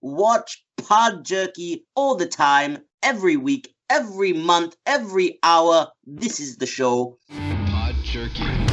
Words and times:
watch 0.00 0.64
Pod 0.76 1.24
Jerky 1.24 1.84
all 1.94 2.16
the 2.16 2.26
time, 2.26 2.78
every 3.02 3.36
week, 3.36 3.74
every 3.88 4.32
month, 4.32 4.76
every 4.86 5.38
hour. 5.42 5.88
This 6.06 6.40
is 6.40 6.56
the 6.56 6.66
show. 6.66 7.18
Pod 7.66 7.94
Jerky. 8.02 8.69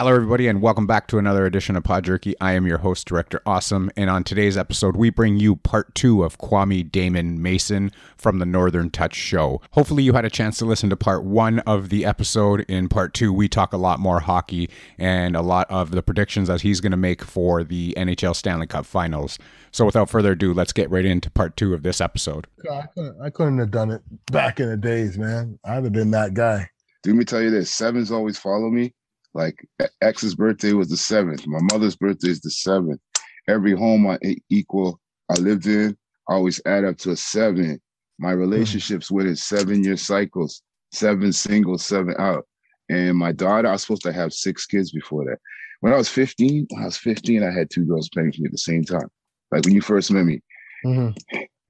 Hello, 0.00 0.14
everybody, 0.14 0.48
and 0.48 0.62
welcome 0.62 0.86
back 0.86 1.08
to 1.08 1.18
another 1.18 1.44
edition 1.44 1.76
of 1.76 1.84
Pod 1.84 2.06
Jerky. 2.06 2.34
I 2.40 2.54
am 2.54 2.66
your 2.66 2.78
host, 2.78 3.06
Director 3.06 3.42
Awesome, 3.44 3.90
and 3.98 4.08
on 4.08 4.24
today's 4.24 4.56
episode, 4.56 4.96
we 4.96 5.10
bring 5.10 5.36
you 5.36 5.56
part 5.56 5.94
two 5.94 6.24
of 6.24 6.38
Kwame 6.38 6.90
Damon 6.90 7.42
Mason 7.42 7.92
from 8.16 8.38
the 8.38 8.46
Northern 8.46 8.88
Touch 8.88 9.14
Show. 9.14 9.60
Hopefully, 9.72 10.02
you 10.02 10.14
had 10.14 10.24
a 10.24 10.30
chance 10.30 10.56
to 10.56 10.64
listen 10.64 10.88
to 10.88 10.96
part 10.96 11.24
one 11.24 11.58
of 11.66 11.90
the 11.90 12.06
episode. 12.06 12.62
In 12.62 12.88
part 12.88 13.12
two, 13.12 13.30
we 13.30 13.46
talk 13.46 13.74
a 13.74 13.76
lot 13.76 14.00
more 14.00 14.20
hockey 14.20 14.70
and 14.96 15.36
a 15.36 15.42
lot 15.42 15.66
of 15.68 15.90
the 15.90 16.02
predictions 16.02 16.48
that 16.48 16.62
he's 16.62 16.80
going 16.80 16.92
to 16.92 16.96
make 16.96 17.22
for 17.22 17.62
the 17.62 17.92
NHL 17.98 18.34
Stanley 18.34 18.66
Cup 18.66 18.86
Finals. 18.86 19.38
So, 19.70 19.84
without 19.84 20.08
further 20.08 20.32
ado, 20.32 20.54
let's 20.54 20.72
get 20.72 20.90
right 20.90 21.04
into 21.04 21.30
part 21.30 21.58
two 21.58 21.74
of 21.74 21.82
this 21.82 22.00
episode. 22.00 22.46
I 22.72 22.86
couldn't, 22.94 23.20
I 23.20 23.28
couldn't 23.28 23.58
have 23.58 23.70
done 23.70 23.90
it 23.90 24.00
back 24.32 24.60
in 24.60 24.70
the 24.70 24.78
days, 24.78 25.18
man. 25.18 25.58
I'd 25.62 25.84
have 25.84 25.92
been 25.92 26.12
that 26.12 26.32
guy. 26.32 26.70
Let 27.04 27.16
me 27.16 27.26
tell 27.26 27.42
you 27.42 27.50
this: 27.50 27.70
sevens 27.70 28.10
always 28.10 28.38
follow 28.38 28.70
me. 28.70 28.94
Like 29.34 29.64
X's 30.02 30.34
birthday 30.34 30.72
was 30.72 30.88
the 30.88 30.96
seventh. 30.96 31.46
My 31.46 31.60
mother's 31.72 31.96
birthday 31.96 32.30
is 32.30 32.40
the 32.40 32.50
seventh. 32.50 33.00
Every 33.48 33.72
home 33.76 34.06
I 34.06 34.18
equal 34.48 35.00
I 35.30 35.34
lived 35.34 35.66
in, 35.66 35.96
I 36.28 36.34
always 36.34 36.60
add 36.66 36.84
up 36.84 36.96
to 36.98 37.10
a 37.12 37.16
seven. 37.16 37.80
My 38.18 38.32
relationships 38.32 39.10
with 39.10 39.26
is 39.26 39.42
seven 39.42 39.82
year 39.84 39.96
cycles, 39.96 40.62
seven 40.92 41.32
single, 41.32 41.78
seven 41.78 42.14
out. 42.18 42.46
And 42.88 43.16
my 43.16 43.32
daughter, 43.32 43.68
I 43.68 43.72
was 43.72 43.82
supposed 43.82 44.02
to 44.02 44.12
have 44.12 44.32
six 44.32 44.66
kids 44.66 44.90
before 44.90 45.24
that. 45.24 45.38
When 45.80 45.92
I 45.92 45.96
was 45.96 46.08
15, 46.08 46.66
when 46.70 46.82
I 46.82 46.86
was 46.86 46.98
15, 46.98 47.42
I 47.42 47.50
had 47.50 47.70
two 47.70 47.84
girls 47.84 48.08
playing 48.10 48.32
for 48.32 48.42
me 48.42 48.46
at 48.46 48.52
the 48.52 48.58
same 48.58 48.84
time. 48.84 49.08
Like 49.52 49.64
when 49.64 49.74
you 49.74 49.80
first 49.80 50.10
met 50.10 50.24
me. 50.24 50.40
Mhm. 50.84 51.16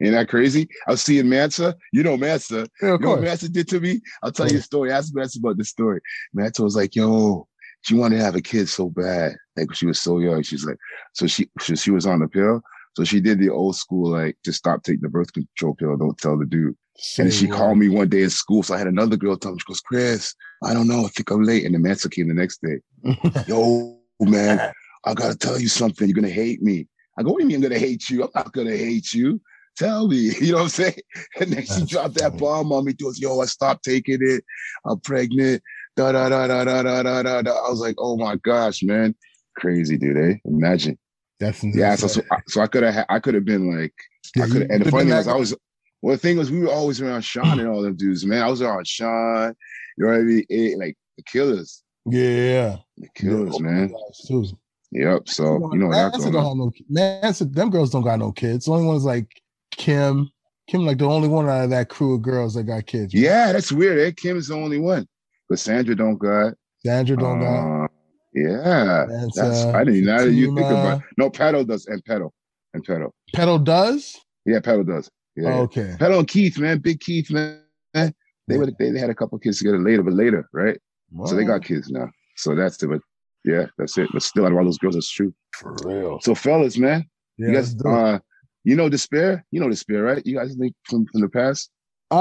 Ain't 0.03 0.13
that 0.13 0.29
crazy? 0.29 0.67
I 0.89 0.93
was 0.93 1.03
seeing 1.03 1.29
Mansa. 1.29 1.77
You 1.93 2.03
know 2.03 2.17
Mansa. 2.17 2.67
Yeah, 2.81 2.93
You 2.93 2.99
know 2.99 3.11
what. 3.11 3.21
Mansa 3.21 3.51
did 3.51 3.69
to 3.69 3.81
me? 3.81 4.01
I'll 4.23 4.33
tell 4.33 4.51
you 4.51 4.59
a 4.59 4.63
story. 4.63 4.91
Ask 4.91 5.15
Mansa 5.15 5.39
about 5.39 5.59
this 5.59 5.69
story. 5.69 6.01
Mansa 6.33 6.63
was 6.63 6.75
like, 6.75 6.97
yo, 6.97 7.47
she 7.83 7.95
wanted 7.95 8.19
to 8.19 8.25
have 8.25 8.37
a 8.37 8.43
kid 8.43 8.69
so 8.69 8.91
bad. 8.91 9.37
Like 9.57 9.75
she 9.75 9.87
was 9.87 10.01
so 10.01 10.19
young. 10.19 10.43
She's 10.43 10.65
like, 10.65 10.77
so 11.15 11.27
she 11.27 11.49
she, 11.61 11.77
she 11.77 11.91
was 11.91 12.07
on 12.07 12.21
the 12.21 12.29
pill. 12.29 12.63
So 12.97 13.05
she 13.05 13.21
did 13.21 13.39
the 13.39 13.51
old 13.51 13.77
school, 13.77 14.11
like, 14.11 14.37
just 14.45 14.59
stop 14.59 14.83
taking 14.83 15.03
the 15.03 15.09
birth 15.09 15.33
control 15.33 15.75
pill. 15.75 15.97
Don't 15.97 16.19
tell 16.19 16.37
the 16.37 16.45
dude. 16.45 16.77
And 17.19 17.33
she 17.33 17.47
called 17.47 17.79
me 17.79 17.89
one 17.89 18.09
day 18.09 18.25
at 18.25 18.33
school. 18.33 18.63
So 18.63 18.75
I 18.75 18.79
had 18.79 18.89
another 18.89 19.17
girl 19.17 19.37
tell 19.37 19.53
me, 19.53 19.59
she 19.59 19.65
goes, 19.65 19.81
Chris, 19.81 20.35
I 20.65 20.75
don't 20.75 20.89
know. 20.89 21.05
I 21.05 21.09
think 21.09 21.31
I'm 21.31 21.43
late. 21.43 21.65
And 21.65 21.75
then 21.75 21.83
Mansa 21.83 22.11
came 22.11 22.29
the 22.29 22.35
next 22.35 22.61
day. 22.63 22.81
Yo, 23.47 23.99
man, 24.21 24.73
I 25.05 25.15
gotta 25.15 25.37
tell 25.37 25.59
you 25.59 25.69
something. 25.69 26.09
You're 26.09 26.15
gonna 26.15 26.29
hate 26.29 26.63
me. 26.63 26.89
I 27.19 27.23
go, 27.23 27.31
what 27.31 27.39
do 27.39 27.45
you 27.45 27.49
mean 27.49 27.57
I'm 27.57 27.63
gonna 27.63 27.79
hate 27.79 28.11
you? 28.11 28.25
I'm 28.25 28.31
not 28.35 28.53
gonna 28.53 28.77
hate 28.77 29.13
you. 29.15 29.41
Tell 29.77 30.09
me. 30.09 30.33
You 30.41 30.53
know 30.53 30.59
what 30.59 30.63
I'm 30.65 30.69
saying? 30.69 31.01
And 31.41 31.53
then 31.53 31.65
she 31.65 31.87
dropped 31.87 32.17
that 32.17 32.37
bomb 32.37 32.73
on 32.73 32.85
me. 32.85 32.93
She 32.93 33.05
goes, 33.05 33.21
yo, 33.21 33.41
I 33.41 33.47
stopped 33.47 33.85
taking 33.85 34.19
it. 34.21 34.45
I'm 34.85 35.01
pregnant. 35.01 35.63
Da 36.01 36.13
da 36.13 36.29
da 36.31 36.65
da 36.65 36.83
da 36.83 37.03
da 37.03 37.23
da 37.23 37.43
da. 37.43 37.51
I 37.51 37.69
was 37.69 37.81
like, 37.81 37.97
oh 37.99 38.17
my 38.17 38.37
gosh, 38.37 38.83
man. 38.83 39.15
Crazy, 39.59 39.99
dude. 39.99 40.17
Eh? 40.17 40.37
Imagine. 40.47 40.99
That's 41.39 41.63
Yeah. 41.63 41.95
So 41.97 42.07
so, 42.07 42.23
so 42.49 42.63
I 42.63 42.67
could 42.69 42.85
have 42.85 43.05
I 43.11 43.19
could 43.19 43.35
have 43.35 43.45
been 43.45 43.71
like 43.71 43.93
I 44.37 44.47
could 44.47 44.63
have. 44.63 44.71
and 44.71 44.85
the 44.85 44.91
funny 44.91 45.11
thing 45.11 45.17
was 45.17 45.29
I 45.29 45.37
was 45.37 45.55
well 46.01 46.15
the 46.15 46.19
thing 46.19 46.39
was 46.39 46.51
we 46.51 46.61
were 46.61 46.71
always 46.71 47.03
around 47.03 47.21
Sean 47.23 47.61
and 47.61 47.69
all 47.69 47.83
them 47.83 47.97
dudes, 47.97 48.25
man. 48.25 48.43
I 48.43 48.49
was 48.49 48.63
around 48.63 48.87
Sean, 48.87 49.55
you 49.99 50.07
know 50.07 50.13
what 50.13 50.21
I 50.21 50.23
mean? 50.23 50.45
Eh, 50.49 50.75
like 50.79 50.97
the 51.19 51.23
killers. 51.25 51.83
yeah, 52.07 52.77
The 52.97 53.09
killers, 53.15 53.61
man. 53.61 53.95
Too. 54.27 54.47
Yep. 54.93 55.29
So 55.29 55.71
you 55.73 55.81
know 55.81 55.93
that's 55.93 56.15
Manson 56.15 56.33
don't 56.33 56.47
have 56.47 56.57
no 56.57 56.73
Manson, 56.89 57.53
them 57.53 57.69
girls 57.69 57.91
don't 57.91 58.05
got 58.05 58.19
no 58.19 58.33
kids. 58.33 58.65
The 58.65 58.73
only 58.73 58.87
one's 58.87 59.05
like 59.05 59.29
Kim. 59.73 60.31
Kim, 60.67 60.87
like 60.87 60.99
the 60.99 61.05
only 61.05 61.29
one 61.29 61.49
out 61.49 61.65
of 61.65 61.71
that 61.71 61.89
crew 61.91 62.15
of 62.15 62.23
girls 62.23 62.55
that 62.55 62.63
got 62.63 62.87
kids. 62.87 63.13
Yeah, 63.13 63.53
that's 63.53 63.73
weird. 63.73 63.99
Eh? 63.99 64.13
Kim 64.17 64.37
is 64.37 64.49
the 64.49 64.55
only 64.55 64.79
one, 64.79 65.09
but 65.51 65.59
Sandra 65.59 65.95
don't 65.95 66.17
got. 66.17 66.55
Sandra 66.87 67.17
don't 67.17 67.41
got. 67.41 67.85
Uh, 67.85 67.89
yeah, 68.33 69.07
That's, 69.09 69.35
that's 69.37 69.65
uh, 69.65 69.73
I 69.73 69.85
didn't 69.85 70.05
know 70.05 70.25
that 70.25 70.33
you 70.33 70.55
think 70.55 70.69
about. 70.71 71.03
No, 71.19 71.29
Pedal 71.29 71.65
does 71.65 71.87
and 71.87 72.03
Pedal 72.05 72.33
and 72.73 72.83
Pedal. 72.85 73.13
Pedal 73.35 73.59
does. 73.59 74.17
Yeah, 74.47 74.61
Pedal 74.61 74.85
does. 74.85 75.11
Yeah, 75.37 75.55
Okay. 75.63 75.97
Pedal 75.99 76.21
and 76.21 76.29
Keith, 76.29 76.57
man, 76.59 76.79
big 76.79 77.01
Keith, 77.01 77.31
man. 77.31 77.61
They 77.93 78.57
would 78.59 78.75
they, 78.79 78.91
they 78.91 78.99
had 79.01 79.11
a 79.11 79.15
couple 79.15 79.39
kids 79.39 79.59
together 79.59 79.79
later, 79.81 80.03
but 80.03 80.15
later, 80.15 80.49
right? 80.53 80.79
So 81.27 81.35
they 81.35 81.45
got 81.45 81.65
kids 81.65 81.91
now. 81.91 82.09
So 82.37 82.55
that's 82.55 82.81
it. 82.83 82.89
But 82.89 83.01
yeah, 83.45 83.67
that's 83.79 83.99
it. 83.99 84.09
But 84.13 84.23
still, 84.23 84.47
out 84.47 84.53
of 84.53 84.59
all 84.59 84.65
those 84.65 84.79
girls, 84.79 84.97
it's 84.97 85.11
true. 85.11 85.35
for 85.53 85.77
real. 85.85 86.21
So 86.21 86.35
fellas, 86.35 86.79
man, 86.79 87.05
Yeah, 87.37 87.49
you 87.49 87.55
guys, 87.55 87.77
uh, 87.85 88.19
you 88.65 88.77
know 88.77 88.89
Despair? 88.89 89.45
You 89.51 89.61
know 89.61 89.69
Despair, 89.69 90.03
right? 90.05 90.25
You 90.25 90.37
guys 90.37 90.55
think 90.55 90.75
from, 90.85 91.07
from 91.07 91.21
the 91.21 91.29
past, 91.29 91.71
Uh, 92.11 92.17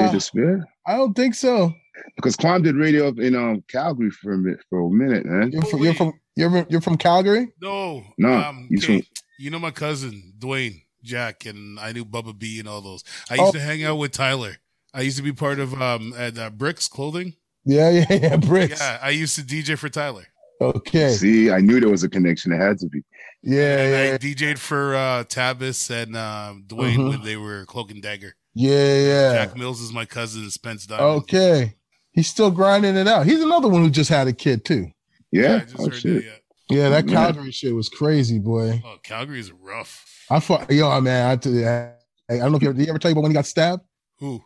DJ 0.00 0.12
Despair? 0.12 0.64
I 0.86 0.96
don't 0.96 1.14
think 1.14 1.34
so. 1.34 1.72
Because 2.16 2.36
Quam 2.36 2.62
did 2.62 2.76
radio 2.76 3.08
up 3.08 3.18
in 3.18 3.34
um 3.34 3.62
Calgary 3.68 4.10
for 4.10 4.32
a 4.32 4.38
minute, 4.38 4.60
for 4.68 4.80
a 4.80 4.90
minute, 4.90 5.24
man. 5.26 5.52
You're 5.52 5.62
from, 5.62 5.82
you're 5.82 5.94
from 5.94 6.12
you're 6.36 6.50
from, 6.50 6.66
you're 6.68 6.80
from 6.80 6.96
Calgary. 6.96 7.48
No, 7.60 8.04
No, 8.18 8.32
Um, 8.32 8.66
he's 8.70 8.84
okay, 8.84 9.00
from- 9.00 9.06
You 9.38 9.50
know 9.50 9.58
my 9.58 9.70
cousin 9.70 10.32
Dwayne 10.38 10.82
Jack, 11.02 11.46
and 11.46 11.78
I 11.80 11.92
knew 11.92 12.04
Bubba 12.04 12.38
B 12.38 12.58
and 12.58 12.68
all 12.68 12.80
those. 12.80 13.02
I 13.30 13.34
used 13.34 13.48
Oh. 13.48 13.52
to 13.52 13.60
hang 13.60 13.82
out 13.84 13.96
with 13.96 14.12
Tyler. 14.12 14.56
I 14.92 15.02
used 15.02 15.16
to 15.16 15.22
be 15.22 15.32
part 15.32 15.58
of 15.58 15.80
um 15.80 16.12
at 16.16 16.38
uh, 16.38 16.50
Bricks 16.50 16.88
Clothing. 16.88 17.34
Yeah, 17.64 17.90
yeah, 17.90 18.06
yeah. 18.10 18.36
Bricks. 18.36 18.80
Yeah, 18.80 18.98
I 19.02 19.10
used 19.10 19.36
to 19.36 19.42
DJ 19.42 19.76
for 19.78 19.88
Tyler. 19.88 20.26
Okay. 20.60 21.12
See, 21.12 21.50
I 21.50 21.60
knew 21.60 21.80
there 21.80 21.88
was 21.88 22.02
a 22.04 22.08
connection. 22.08 22.52
It 22.52 22.58
had 22.60 22.78
to 22.80 22.86
be. 22.86 23.02
Yeah, 23.42 23.78
and 23.78 24.08
yeah, 24.08 24.14
I 24.14 24.18
DJ'd 24.18 24.58
for 24.58 24.94
uh, 24.94 25.24
Tabas 25.24 25.88
and 25.90 26.14
um, 26.16 26.64
Dwayne 26.66 26.96
Mhm. 26.96 27.08
when 27.08 27.22
they 27.22 27.36
were 27.38 27.64
Cloak 27.64 27.90
and 27.90 28.02
Dagger. 28.02 28.34
yeah, 28.54 28.96
yeah. 29.08 29.32
Jack 29.46 29.56
Mills 29.56 29.80
is 29.80 29.92
my 29.92 30.04
cousin. 30.04 30.50
Spence 30.50 30.84
Diamond. 30.84 31.22
Okay. 31.22 31.76
He's 32.20 32.28
still 32.28 32.50
grinding 32.50 32.96
it 32.96 33.08
out. 33.08 33.24
He's 33.24 33.40
another 33.40 33.66
one 33.66 33.82
who 33.82 33.88
just 33.88 34.10
had 34.10 34.28
a 34.28 34.32
kid 34.34 34.62
too. 34.62 34.88
Yeah. 35.32 35.52
I 35.52 35.54
oh, 35.54 35.58
just 35.60 35.76
oh 35.78 35.84
heard 35.84 35.94
shit. 35.94 36.14
that. 36.16 36.24
Yeah. 36.68 36.82
Yeah, 36.82 36.88
that 36.90 37.08
Yeah. 37.08 37.14
Calgary 37.14 37.50
shit 37.50 37.74
was 37.74 37.88
crazy, 37.88 38.38
boy. 38.38 38.82
Oh, 38.84 38.98
Calgary 39.02 39.40
is 39.40 39.50
rough. 39.52 40.04
I 40.28 40.38
fought, 40.38 40.70
yo, 40.70 41.00
man. 41.00 41.30
I, 41.30 41.36
tell 41.36 41.50
you, 41.50 41.66
I, 41.66 41.94
I 42.28 42.36
don't 42.36 42.50
know 42.52 42.56
if 42.58 42.62
you 42.62 42.68
ever, 42.68 42.76
did 42.76 42.84
he 42.84 42.90
ever 42.90 42.98
tell 42.98 43.10
you 43.10 43.14
about 43.14 43.22
when 43.22 43.30
he 43.30 43.34
got 43.34 43.46
stabbed 43.46 43.80
Who? 44.18 44.42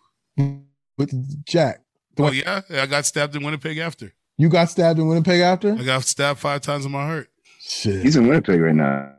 with 0.97 1.45
Jack. 1.45 1.81
Oh 2.17 2.31
yeah, 2.31 2.61
I 2.71 2.87
got 2.87 3.07
stabbed 3.07 3.35
in 3.35 3.43
Winnipeg 3.43 3.79
after. 3.79 4.13
You 4.39 4.49
got 4.49 4.71
stabbed 4.71 5.01
in 5.01 5.09
Winnipeg 5.09 5.41
after? 5.41 5.73
I 5.73 5.83
got 5.83 6.05
stabbed 6.05 6.39
five 6.39 6.61
times 6.61 6.85
in 6.85 6.93
my 6.93 7.05
heart. 7.05 7.29
Shit. 7.59 8.03
He's 8.03 8.15
in 8.15 8.29
Winnipeg 8.29 8.61
right 8.61 8.73
now. 8.73 9.17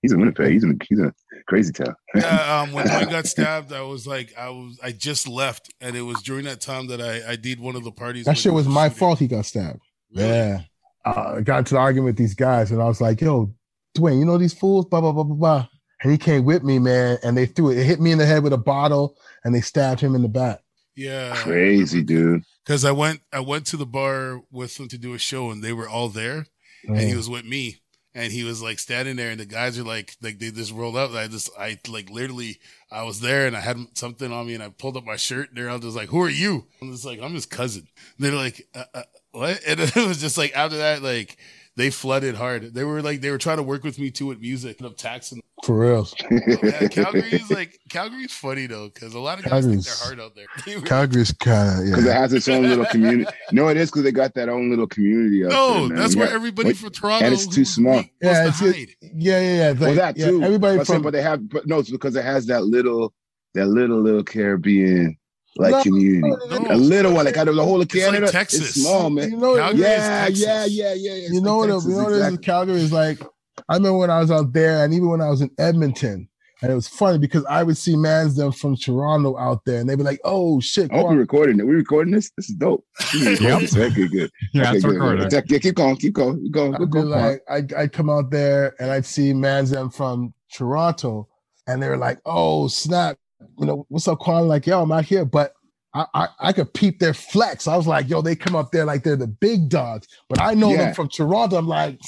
He's 0.00 0.12
in 0.12 0.20
Winnipeg. 0.20 0.52
He's 0.52 0.62
in 0.62 0.78
he's 0.88 1.00
in 1.00 1.06
a 1.06 1.14
crazy 1.46 1.72
town. 1.72 1.94
Yeah, 2.14 2.62
um, 2.66 2.72
when 2.72 2.88
I 2.88 3.04
got 3.04 3.26
stabbed, 3.26 3.72
I 3.72 3.82
was 3.82 4.06
like, 4.06 4.32
I 4.38 4.48
was, 4.50 4.78
I 4.82 4.92
just 4.92 5.26
left, 5.28 5.72
and 5.80 5.96
it 5.96 6.02
was 6.02 6.20
during 6.22 6.44
that 6.46 6.60
time 6.60 6.86
that 6.88 7.00
I, 7.00 7.32
I 7.32 7.36
did 7.36 7.60
one 7.60 7.76
of 7.76 7.84
the 7.84 7.92
parties. 7.92 8.24
that 8.24 8.30
where 8.30 8.36
shit 8.36 8.44
there 8.44 8.52
was 8.54 8.66
my 8.68 8.86
shooting. 8.88 8.98
fault. 8.98 9.18
He 9.18 9.26
got 9.28 9.44
stabbed. 9.46 9.80
Really? 10.14 10.28
Yeah. 10.28 10.60
Uh, 11.04 11.34
I 11.36 11.40
got 11.42 11.58
into 11.58 11.74
the 11.74 11.80
argument 11.80 12.06
with 12.06 12.16
these 12.18 12.34
guys, 12.34 12.70
and 12.72 12.82
I 12.82 12.86
was 12.86 13.00
like, 13.00 13.20
"Yo, 13.20 13.54
Dwayne, 13.96 14.18
you 14.18 14.24
know 14.24 14.38
these 14.38 14.54
fools?" 14.54 14.86
Blah 14.86 15.00
blah 15.00 15.12
blah 15.12 15.22
blah 15.24 15.36
blah. 15.36 15.68
And 16.02 16.12
he 16.12 16.18
came 16.18 16.44
with 16.44 16.62
me, 16.62 16.78
man, 16.78 17.18
and 17.22 17.36
they 17.36 17.46
threw 17.46 17.70
it. 17.70 17.78
It 17.78 17.84
hit 17.84 18.00
me 18.00 18.12
in 18.12 18.18
the 18.18 18.26
head 18.26 18.42
with 18.42 18.52
a 18.52 18.58
bottle, 18.58 19.16
and 19.44 19.54
they 19.54 19.60
stabbed 19.62 20.00
him 20.00 20.14
in 20.14 20.22
the 20.22 20.28
back. 20.28 20.60
Yeah, 20.94 21.34
Crazy 21.36 22.02
dude. 22.02 22.42
Because 22.64 22.84
I 22.84 22.90
went, 22.92 23.20
I 23.32 23.40
went 23.40 23.66
to 23.66 23.76
the 23.76 23.86
bar 23.86 24.40
with 24.50 24.76
them 24.76 24.88
to 24.88 24.98
do 24.98 25.14
a 25.14 25.18
show, 25.18 25.50
and 25.50 25.62
they 25.62 25.72
were 25.72 25.88
all 25.88 26.08
there, 26.08 26.46
and 26.86 26.98
he 26.98 27.12
Mm. 27.12 27.16
was 27.16 27.30
with 27.30 27.44
me, 27.46 27.78
and 28.16 28.32
he 28.32 28.44
was 28.44 28.62
like 28.62 28.78
standing 28.78 29.14
there, 29.16 29.30
and 29.30 29.38
the 29.38 29.44
guys 29.44 29.78
are 29.78 29.84
like, 29.84 30.16
like 30.22 30.38
they 30.38 30.50
just 30.50 30.72
rolled 30.72 30.96
up. 30.96 31.12
I 31.12 31.28
just, 31.28 31.50
I 31.58 31.78
like 31.86 32.08
literally, 32.08 32.58
I 32.90 33.02
was 33.02 33.20
there, 33.20 33.46
and 33.46 33.54
I 33.54 33.60
had 33.60 33.76
something 33.92 34.32
on 34.32 34.46
me, 34.46 34.54
and 34.54 34.62
I 34.62 34.70
pulled 34.70 34.96
up 34.96 35.04
my 35.04 35.16
shirt, 35.16 35.50
and 35.50 35.58
they're 35.58 35.68
all 35.68 35.78
just 35.78 35.94
like, 35.94 36.08
"Who 36.08 36.22
are 36.22 36.30
you?" 36.30 36.66
I'm 36.80 36.90
just 36.90 37.04
like, 37.04 37.20
"I'm 37.20 37.34
his 37.34 37.44
cousin." 37.44 37.86
And 38.16 38.26
they're 38.26 38.32
like, 38.32 38.66
uh, 38.74 38.84
uh, 38.94 39.02
"What?" 39.32 39.60
And 39.66 39.80
it 39.80 39.94
was 39.94 40.18
just 40.18 40.38
like 40.38 40.56
after 40.56 40.78
that, 40.78 41.02
like 41.02 41.36
they 41.76 41.90
flooded 41.90 42.34
hard. 42.36 42.74
They 42.74 42.84
were 42.84 43.02
like 43.02 43.20
they 43.20 43.30
were 43.30 43.38
trying 43.38 43.58
to 43.58 43.62
work 43.62 43.84
with 43.84 43.98
me 43.98 44.10
too 44.10 44.26
with 44.26 44.40
music 44.40 44.78
and 44.78 44.86
up 44.86 44.96
taxing. 44.96 45.40
For 45.64 45.78
real. 45.78 46.06
Yeah, 46.62 46.88
Calgary's 46.88 47.50
like 47.50 47.78
Calgary's 47.88 48.32
funny 48.32 48.66
though 48.66 48.88
because 48.88 49.14
a 49.14 49.18
lot 49.18 49.38
of 49.38 49.44
guys 49.46 49.66
think 49.66 49.82
they're 49.84 49.94
hard 49.96 50.20
out 50.20 50.34
there. 50.34 50.46
Were- 50.76 50.82
Calgary's 50.82 51.32
kind 51.32 51.80
of 51.80 51.86
yeah. 51.86 51.90
Because 51.92 52.06
it 52.06 52.12
has 52.12 52.32
its 52.32 52.48
own 52.48 52.62
little 52.64 52.84
community. 52.86 53.30
No, 53.52 53.68
it 53.68 53.76
is 53.76 53.90
because 53.90 54.02
they 54.02 54.12
got 54.12 54.34
that 54.34 54.48
own 54.48 54.68
little 54.70 54.86
community. 54.86 55.44
Out 55.44 55.50
no, 55.50 55.88
there, 55.88 55.96
that's 55.98 56.14
We 56.14 56.20
where 56.20 56.28
got- 56.28 56.34
everybody 56.36 56.68
wait, 56.68 56.76
from 56.76 56.90
Toronto 56.90 57.24
and 57.24 57.34
it's 57.34 57.46
too 57.46 57.64
small. 57.64 58.04
Yeah, 58.20 58.44
goes 58.46 58.58
to 58.58 58.66
it's- 58.68 58.76
hide. 58.76 58.88
Yeah, 59.00 59.40
yeah, 59.40 59.56
yeah. 59.56 59.70
It's 59.70 59.80
Well, 59.80 59.88
like- 59.90 59.98
that 59.98 60.16
yeah, 60.18 60.26
too. 60.26 60.42
Everybody 60.42 60.78
But, 60.78 60.86
from 60.86 61.02
but 61.02 61.12
they 61.12 61.22
have, 61.22 61.48
but 61.48 61.66
no, 61.66 61.78
it's 61.78 61.90
because 61.90 62.16
it 62.16 62.24
has 62.24 62.46
that 62.46 62.64
little, 62.64 63.12
that 63.54 63.66
little, 63.66 64.00
little 64.02 64.24
Caribbean 64.24 65.16
like 65.58 65.72
No, 65.72 65.82
community. 65.82 66.20
no. 66.50 66.60
A 66.70 66.76
little 66.76 67.12
one, 67.14 67.24
like 67.24 67.36
out 67.36 67.48
of 67.48 67.56
the 67.56 67.64
whole 67.64 67.76
of 67.80 67.82
It's 67.86 67.94
like 67.94 68.04
Canada, 68.04 68.30
Texas. 68.30 68.60
it's 68.60 68.82
small, 68.82 69.10
man. 69.10 69.30
you 69.30 69.36
know, 69.36 69.56
Calgary 69.56 69.80
is 69.82 69.86
Yeah, 69.88 70.24
Texas. 70.24 70.44
yeah, 70.44 70.64
yeah, 70.64 70.94
yeah, 70.94 71.14
yeah. 71.14 71.28
you 71.32 71.40
know 71.40 71.56
what? 71.58 71.66
Texas, 71.68 71.84
you 71.90 71.96
know 71.96 72.04
what 72.04 72.12
it 72.12 72.16
is 72.16 72.20
in 72.20 72.26
exactly. 72.34 72.44
Calgary 72.44 72.80
is 72.80 72.92
like. 72.92 73.20
I 73.68 73.74
remember 73.76 73.98
when 73.98 74.10
I 74.10 74.20
was 74.20 74.30
out 74.30 74.52
there, 74.52 74.84
and 74.84 74.92
even 74.94 75.08
when 75.08 75.20
I 75.22 75.30
was 75.30 75.40
in 75.40 75.50
Edmonton, 75.58 76.28
and 76.62 76.70
it 76.70 76.74
was 76.74 76.86
funny 76.86 77.18
because 77.18 77.44
I 77.46 77.62
would 77.62 77.76
see 77.76 77.96
mans 77.96 78.36
them 78.36 78.52
from 78.52 78.76
Toronto 78.76 79.36
out 79.38 79.64
there, 79.64 79.80
and 79.80 79.88
they'd 79.88 79.96
be 79.96 80.02
like, 80.04 80.20
"Oh 80.24 80.60
shit!" 80.60 80.92
I 80.92 80.96
hope 80.98 81.08
we're 81.10 81.16
recording 81.16 81.58
it. 81.58 81.66
We 81.66 81.74
recording 81.74 82.12
this? 82.14 82.30
This 82.36 82.50
is 82.50 82.56
dope. 82.56 82.84
Yep. 83.14 83.62
Okay, 83.76 84.08
good. 84.08 84.30
Yeah, 84.52 84.68
okay, 84.68 84.76
it's 84.76 84.84
good. 84.84 84.94
recorded. 84.94 85.32
Yeah, 85.32 85.40
yeah, 85.46 85.58
keep 85.58 85.74
going, 85.74 85.96
keep 85.96 86.12
going, 86.12 86.42
keep 86.42 86.52
going. 86.52 86.74
I'd 86.74 86.78
Good 86.78 86.90
go, 86.90 87.00
like, 87.00 87.42
I'd, 87.48 87.72
I'd 87.74 87.92
come 87.92 88.10
out 88.10 88.30
there 88.30 88.74
and 88.78 88.90
I'd 88.90 89.06
see 89.06 89.32
mans 89.32 89.70
them 89.70 89.90
from 89.90 90.32
Toronto, 90.52 91.28
and 91.66 91.82
they 91.82 91.88
were 91.88 91.96
like, 91.96 92.20
"Oh 92.26 92.68
snap!" 92.68 93.18
You 93.58 93.66
know, 93.66 93.86
what's 93.88 94.08
up, 94.08 94.18
Quan? 94.18 94.48
Like, 94.48 94.66
yo, 94.66 94.82
I'm 94.82 94.92
out 94.92 95.04
here, 95.04 95.24
but 95.24 95.54
I, 95.94 96.06
I 96.14 96.28
I 96.40 96.52
could 96.52 96.72
peep 96.74 96.98
their 96.98 97.14
flex. 97.14 97.66
I 97.68 97.76
was 97.76 97.86
like, 97.86 98.08
yo, 98.08 98.20
they 98.22 98.36
come 98.36 98.54
up 98.56 98.70
there 98.72 98.84
like 98.84 99.02
they're 99.02 99.16
the 99.16 99.26
big 99.26 99.68
dogs, 99.68 100.08
but 100.28 100.40
I 100.40 100.54
know 100.54 100.72
Yeah. 100.72 100.86
them 100.86 100.94
from 100.94 101.08
Toronto. 101.08 101.56
I'm 101.56 101.68
like, 101.68 102.00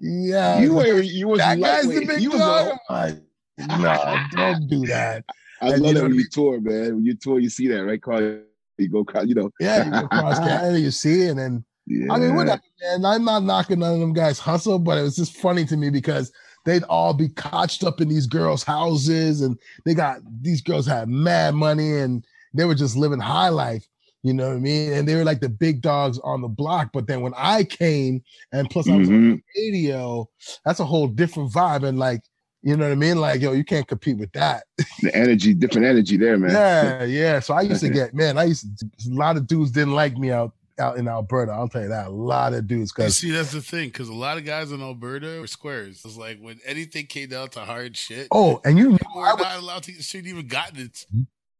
yeah, 0.00 0.60
You 0.60 0.74
were, 0.74 1.00
you 1.02 1.28
was 1.28 1.38
that 1.38 1.60
guy's 1.60 1.88
the 1.88 2.06
big 2.06 2.20
You 2.20 2.30
was 2.30 2.40
dog. 2.40 2.78
like, 2.90 3.22
no, 3.58 4.18
don't 4.30 4.68
do 4.68 4.86
that. 4.86 5.24
I 5.60 5.70
And 5.70 5.82
love 5.82 5.94
you 5.94 6.00
that 6.00 6.02
when 6.08 6.14
you 6.14 6.28
tour, 6.28 6.60
man. 6.60 6.96
When 6.96 7.04
you 7.04 7.14
tour, 7.14 7.38
you 7.38 7.48
see 7.48 7.68
that, 7.68 7.84
right? 7.84 8.02
Carl? 8.02 8.40
You 8.78 8.88
go, 8.88 9.04
you 9.22 9.34
know. 9.34 9.50
Yeah, 9.60 9.84
you 9.84 9.92
go 9.92 10.04
across 10.06 10.38
Canada, 10.44 10.80
you 10.80 10.90
see, 10.90 11.26
and 11.28 11.38
then 11.38 11.64
Yeah. 11.86 12.12
I 12.12 12.18
mean, 12.18 12.34
whatever, 12.34 12.60
man. 12.82 13.04
I'm 13.04 13.24
not 13.24 13.44
knocking 13.44 13.78
none 13.80 13.94
of 13.94 14.00
them 14.00 14.12
guys 14.12 14.38
hustle, 14.38 14.78
but 14.78 14.98
it 14.98 15.02
was 15.02 15.16
just 15.16 15.36
funny 15.36 15.64
to 15.66 15.76
me 15.76 15.90
because 15.90 16.32
they'd 16.64 16.84
all 16.84 17.14
be 17.14 17.28
cotched 17.28 17.84
up 17.84 18.00
in 18.00 18.08
these 18.08 18.26
girls' 18.26 18.62
houses, 18.62 19.40
and 19.40 19.58
they 19.84 19.94
got 19.94 20.18
these 20.40 20.60
girls 20.60 20.86
had 20.86 21.08
mad 21.08 21.54
money, 21.54 21.98
and 21.98 22.24
they 22.54 22.64
were 22.64 22.74
just 22.74 22.96
living 22.96 23.20
high 23.20 23.48
life. 23.48 23.86
You 24.22 24.32
know 24.32 24.48
what 24.48 24.56
I 24.56 24.60
mean? 24.60 24.92
And 24.92 25.08
they 25.08 25.16
were 25.16 25.24
like 25.24 25.40
the 25.40 25.48
big 25.48 25.80
dogs 25.80 26.20
on 26.22 26.42
the 26.42 26.48
block. 26.48 26.90
But 26.92 27.08
then 27.08 27.22
when 27.22 27.34
I 27.36 27.64
came, 27.64 28.22
and 28.52 28.70
plus 28.70 28.88
I 28.88 28.96
was 28.96 29.08
on 29.08 29.14
Mhm. 29.14 29.42
the 29.54 29.60
radio, 29.72 30.28
that's 30.64 30.78
a 30.78 30.84
whole 30.84 31.08
different 31.08 31.52
vibe. 31.52 31.82
And 31.82 31.98
like, 31.98 32.22
you 32.62 32.76
know 32.76 32.84
what 32.84 32.92
I 32.92 32.94
mean? 32.94 33.18
Like, 33.20 33.40
yo, 33.40 33.50
you 33.50 33.64
can't 33.64 33.88
compete 33.88 34.18
with 34.18 34.30
that. 34.32 34.62
The 35.02 35.12
energy, 35.12 35.54
different 35.54 35.88
energy 35.88 36.16
there, 36.16 36.38
man. 36.38 36.52
Yeah, 36.52 37.02
yeah. 37.04 37.40
So 37.40 37.54
I 37.54 37.62
used 37.62 37.80
to 37.80 37.88
get, 37.98 38.14
man, 38.14 38.38
I 38.38 38.44
used 38.44 38.78
to, 38.78 38.86
a 39.10 39.12
lot 39.12 39.36
of 39.36 39.48
dudes 39.48 39.72
didn't 39.72 39.94
like 39.94 40.16
me 40.16 40.30
out 40.30 40.52
out 40.78 40.96
in 40.96 41.08
Alberta. 41.08 41.52
I'll 41.52 41.68
tell 41.68 41.82
you 41.82 41.88
that. 41.88 42.08
A 42.08 42.10
lot 42.10 42.54
of 42.54 42.66
dudes. 42.66 42.92
You 42.98 43.10
see, 43.10 43.30
that's 43.30 43.52
the 43.52 43.60
thing, 43.60 43.88
because 43.88 44.08
a 44.08 44.14
lot 44.14 44.38
of 44.38 44.44
guys 44.44 44.72
in 44.72 44.80
Alberta 44.80 45.38
were 45.40 45.46
squares. 45.46 46.02
It's 46.04 46.16
like 46.16 46.38
when 46.40 46.60
anything 46.64 47.06
came 47.06 47.28
down 47.28 47.48
to 47.50 47.60
hard 47.60 47.96
shit, 47.96 48.28
oh, 48.30 48.60
and 48.64 48.78
you 48.78 48.90
know, 48.90 48.98
people 48.98 49.22
I 49.22 49.32
were 49.32 49.36
was, 49.36 49.44
not 49.44 49.58
allowed 49.58 49.82
to. 49.84 49.92
Shouldn't 49.92 50.28
even 50.28 50.46
gotten 50.46 50.80
it. 50.80 51.06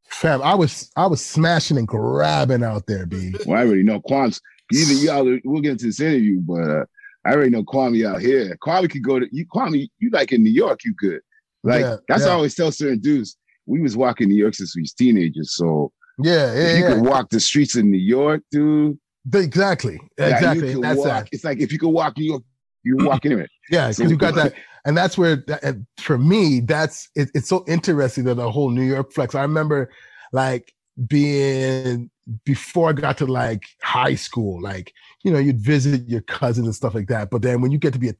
fam, 0.09 0.43
I 0.43 0.55
was 0.55 0.91
I 0.97 1.07
was 1.07 1.25
smashing 1.25 1.79
and 1.79 1.89
grabbing 1.89 2.63
out 2.63 2.87
there, 2.87 3.07
B. 3.07 3.35
Well, 3.47 3.59
I 3.59 3.65
already 3.65 3.83
know 3.83 4.01
Quam's. 4.01 4.41
Either 4.73 4.95
y'all, 4.95 5.39
we'll 5.45 5.61
get 5.61 5.73
into 5.73 5.87
this 5.87 6.01
interview, 6.01 6.41
but 6.41 6.63
uh, 6.63 6.85
I 7.25 7.33
already 7.33 7.51
know 7.51 7.63
Kwame 7.63 8.07
out 8.09 8.21
here. 8.21 8.57
Kwame 8.63 8.91
could 8.91 9.05
go 9.05 9.19
to 9.19 9.29
you. 9.31 9.47
Kwame, 9.47 9.89
you 9.99 10.11
like 10.11 10.33
in 10.33 10.43
New 10.43 10.51
York, 10.51 10.81
you 10.85 10.95
could. 10.99 11.21
Like 11.63 11.83
Yeah, 11.83 11.97
that's 12.09 12.25
yeah. 12.25 12.31
I 12.31 12.33
always 12.33 12.55
tell 12.55 12.73
certain 12.73 13.01
dudes. 13.01 13.37
We 13.67 13.81
was 13.81 13.97
walking 13.97 14.29
New 14.29 14.37
York 14.37 14.55
since 14.55 14.75
we 14.75 14.83
was 14.83 14.93
teenagers, 14.93 15.55
so 15.55 15.93
Yeah, 16.19 16.53
yeah, 16.55 16.61
if 16.61 16.79
you 16.79 16.85
yeah. 16.85 16.95
could 16.95 17.07
walk 17.07 17.31
the 17.31 17.39
streets 17.41 17.77
in 17.77 17.91
New 17.91 17.99
York, 17.99 18.43
dude. 18.51 18.99
Exactly. 19.35 20.01
Exactly. 20.19 20.75
That's 20.75 21.03
that. 21.05 21.29
It's 21.33 21.45
like 21.45 21.59
if 21.59 21.73
you 21.73 21.79
could 21.79 21.91
walk 21.91 22.17
New 22.17 22.25
York, 22.25 22.43
you 22.83 22.97
mm-hmm. 22.97 23.07
walk 23.07 23.15
walking 23.15 23.33
anyway. 23.33 23.49
Yeah, 23.71 23.89
because 23.89 24.11
you 24.11 24.17
got 24.17 24.35
that, 24.35 24.55
and 24.85 24.97
that's 24.97 25.17
where 25.17 25.37
that, 25.47 25.63
and 25.63 25.87
for 25.99 26.19
me, 26.19 26.61
that's 26.61 27.09
it, 27.15 27.31
it's 27.35 27.49
so 27.49 27.65
interesting 27.69 28.25
that 28.25 28.35
the 28.35 28.51
whole 28.51 28.71
New 28.71 28.83
York 28.83 29.13
flex. 29.13 29.35
I 29.35 29.43
remember 29.43 29.91
like 30.33 30.73
being 31.07 32.11
before 32.45 32.91
I 32.91 32.93
got 32.93 33.19
to 33.19 33.27
like 33.27 33.65
high 33.83 34.15
school, 34.15 34.61
like 34.61 34.93
you 35.23 35.33
know, 35.33 35.39
you'd 35.39 35.61
visit 35.61 36.09
your 36.09 36.23
cousins 36.23 36.67
and 36.67 36.75
stuff 36.75 36.95
like 36.95 37.09
that. 37.09 37.31
But 37.31 37.43
then 37.43 37.61
when 37.61 37.71
you 37.71 37.79
get 37.79 37.93
to 37.93 37.99
be 37.99 38.09
a 38.09 38.15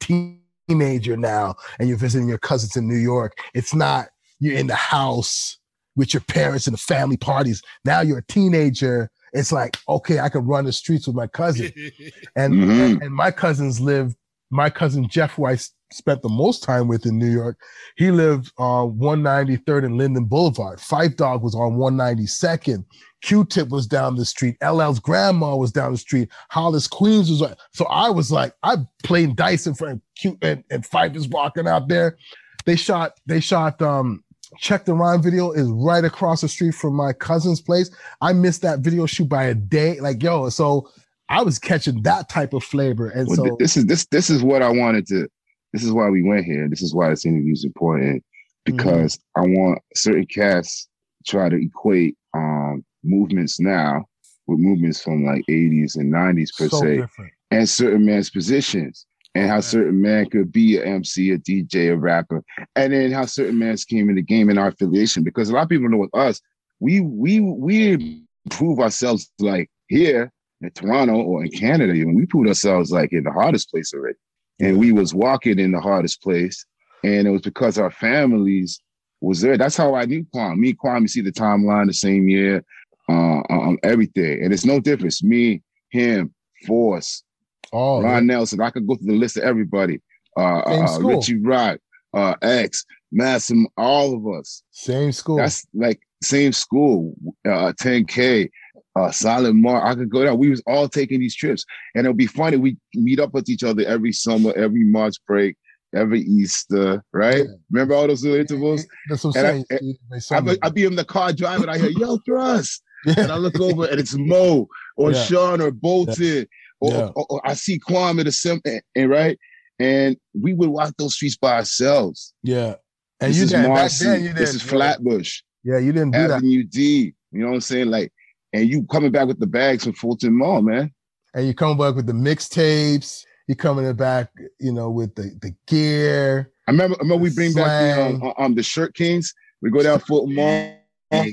teenager 0.69 1.17
now 1.17 1.55
and 1.79 1.89
you're 1.89 1.97
visiting 1.97 2.29
your 2.29 2.37
cousins 2.37 2.77
in 2.77 2.87
New 2.87 2.95
York, 2.95 3.37
it's 3.53 3.73
not 3.73 4.07
you're 4.39 4.57
in 4.57 4.67
the 4.67 4.75
house 4.75 5.57
with 5.95 6.13
your 6.13 6.21
parents 6.21 6.67
and 6.67 6.73
the 6.73 6.79
family 6.79 7.17
parties. 7.17 7.61
Now 7.85 8.01
you're 8.01 8.19
a 8.19 8.25
teenager. 8.25 9.09
It's 9.33 9.51
like, 9.51 9.77
okay, 9.89 10.19
I 10.19 10.29
can 10.29 10.45
run 10.45 10.65
the 10.65 10.71
streets 10.73 11.07
with 11.07 11.15
my 11.15 11.27
cousin. 11.27 11.71
And, 12.35 12.53
Mhm. 12.53 12.91
and 12.93 13.01
and 13.03 13.13
my 13.13 13.31
cousins 13.31 13.79
lived. 13.79 14.15
My 14.51 14.69
cousin 14.69 15.07
Jeff, 15.09 15.31
who 15.33 15.45
I 15.45 15.53
s- 15.53 15.71
spent 15.91 16.21
the 16.21 16.29
most 16.29 16.61
time 16.63 16.87
with 16.87 17.05
in 17.07 17.17
New 17.17 17.29
York, 17.31 17.57
he 17.97 18.11
lived 18.11 18.51
on 18.59 18.97
193rd 18.99 19.85
and 19.85 19.97
Linden 19.97 20.25
Boulevard. 20.25 20.77
Phife 20.79 21.15
Dawg 21.17 21.41
was 21.41 21.55
on 21.55 21.75
192nd. 21.77 22.85
Q-Tip 23.23 23.69
was 23.69 23.87
down 23.87 24.15
the 24.15 24.25
street. 24.25 24.55
LL's 24.61 24.99
grandma 24.99 25.55
was 25.55 25.71
down 25.71 25.91
the 25.93 25.97
street. 25.97 26.29
Hollis 26.51 26.87
Queens 26.87 27.29
was 27.31 27.41
like. 27.41 27.57
So 27.73 27.85
I 27.85 28.09
was 28.09 28.31
like, 28.31 28.53
I 28.63 28.77
playing 29.03 29.33
dice 29.35 29.65
in 29.65 29.73
front 29.73 29.93
of 29.95 30.01
Q 30.17 30.37
and, 30.43 30.63
and 30.69 30.83
Phife 30.83 31.15
is 31.15 31.27
walking 31.27 31.67
out 31.67 31.87
there. 31.87 32.17
They 32.65 32.75
shot. 32.75 33.13
They 33.25 33.39
shot. 33.39 33.81
Um, 33.81 34.23
Check 34.57 34.85
the 34.85 34.93
Rhyme 34.93 35.21
video 35.21 35.51
is 35.51 35.67
right 35.69 36.03
across 36.03 36.41
the 36.41 36.47
street 36.47 36.75
from 36.75 36.93
my 36.93 37.13
cousin's 37.13 37.61
place. 37.61 37.89
I 38.21 38.33
missed 38.33 38.61
that 38.61 38.79
video 38.79 39.05
shoot 39.05 39.29
by 39.29 39.45
a 39.45 39.53
day. 39.53 39.99
Like 39.99 40.21
yo, 40.21 40.49
so 40.49 40.89
I 41.29 41.41
was 41.41 41.59
catching 41.59 42.01
that 42.03 42.29
type 42.29 42.53
of 42.53 42.63
flavor, 42.63 43.09
and 43.09 43.27
Well, 43.27 43.37
so 43.37 43.57
this 43.59 43.77
is 43.77 43.85
this 43.85 44.05
this 44.07 44.29
is 44.29 44.43
what 44.43 44.61
I 44.61 44.69
wanted 44.69 45.07
to. 45.07 45.27
This 45.71 45.83
is 45.83 45.91
why 45.91 46.09
we 46.09 46.21
went 46.21 46.45
here. 46.45 46.67
This 46.69 46.81
is 46.81 46.93
why 46.93 47.09
this 47.09 47.25
interview 47.25 47.53
is 47.53 47.65
important 47.65 48.23
because 48.65 49.19
I 49.35 49.41
want 49.41 49.79
certain 49.95 50.25
casts 50.25 50.87
to 51.25 51.31
try 51.31 51.49
to 51.49 51.55
equate 51.55 52.15
um 52.33 52.83
movements 53.03 53.59
now 53.59 54.05
with 54.47 54.59
movements 54.59 55.01
from 55.01 55.25
like 55.25 55.43
80s 55.49 55.95
and 55.95 56.11
90s 56.11 56.49
per 56.57 56.67
so 56.67 56.79
se, 56.81 56.97
different. 56.97 57.31
and 57.51 57.69
certain 57.69 58.05
man's 58.05 58.29
positions, 58.29 59.05
and 59.35 59.49
how 59.49 59.59
certain 59.59 60.01
man 60.01 60.29
could 60.29 60.51
be 60.51 60.77
an 60.77 60.83
MC, 60.83 61.31
a 61.31 61.37
DJ, 61.37 61.91
a 61.91 61.97
rapper, 61.97 62.43
and 62.75 62.93
then 62.93 63.11
how 63.11 63.25
certain 63.25 63.57
mans 63.57 63.83
came 63.83 64.09
in 64.09 64.15
the 64.15 64.21
game 64.21 64.49
and 64.49 64.59
our 64.59 64.67
affiliation. 64.67 65.23
Because 65.23 65.49
a 65.49 65.53
lot 65.53 65.63
of 65.63 65.69
people 65.69 65.89
know 65.89 65.97
with 65.97 66.15
us, 66.15 66.39
we 66.79 67.01
we 67.01 67.39
we 67.39 68.23
prove 68.49 68.79
ourselves 68.79 69.31
like 69.39 69.69
here 69.87 70.31
in 70.61 70.71
Toronto 70.71 71.15
or 71.15 71.43
in 71.43 71.51
Canada, 71.51 71.93
even 71.93 72.15
we 72.15 72.25
proved 72.25 72.47
ourselves 72.47 72.91
like 72.91 73.11
in 73.13 73.23
the 73.23 73.31
hardest 73.31 73.69
place 73.69 73.93
already. 73.93 74.17
And 74.59 74.77
we 74.77 74.91
was 74.91 75.13
walking 75.13 75.59
in 75.59 75.71
the 75.71 75.81
hardest 75.81 76.21
place. 76.21 76.65
And 77.03 77.27
it 77.27 77.31
was 77.31 77.41
because 77.41 77.77
our 77.77 77.91
families 77.91 78.79
was 79.19 79.41
there. 79.41 79.57
That's 79.57 79.75
how 79.75 79.95
I 79.95 80.05
knew 80.05 80.25
Kwame. 80.33 80.57
Me, 80.57 80.69
and 80.69 80.79
Kwame, 80.79 81.09
see 81.09 81.21
the 81.21 81.31
timeline 81.31 81.87
the 81.87 81.93
same 81.93 82.29
year, 82.29 82.63
uh, 83.09 83.41
um, 83.49 83.77
everything. 83.83 84.43
And 84.43 84.53
it's 84.53 84.65
no 84.65 84.79
difference. 84.79 85.23
Me, 85.23 85.61
him, 85.89 86.33
Force, 86.65 87.23
Oh, 87.71 88.01
Ron 88.01 88.27
Nelson. 88.27 88.61
I 88.61 88.69
could 88.69 88.87
go 88.87 88.95
through 88.95 89.13
the 89.13 89.17
list 89.17 89.37
of 89.37 89.43
everybody. 89.43 90.01
Uh, 90.37 90.63
Same 90.69 90.83
uh, 90.83 90.87
school. 90.87 91.09
Richie 91.09 91.37
Rock, 91.39 91.79
uh, 92.13 92.35
X, 92.41 92.85
Massim, 93.11 93.65
all 93.77 94.15
of 94.15 94.27
us. 94.39 94.63
same 94.71 95.11
school. 95.11 95.37
That's 95.37 95.65
like 95.73 95.99
same 96.23 96.53
school, 96.53 97.15
uh, 97.45 97.73
10K, 97.79 98.49
uh, 98.95 99.11
Silent 99.11 99.55
Mark. 99.55 99.83
I 99.83 99.95
could 99.95 100.09
go 100.09 100.23
down. 100.23 100.37
We 100.37 100.49
was 100.49 100.63
all 100.65 100.87
taking 100.89 101.19
these 101.19 101.35
trips, 101.35 101.65
and 101.95 102.05
it'll 102.05 102.15
be 102.15 102.27
funny. 102.27 102.57
We 102.57 102.77
meet 102.95 103.19
up 103.19 103.33
with 103.33 103.49
each 103.49 103.63
other 103.63 103.83
every 103.85 104.11
summer, 104.11 104.53
every 104.55 104.83
March 104.83 105.15
break, 105.27 105.55
every 105.95 106.21
Easter, 106.21 107.03
right? 107.13 107.45
Remember 107.71 107.93
all 107.93 108.07
those 108.07 108.23
little 108.23 108.39
intervals? 108.39 108.85
That's 109.09 109.23
what 109.23 109.37
I'm 109.37 109.45
and 109.45 109.65
saying. 109.69 109.97
I 110.11 110.19
son- 110.19 110.73
be, 110.73 110.85
in 110.85 110.95
the 110.95 111.05
car 111.05 111.33
driving. 111.33 111.69
I 111.69 111.77
hear 111.77 111.91
Yo 111.91 112.17
Thrust, 112.25 112.81
and. 113.05 113.31
I 113.31 113.35
look 113.35 113.59
over 113.59 113.85
and 113.85 113.99
it's 113.99 114.15
Mo 114.15 114.67
or 114.97 115.11
Yeah. 115.11 115.23
Sean 115.23 115.61
or 115.61 115.71
Bolton, 115.71 116.47
or, 116.83 116.91
Yeah. 116.91 117.09
or, 117.15 117.25
or 117.29 117.41
I 117.47 117.53
see 117.53 117.79
Kwame 117.79 118.23
the 118.23 118.31
sim, 118.31 118.61
and, 118.65 118.81
and 118.95 119.09
right, 119.09 119.37
and 119.79 120.17
we 120.39 120.53
would 120.53 120.69
walk 120.69 120.93
those 120.97 121.15
streets 121.15 121.37
by 121.37 121.55
ourselves. 121.55 122.33
yeah. 122.43 122.75
And 123.21 123.29
this 123.29 123.37
you 123.37 123.43
is 123.45 123.51
did 123.51 123.63
back 123.67 123.91
then. 123.91 124.23
You 124.23 124.33
this 124.33 124.53
is 124.53 124.61
Flatbush. 124.61 125.41
Yeah, 125.63 125.77
you 125.77 125.93
didn't 125.93 126.11
do 126.11 126.27
that, 126.27 126.31
Avenue 126.37 126.63
D. 126.65 127.13
You 127.31 127.39
know 127.39 127.47
what 127.47 127.53
I'm 127.53 127.61
saying? 127.61 127.87
Like, 127.89 128.11
and 128.51 128.67
you 128.67 128.83
coming 128.91 129.11
back 129.11 129.27
with 129.27 129.39
the 129.39 129.47
bags 129.47 129.85
from 129.85 129.93
Fulton 129.93 130.37
Mall, 130.37 130.61
man. 130.61 130.91
and 131.33 131.47
you 131.47 131.53
coming 131.53 131.77
back 131.77 131.95
with 131.95 132.05
the 132.05 132.13
mixtapes. 132.13 133.23
You 133.47 133.55
coming 133.55 133.91
back, 133.93 134.29
you 134.59 134.73
know, 134.73 134.89
with 134.89 135.15
the 135.15 135.31
the 135.41 135.55
gear. 135.67 136.51
I 136.67 136.71
remember, 136.71 136.95
I 136.97 137.03
remember 137.03 137.23
we 137.23 137.29
bring 137.33 137.53
back 137.53 137.95
the 137.97 138.03
um, 138.25 138.33
um 138.37 138.55
the 138.55 138.63
shirt 138.63 138.93
kings. 138.93 139.33
We 139.61 139.69
go 139.69 139.81
down 139.83 139.99
Fulton 139.99 140.35
Mall, 140.35 140.77
and, 141.11 141.31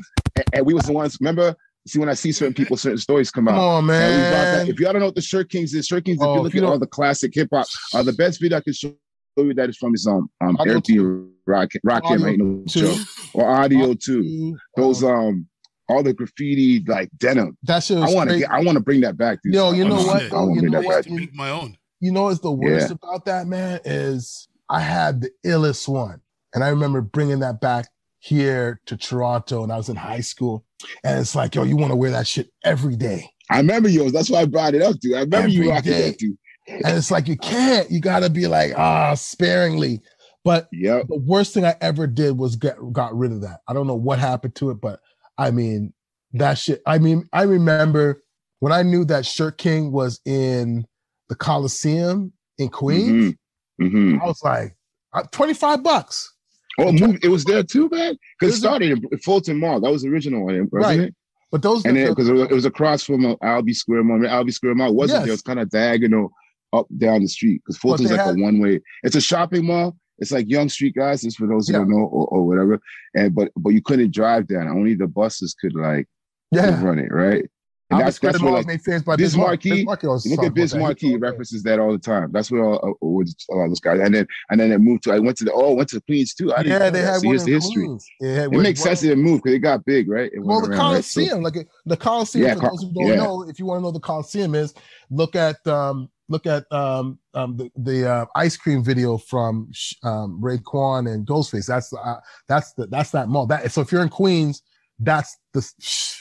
and 0.53 0.67
we 0.67 0.75
was 0.75 0.85
the 0.85 0.93
ones. 0.93 1.19
Remember 1.21 1.57
see 1.91 1.99
when 1.99 2.09
I 2.09 2.15
see 2.15 2.33
certain 2.33 2.55
people, 2.55 2.77
certain 2.77 2.99
stories 2.99 3.31
come 3.31 3.49
out. 3.49 3.53
Come 3.53 3.61
out. 3.61 3.65
on, 3.65 3.91
and 3.91 4.23
we 4.25 4.29
brought 4.31 4.45
that- 4.45 4.59
man. 4.67 4.69
If 4.69 4.81
y'all 4.81 4.93
don't 4.93 5.01
know 5.01 5.07
what 5.07 5.15
the 5.15 5.21
Shirt 5.23 5.51
Kings 5.51 5.75
is, 5.75 5.87
Shirt 5.87 6.05
Kings, 6.05 6.19
if 6.21 6.27
Oh, 6.27 6.33
you 6.35 6.39
if 6.41 6.45
look 6.45 6.57
at 6.57 6.65
all 6.65 6.79
the 6.79 6.87
classic 6.87 7.33
hip 7.35 7.49
hop, 7.53 7.67
uh, 7.95 8.03
the 8.03 8.13
best 8.13 8.41
video 8.41 8.59
I 8.59 8.61
can 8.61 8.73
show 8.73 8.93
you 9.37 9.55
that 9.55 9.69
is 9.71 9.77
from 9.79 9.95
is 9.95 10.07
um 10.07 10.29
um 10.41 10.57
Audio 10.59 10.73
Eric 10.75 10.85
B. 10.85 10.99
Rocket 11.47 11.81
Rocket 11.85 12.07
Audio 12.15 12.27
ain't 12.27 12.39
no 12.39 12.63
joke. 12.67 12.99
Or 13.35 13.49
audio 13.49 13.95
too. 13.95 14.57
Those 14.77 15.03
um 15.05 15.47
all 15.89 16.03
the 16.03 16.13
graffiti 16.13 16.85
like 16.87 17.09
denim. 17.19 17.57
that 17.65 17.83
shit 17.83 17.97
I 17.99 18.03
want 18.13 18.29
to 18.31 18.35
crazy. 18.35 18.41
get 18.41 18.51
I 18.51 18.63
want 18.63 18.77
to 18.77 18.81
bring 18.81 19.01
that 19.01 19.17
back. 19.17 19.39
dude. 19.43 19.55
Yo, 19.55 19.73
you 19.73 19.85
know 19.89 19.97
what? 19.97 20.23
I 20.33 20.35
wanna 20.37 20.55
You 20.55 20.61
bring 20.61 20.73
know 20.73 20.81
that 20.81 20.87
what? 20.87 21.05
back. 21.05 21.13
make 21.13 21.35
my 21.35 21.51
own. 21.51 21.77
You 22.01 22.13
know 22.13 22.25
what's 22.25 22.41
the 22.41 22.51
worst 22.51 22.89
Yeah. 22.91 22.97
about 23.03 23.25
that, 23.27 23.47
man? 23.47 23.81
Is 23.85 24.49
I 24.69 24.81
had 24.81 25.23
the 25.23 25.31
illest 25.45 25.89
one. 25.89 26.21
And 26.55 26.63
I 26.65 26.69
remember 26.69 27.01
bringing 27.01 27.41
that 27.41 27.61
back 27.61 27.87
here 28.21 28.81
to 28.87 28.97
Toronto 28.97 29.63
and 29.63 29.73
I 29.73 29.77
was 29.77 29.89
in 29.89 29.97
high 29.97 30.21
school. 30.21 30.65
And 31.05 31.19
it's 31.19 31.35
like, 31.35 31.55
yo, 31.55 31.65
you 31.65 31.77
want 31.77 31.91
to 31.91 31.97
wear 31.97 32.11
that 32.13 32.27
shit 32.27 32.51
every 32.65 32.97
day. 32.97 33.29
I 33.51 33.57
remember 33.59 33.89
yours. 33.89 34.13
That's 34.13 34.31
why 34.31 34.41
I 34.41 34.45
brought 34.45 34.75
it 34.75 34.83
up, 34.83 34.99
dude. 35.01 35.15
I 35.15 35.21
remember 35.21 35.49
you 35.49 35.71
rocking 35.71 35.93
day. 35.93 36.11
that, 36.11 36.19
dude. 36.19 36.37
And 36.69 36.97
it's 36.97 37.11
like, 37.11 37.27
you 37.27 37.37
can't. 37.37 37.91
You 37.91 38.01
got 38.01 38.21
to 38.21 38.31
be 38.31 38.47
like, 38.47 38.73
ah, 38.79 39.15
sparingly. 39.15 40.01
But 40.45 40.69
Yep. 40.73 41.09
the 41.09 41.19
worst 41.19 41.53
thing 41.53 41.65
I 41.65 41.75
ever 41.81 42.07
did 42.07 42.39
was 42.39 42.57
get 42.57 42.77
got 42.93 43.17
rid 43.17 43.33
of 43.33 43.41
that. 43.43 43.61
I 43.67 43.73
don't 43.73 43.87
know 43.87 43.95
what 43.97 44.19
happened 44.19 44.55
to 44.57 44.71
it, 44.71 44.81
but 44.81 45.01
I 45.37 45.51
mean, 45.51 45.93
that 46.35 46.59
shit. 46.59 46.81
I 46.87 46.99
mean, 46.99 47.29
I 47.33 47.43
remember 47.43 48.23
when 48.61 48.73
I 48.73 48.83
knew 48.83 49.05
that 49.07 49.27
Shirt 49.27 49.59
King 49.59 49.91
was 49.93 50.21
in 50.25 50.87
the 51.29 51.35
Coliseum 51.35 52.33
in 52.59 52.69
Queens, 52.69 53.35
hmm 53.81 54.19
I 54.23 54.27
was 54.27 54.41
like, 54.43 54.77
uh, 55.13 55.23
25 55.33 55.83
bucks. 55.83 56.30
Oh, 56.79 56.93
it, 57.23 57.29
was 57.29 57.45
there 57.45 57.63
too, 57.63 57.89
man. 57.91 58.17
Because 58.39 58.55
it 58.55 58.59
started 58.59 58.91
in 58.93 59.19
Fulton 59.19 59.59
Mall. 59.59 59.81
That 59.81 59.91
was 59.91 60.03
the 60.03 60.09
original 60.09 60.45
one, 60.45 60.55
wasn't 60.55 60.73
Right. 60.73 61.01
it? 61.01 61.15
But 61.51 61.63
those 61.63 61.85
And 61.85 61.95
because 61.97 62.29
it, 62.29 62.33
was- 62.33 62.43
it 62.49 62.53
was 62.55 62.65
across 62.65 63.03
from 63.03 63.27
uh, 63.27 63.35
Albee 63.43 63.75
Square 63.75 64.05
Mall. 64.05 64.25
Albee 64.27 64.53
Square 64.53 64.77
Mall 64.77 64.95
wasn't 64.95 65.19
Yes. 65.19 65.23
there. 65.25 65.29
It 65.31 65.35
was 65.35 65.43
kind 65.43 65.59
of 65.61 65.69
diagonal 65.71 66.31
up 66.73 66.87
down 66.99 67.23
the 67.23 67.29
street 67.29 67.61
because 67.65 67.77
Fulton's 67.79 68.11
like 68.13 68.21
had- 68.21 68.39
a 68.39 68.41
one 68.41 68.61
way. 68.61 68.81
It's 69.03 69.17
a 69.17 69.21
shopping 69.21 69.67
mall. 69.67 69.97
It's 70.19 70.31
like 70.31 70.49
Yonge 70.49 70.71
Street 70.73 70.95
guys. 70.95 71.23
Just 71.23 71.39
for 71.39 71.47
those 71.49 71.67
who 71.67 71.73
Yeah. 71.73 71.79
don't 71.81 71.91
know 71.91 71.97
or, 72.05 72.27
or 72.29 72.47
whatever. 72.47 72.79
And 73.15 73.35
but 73.35 73.51
but 73.57 73.71
you 73.71 73.83
couldn't 73.83 74.15
drive 74.15 74.47
down. 74.47 74.69
Only 74.69 74.95
the 74.95 75.07
buses 75.09 75.55
could 75.61 75.75
like 75.75 76.07
yeah. 76.53 76.81
run 76.85 76.99
it, 76.99 77.11
right? 77.11 77.49
And 77.91 77.99
Albee 77.99 78.05
that's 78.05 78.19
that's 78.21 78.41
was 78.41 78.53
like 78.53 78.67
made 78.67 78.83
famous 78.83 79.03
by 79.03 79.17
Biz 79.17 79.37
Markie, 79.37 79.71
Biz 79.71 79.85
Markie 79.85 80.07
was 80.07 80.25
You 80.25 80.37
look 80.37 80.47
at 80.47 80.55
Biz 80.55 80.73
about 80.73 80.79
that. 80.79 80.83
Markie 80.85 81.09
He- 81.09 81.17
references 81.17 81.63
that 81.65 81.81
all 81.81 81.91
the 81.91 81.99
time. 81.99 82.31
That's 82.31 82.49
what 82.51 82.61
all, 82.61 82.75
uh, 82.77 82.89
a 83.03 83.55
lot 83.57 83.65
of 83.65 83.71
those 83.71 83.81
guys. 83.81 83.99
And 84.01 84.15
then 84.15 84.27
and 84.51 84.61
then 84.61 84.71
it 84.71 84.79
moved 84.79 85.03
to 85.05 85.13
I 85.13 85.19
went 85.19 85.37
to 85.39 85.45
the 85.45 85.53
oh 85.53 85.75
went 85.75 85.89
to 85.91 86.01
Queens 86.03 86.33
too. 86.35 86.53
I 86.53 86.61
Yeah, 86.63 86.79
they 86.91 87.01
that. 87.01 87.15
had 87.15 87.25
one 87.25 87.35
here's 87.35 87.45
the 87.45 87.53
history. 87.55 87.89
Yeah, 88.21 88.45
It 88.45 88.51
makes 88.53 88.81
sense 88.81 89.01
that 89.01 89.11
it 89.11 89.19
moved 89.19 89.43
because 89.43 89.57
it 89.57 89.61
got 89.61 89.85
big, 89.85 90.09
right? 90.09 90.31
It 90.33 90.41
Well, 90.41 90.61
the 90.61 90.69
around, 90.71 90.79
right? 90.95 91.05
So- 91.05 91.21
Coliseum, 91.21 91.43
like 91.43 91.69
the 91.85 91.97
Coliseum, 91.97 92.47
Yeah, 92.47 92.55
for 92.55 92.61
Col- 92.61 92.71
those 92.71 92.83
who 92.83 92.93
don't 92.93 93.07
yeah. 93.09 93.15
know, 93.17 93.43
if 93.49 93.59
you 93.59 93.67
want 93.67 93.79
to 93.81 93.83
know 93.83 93.91
the 93.91 94.01
Coliseum 94.01 94.55
is, 94.55 94.73
look 95.11 95.35
at 95.35 95.67
um, 95.67 96.09
look 96.29 96.47
at 96.47 96.71
um, 96.73 97.19
um, 97.35 97.57
the 97.57 97.71
the 97.77 98.09
uh, 98.09 98.25
ice 98.37 98.57
cream 98.57 98.85
video 98.85 99.19
from 99.19 99.73
um, 100.05 100.41
Raekwon 100.41 101.13
and 101.13 101.27
Ghostface. 101.27 101.67
That's 101.67 101.91
the 101.91 101.99
uh, 101.99 102.21
that's 102.47 102.73
the 102.75 102.87
that's 102.87 103.11
that 103.11 103.29
mall. 103.29 103.47
That 103.47 103.73
so 103.73 103.81
if 103.81 103.91
you're 103.91 104.03
in 104.03 104.09
Queens, 104.09 104.63
that's 105.01 105.37
the 105.53 105.69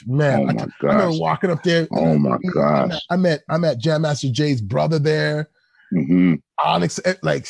man. 0.06 0.40
Oh 0.40 0.46
I, 0.48 0.52
my 0.52 0.62
I 0.62 0.66
remember 0.82 1.10
gosh. 1.10 1.18
walking 1.18 1.50
up 1.50 1.62
there. 1.62 1.86
Oh 1.92 2.18
my 2.18 2.38
met, 2.42 2.52
gosh. 2.54 3.00
I 3.10 3.16
met 3.16 3.42
I 3.48 3.58
met 3.58 3.78
Jam 3.78 4.02
Master 4.02 4.28
Jay's 4.30 4.60
brother 4.60 4.98
there. 4.98 5.48
hmm 5.92 6.34
Onyx, 6.64 7.00
eh, 7.04 7.14
like 7.22 7.46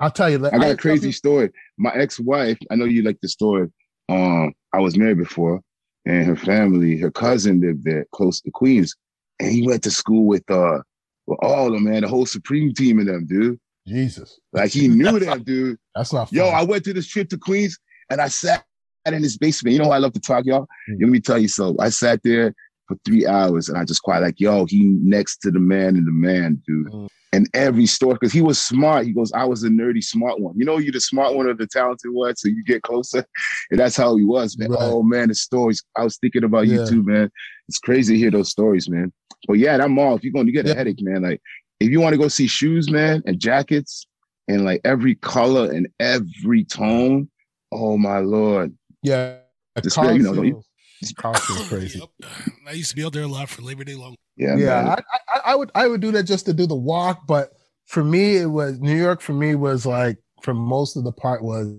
I'll 0.00 0.10
tell 0.10 0.30
you, 0.30 0.38
like, 0.38 0.52
I 0.52 0.58
got 0.58 0.66
I 0.66 0.70
a 0.70 0.76
crazy 0.76 1.12
story. 1.12 1.50
My 1.78 1.92
ex-wife, 1.94 2.58
I 2.70 2.74
know 2.74 2.86
you 2.86 3.02
like 3.02 3.20
the 3.20 3.28
story. 3.28 3.68
Um, 4.08 4.52
I 4.72 4.80
was 4.80 4.96
married 4.96 5.18
before, 5.18 5.60
and 6.06 6.26
her 6.26 6.34
family, 6.36 6.98
her 6.98 7.10
cousin 7.10 7.60
lived 7.60 7.84
there 7.84 8.06
close 8.12 8.40
to 8.40 8.50
Queens, 8.50 8.96
and 9.38 9.50
he 9.50 9.66
went 9.66 9.82
to 9.84 9.90
school 9.90 10.26
with 10.26 10.48
uh 10.50 10.78
with 11.26 11.38
all 11.42 11.68
of 11.68 11.72
them, 11.72 11.84
man, 11.84 12.02
the 12.02 12.08
whole 12.08 12.26
Supreme 12.26 12.74
team 12.74 12.98
of 12.98 13.06
them, 13.06 13.26
dude. 13.26 13.58
Jesus, 13.86 14.38
Like 14.52 14.70
he 14.70 14.88
knew 14.88 15.18
them, 15.18 15.42
dude. 15.42 15.78
that's 15.94 16.12
not 16.12 16.32
Yo. 16.32 16.46
I 16.46 16.62
went 16.62 16.84
to 16.84 16.92
this 16.92 17.06
trip 17.06 17.28
to 17.30 17.38
Queens 17.38 17.78
and 18.10 18.20
I 18.20 18.28
sat 18.28 18.64
in 19.06 19.22
his 19.22 19.36
basement. 19.36 19.74
You 19.74 19.82
know 19.82 19.90
I 19.90 19.98
love 19.98 20.12
to 20.12 20.20
talk, 20.20 20.44
y'all? 20.44 20.68
Mm. 20.90 21.00
Let 21.00 21.08
me 21.08 21.20
tell 21.20 21.38
you 21.38 21.48
something. 21.48 21.84
I 21.84 21.88
sat 21.88 22.20
there 22.22 22.54
for 22.88 22.96
three 23.04 23.26
hours 23.26 23.68
and 23.68 23.76
I 23.78 23.84
just 23.84 24.02
quiet 24.02 24.22
like, 24.22 24.40
yo, 24.40 24.64
he 24.66 24.82
next 25.02 25.38
to 25.38 25.50
the 25.50 25.60
man 25.60 25.96
and 25.96 26.06
the 26.06 26.12
man, 26.12 26.62
dude. 26.66 26.86
Mm. 26.88 27.08
And 27.34 27.48
every 27.54 27.86
story, 27.86 28.12
because 28.14 28.32
he 28.32 28.42
was 28.42 28.60
smart. 28.60 29.06
He 29.06 29.12
goes, 29.12 29.32
I 29.32 29.46
was 29.46 29.62
the 29.62 29.70
nerdy 29.70 30.04
smart 30.04 30.38
one. 30.38 30.54
You 30.54 30.66
know, 30.66 30.76
you're 30.76 30.92
the 30.92 31.00
smart 31.00 31.34
one 31.34 31.46
or 31.46 31.54
the 31.54 31.66
talented 31.66 32.10
one, 32.12 32.36
so 32.36 32.48
you 32.48 32.62
get 32.64 32.82
closer. 32.82 33.24
And 33.70 33.80
that's 33.80 33.96
how 33.96 34.14
he 34.16 34.24
was, 34.24 34.58
man. 34.58 34.70
Right. 34.70 34.78
Oh 34.82 35.02
man, 35.02 35.28
the 35.28 35.34
stories. 35.34 35.82
I 35.96 36.04
was 36.04 36.18
thinking 36.18 36.44
about 36.44 36.66
Yeah. 36.66 36.80
you 36.80 36.86
too, 36.88 37.02
man. 37.02 37.30
It's 37.68 37.78
crazy 37.78 38.14
to 38.14 38.18
hear 38.18 38.30
those 38.30 38.50
stories, 38.50 38.90
man. 38.90 39.10
But 39.48 39.54
yeah, 39.54 39.78
that 39.78 39.88
mall, 39.88 40.14
if 40.14 40.22
you're 40.24 40.32
going 40.32 40.44
to 40.44 40.52
get 40.52 40.68
a 40.68 40.74
headache, 40.74 41.00
man, 41.00 41.22
like 41.22 41.40
if 41.80 41.90
you 41.90 42.00
want 42.02 42.12
to 42.12 42.18
go 42.18 42.28
see 42.28 42.46
shoes, 42.46 42.90
man, 42.90 43.22
and 43.24 43.40
jackets, 43.40 44.06
and 44.48 44.64
like 44.64 44.82
every 44.84 45.14
color 45.14 45.70
and 45.72 45.88
every 46.00 46.64
tone. 46.64 47.30
Oh 47.72 47.96
my 47.96 48.18
lord. 48.18 48.76
Yeah, 49.02 49.36
the 49.74 49.82
Just, 49.82 49.96
you 49.96 50.18
know, 50.18 50.34
Coliseum- 50.34 50.62
Coliseum's 51.16 51.68
crazy. 51.68 51.98
Yep. 51.98 52.30
I 52.68 52.72
used 52.72 52.90
to 52.90 52.96
be 52.96 53.04
out 53.04 53.12
there 53.12 53.22
a 53.24 53.26
lot 53.28 53.48
for 53.48 53.62
Labor 53.62 53.84
Day 53.84 53.94
long. 53.94 54.14
Yeah, 54.36 54.56
yeah. 54.56 54.94
I, 54.96 55.18
I, 55.34 55.40
I 55.52 55.54
would 55.56 55.70
I 55.74 55.88
would 55.88 56.00
do 56.00 56.10
that 56.12 56.22
just 56.24 56.46
to 56.46 56.52
do 56.52 56.66
the 56.66 56.74
walk, 56.76 57.26
but 57.26 57.50
for 57.86 58.04
me 58.04 58.36
it 58.36 58.46
was 58.46 58.78
New 58.80 58.96
York. 58.96 59.20
For 59.20 59.32
me 59.32 59.54
was 59.54 59.84
like 59.84 60.16
for 60.42 60.54
most 60.54 60.96
of 60.96 61.04
the 61.04 61.12
part 61.12 61.42
was 61.42 61.76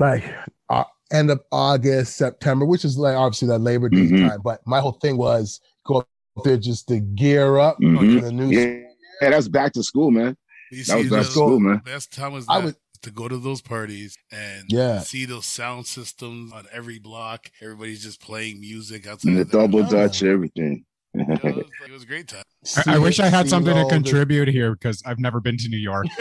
like 0.00 0.24
uh, 0.70 0.84
end 1.12 1.30
of 1.30 1.40
August, 1.52 2.16
September, 2.16 2.64
which 2.64 2.84
is 2.84 2.96
like 2.98 3.16
obviously 3.16 3.48
that 3.48 3.58
Labor 3.58 3.88
Day 3.88 4.06
Mhm. 4.06 4.28
time. 4.28 4.40
But 4.44 4.60
my 4.66 4.80
whole 4.80 4.92
thing 4.92 5.16
was 5.16 5.60
go 5.84 5.98
up 5.98 6.08
there 6.44 6.56
just 6.56 6.88
to 6.88 7.00
gear 7.00 7.58
up 7.58 7.78
Mhm. 7.80 8.14
for 8.20 8.26
the 8.26 8.32
new. 8.32 8.48
Yeah, 8.48 8.80
yeah, 9.22 9.30
that's 9.30 9.48
back 9.48 9.72
to 9.74 9.82
school, 9.82 10.10
man. 10.10 10.36
You 10.72 10.84
That 10.84 10.98
was 10.98 11.10
back 11.10 11.22
to 11.24 11.30
school, 11.30 11.60
man. 11.60 11.82
best 11.84 12.12
time 12.12 12.32
was 12.32 12.44
I 12.48 12.58
that, 12.60 12.64
would- 12.66 12.76
to 12.98 13.10
go 13.10 13.28
to 13.28 13.36
those 13.38 13.60
parties 13.62 14.16
and 14.32 14.64
Yeah. 14.68 15.00
see 15.00 15.24
those 15.24 15.46
sound 15.46 15.86
systems 15.86 16.52
on 16.52 16.66
every 16.72 16.98
block. 16.98 17.50
Everybody's 17.60 18.02
just 18.02 18.20
playing 18.20 18.60
music 18.60 19.06
outside. 19.06 19.30
And 19.30 19.38
the 19.40 19.44
double 19.44 19.82
house. 19.82 19.92
dutch, 19.92 20.22
everything. 20.22 20.84
It, 21.14 21.42
was, 21.42 21.64
it 21.86 21.92
was 21.92 22.02
a 22.02 22.06
great 22.06 22.28
time. 22.28 22.42
I, 22.86 22.96
I 22.96 22.98
wish 22.98 23.20
I 23.20 23.28
had 23.28 23.48
something 23.48 23.72
to 23.74 23.80
all 23.82 23.88
the- 23.88 23.94
contribute 23.94 24.48
here 24.48 24.72
because 24.74 25.02
I've 25.06 25.18
never 25.18 25.40
been 25.40 25.56
to 25.58 25.68
New 25.68 25.78
York. 25.78 26.06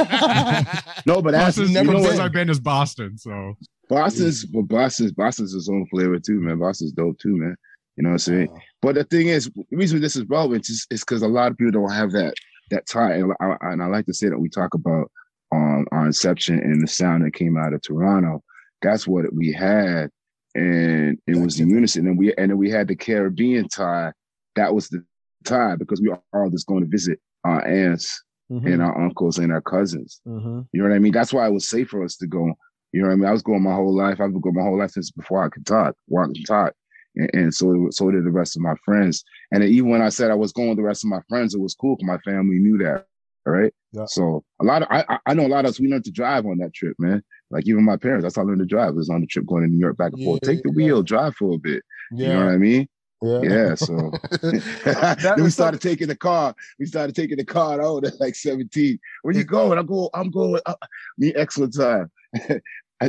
no, 1.05 1.22
but 1.22 1.32
that's 1.32 1.58
Boston's 1.58 1.70
you 1.70 1.74
never 1.75 1.94
know 1.94 2.03
since? 2.03 2.20
I've 2.20 2.32
been 2.32 2.50
is 2.50 2.60
Boston. 2.60 3.17
So 3.17 3.55
Boston's 3.89 4.46
but 4.46 4.63
Boston's 4.63 5.12
Boston's 5.12 5.53
his 5.53 5.70
own 5.70 5.86
flavor 5.88 6.20
too, 6.20 6.39
man. 6.39 6.60
Boston's 6.60 6.91
dope 6.94 7.17
too, 7.20 7.36
man. 7.38 7.55
You 7.98 8.03
know 8.03 8.10
what 8.10 8.13
I'm 8.13 8.20
saying? 8.20 8.50
Uh, 8.53 8.60
But 8.82 8.96
the 8.96 9.03
thing 9.05 9.27
is, 9.29 9.50
the 9.55 9.65
reason 9.77 10.01
this 10.01 10.15
is 10.15 10.24
relevant 10.29 10.67
is 10.70 10.86
because 10.89 11.22
a 11.22 11.27
lot 11.27 11.51
of 11.51 11.58
people 11.58 11.72
don't 11.72 11.91
have 11.91 12.12
that 12.12 12.34
that 12.72 12.88
time. 12.88 13.12
And 13.24 13.34
I, 13.41 13.55
and 13.72 13.84
I 13.84 13.88
like 13.88 14.05
to 14.08 14.13
say 14.13 14.29
that 14.29 14.39
we 14.39 14.50
talk 14.50 14.74
about 14.74 15.12
um, 15.55 15.88
our 15.91 16.05
inception 16.05 16.59
and 16.59 16.81
the 16.81 16.88
sound 16.88 17.25
that 17.25 17.33
came 17.33 17.57
out 17.57 17.74
of 17.74 17.81
Toronto. 17.81 18.43
That's 18.81 19.07
what 19.07 19.33
we 19.33 19.51
had, 19.51 20.09
and 20.53 21.17
it 21.27 21.38
was 21.38 21.57
the 21.57 21.65
unison. 21.65 22.07
And 22.07 22.17
we 22.17 22.33
and 22.35 22.51
then 22.51 22.57
we 22.57 22.69
had 22.69 22.88
the 22.88 22.95
Caribbean 22.95 23.67
tie. 23.67 24.12
That 24.55 24.74
was 24.74 24.89
the 24.89 25.03
tie 25.43 25.75
because 25.75 26.01
we 26.01 26.09
were 26.09 26.21
all 26.33 26.50
just 26.50 26.67
going 26.67 26.83
to 26.83 26.89
visit 26.89 27.19
our 27.43 27.65
aunts 27.65 28.24
mhm, 28.51 28.65
and 28.71 28.81
our 28.81 29.01
uncles 29.03 29.38
and 29.38 29.51
our 29.51 29.62
cousins. 29.62 30.21
mhm. 30.27 30.67
You 30.74 30.81
know 30.81 30.89
what 30.89 30.95
I 30.95 31.00
mean? 31.00 31.13
That's 31.13 31.33
why 31.33 31.47
it 31.47 31.53
was 31.53 31.67
safe 31.69 31.89
for 31.89 32.03
us 32.03 32.17
to 32.17 32.27
go. 32.27 32.53
You 32.91 33.01
know 33.01 33.07
what 33.07 33.13
I 33.13 33.17
mean? 33.17 33.25
I 33.27 33.31
was 33.31 33.41
going 33.43 33.63
my 33.63 33.74
whole 33.74 33.95
life. 33.95 34.21
I've 34.21 34.31
been 34.31 34.41
going 34.41 34.55
my 34.55 34.62
whole 34.63 34.79
life 34.79 34.91
since 34.91 35.12
before 35.12 35.43
I 35.43 35.50
could 35.50 35.65
talk, 35.65 35.95
walk 36.07 36.27
and 36.27 36.45
talk. 36.45 36.74
And, 37.15 37.29
and 37.33 37.53
so 37.53 37.88
so 37.91 38.12
did 38.12 38.25
the 38.25 38.31
rest 38.31 38.55
of 38.55 38.62
my 38.62 38.75
friends. 38.85 39.24
And 39.51 39.63
even 39.63 39.89
when 39.89 40.01
I 40.01 40.09
said 40.09 40.31
I 40.31 40.35
was 40.35 40.51
going 40.51 40.69
with 40.69 40.77
the 40.77 40.83
rest 40.83 41.03
of 41.03 41.09
my 41.09 41.21
friends, 41.29 41.53
it 41.55 41.59
was 41.59 41.75
cool 41.75 41.95
because 41.95 42.07
my 42.07 42.17
family 42.19 42.57
knew 42.59 42.77
that. 42.79 43.05
All 43.45 43.53
right. 43.53 43.73
Yeah. 43.91 44.05
So 44.07 44.43
a 44.59 44.65
lot 44.65 44.81
of 44.81 44.87
I 44.91 45.19
I- 45.25 45.33
know 45.33 45.45
a 45.45 45.49
lot 45.49 45.65
of 45.65 45.69
us 45.69 45.79
we 45.79 45.87
learned 45.87 46.05
to 46.05 46.11
drive 46.11 46.45
on 46.45 46.57
that 46.59 46.73
trip, 46.73 46.95
man. 46.99 47.23
Like 47.51 47.67
even 47.67 47.83
my 47.83 47.97
parents, 47.97 48.23
that's 48.23 48.35
how 48.35 48.41
I 48.41 48.45
learned 48.45 48.59
to 48.59 48.65
drive. 48.65 48.89
It 48.89 48.95
was 48.95 49.09
on 49.09 49.21
the 49.21 49.27
trip 49.27 49.45
going 49.45 49.63
to 49.63 49.69
New 49.69 49.79
York 49.79 49.97
back 49.97 50.13
and 50.13 50.23
forth. 50.23 50.41
Take 50.41 50.63
the 50.63 50.69
yeah. 50.69 50.75
wheel, 50.75 51.03
drive 51.03 51.35
for 51.35 51.53
a 51.53 51.57
bit. 51.57 51.83
You 52.11 52.27
know 52.27 52.45
what 52.45 52.53
I 52.53 52.57
mean? 52.57 52.87
yeah, 53.21 53.41
Yeah. 53.41 53.75
So 53.75 54.11
then 55.21 55.43
we 55.43 55.49
started 55.49 55.81
taking 55.81 56.07
the 56.07 56.15
car. 56.15 56.55
We 56.79 56.85
started 56.85 57.15
taking 57.15 57.37
the 57.37 57.45
car 57.45 57.81
out 57.81 58.05
at 58.05 58.19
like 58.19 58.35
17. 58.35 58.99
Where 59.21 59.35
you 59.35 59.43
going? 59.43 59.77
I 59.77 59.83
go, 59.83 60.09
I'm 60.13 60.31
going. 60.31 60.61
Uh, 60.65 60.75
me, 61.17 61.33
excellent 61.35 61.75
time. 61.75 62.11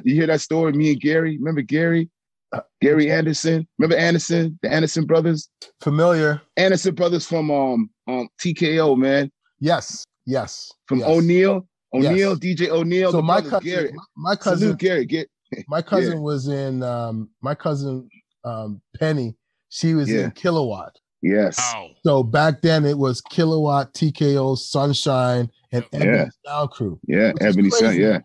you 0.04 0.14
hear 0.14 0.26
that 0.26 0.40
story? 0.40 0.72
Me 0.72 0.92
and 0.92 1.00
Gary. 1.00 1.38
Remember 1.38 1.62
Gary? 1.62 2.10
Uh, 2.52 2.60
Gary 2.80 3.10
Anderson. 3.10 3.66
Remember 3.78 3.96
Anderson? 3.96 4.58
The 4.62 4.72
Anderson 4.72 5.06
brothers? 5.06 5.48
familiar. 5.80 6.40
Anderson 6.56 6.94
brothers 6.94 7.26
from 7.26 7.50
um 7.50 7.90
um 8.06 8.28
TKO, 8.40 8.96
man. 8.96 9.30
Yes, 9.58 10.04
yes, 10.26 10.70
From 10.86 10.98
yes. 11.00 11.08
O'Neill. 11.08 11.66
Yes. 11.92 12.06
O'Neill, 12.10 12.36
DJ 12.36 12.68
O'Neill. 12.68 13.12
So 13.12 13.22
my 13.34 13.40
cousin, 13.40 13.60
Gary. 13.60 13.92
my, 13.92 14.30
my 14.30 14.36
cousin, 14.36 14.58
Salute 14.68 14.78
Gary. 14.78 15.06
Get 15.06 15.28
my 15.68 15.80
cousin 15.80 16.20
was 16.20 16.48
in 16.48 16.82
um 16.82 17.30
my 17.40 17.54
cousin 17.54 18.08
um 18.44 18.80
Penny, 18.98 19.36
she 19.70 19.94
was 19.94 20.10
Yeah. 20.10 20.24
in 20.24 20.30
Kilowatt. 20.32 20.96
yes. 21.22 21.56
Wow. 21.58 21.90
So 22.04 22.22
back 22.22 22.60
then 22.62 22.84
it 22.84 22.98
was 22.98 23.20
Kilowatt, 23.22 23.94
TKO, 23.94 24.58
Sunshine, 24.58 25.48
and 25.72 25.84
Yeah. 25.92 26.00
Ebony 26.00 26.30
Sound 26.44 26.70
Crew. 26.70 27.00
Yeah. 27.06 27.32
Ebony 27.40 27.70
Sun, 27.70 27.96
yeah. 27.98 28.18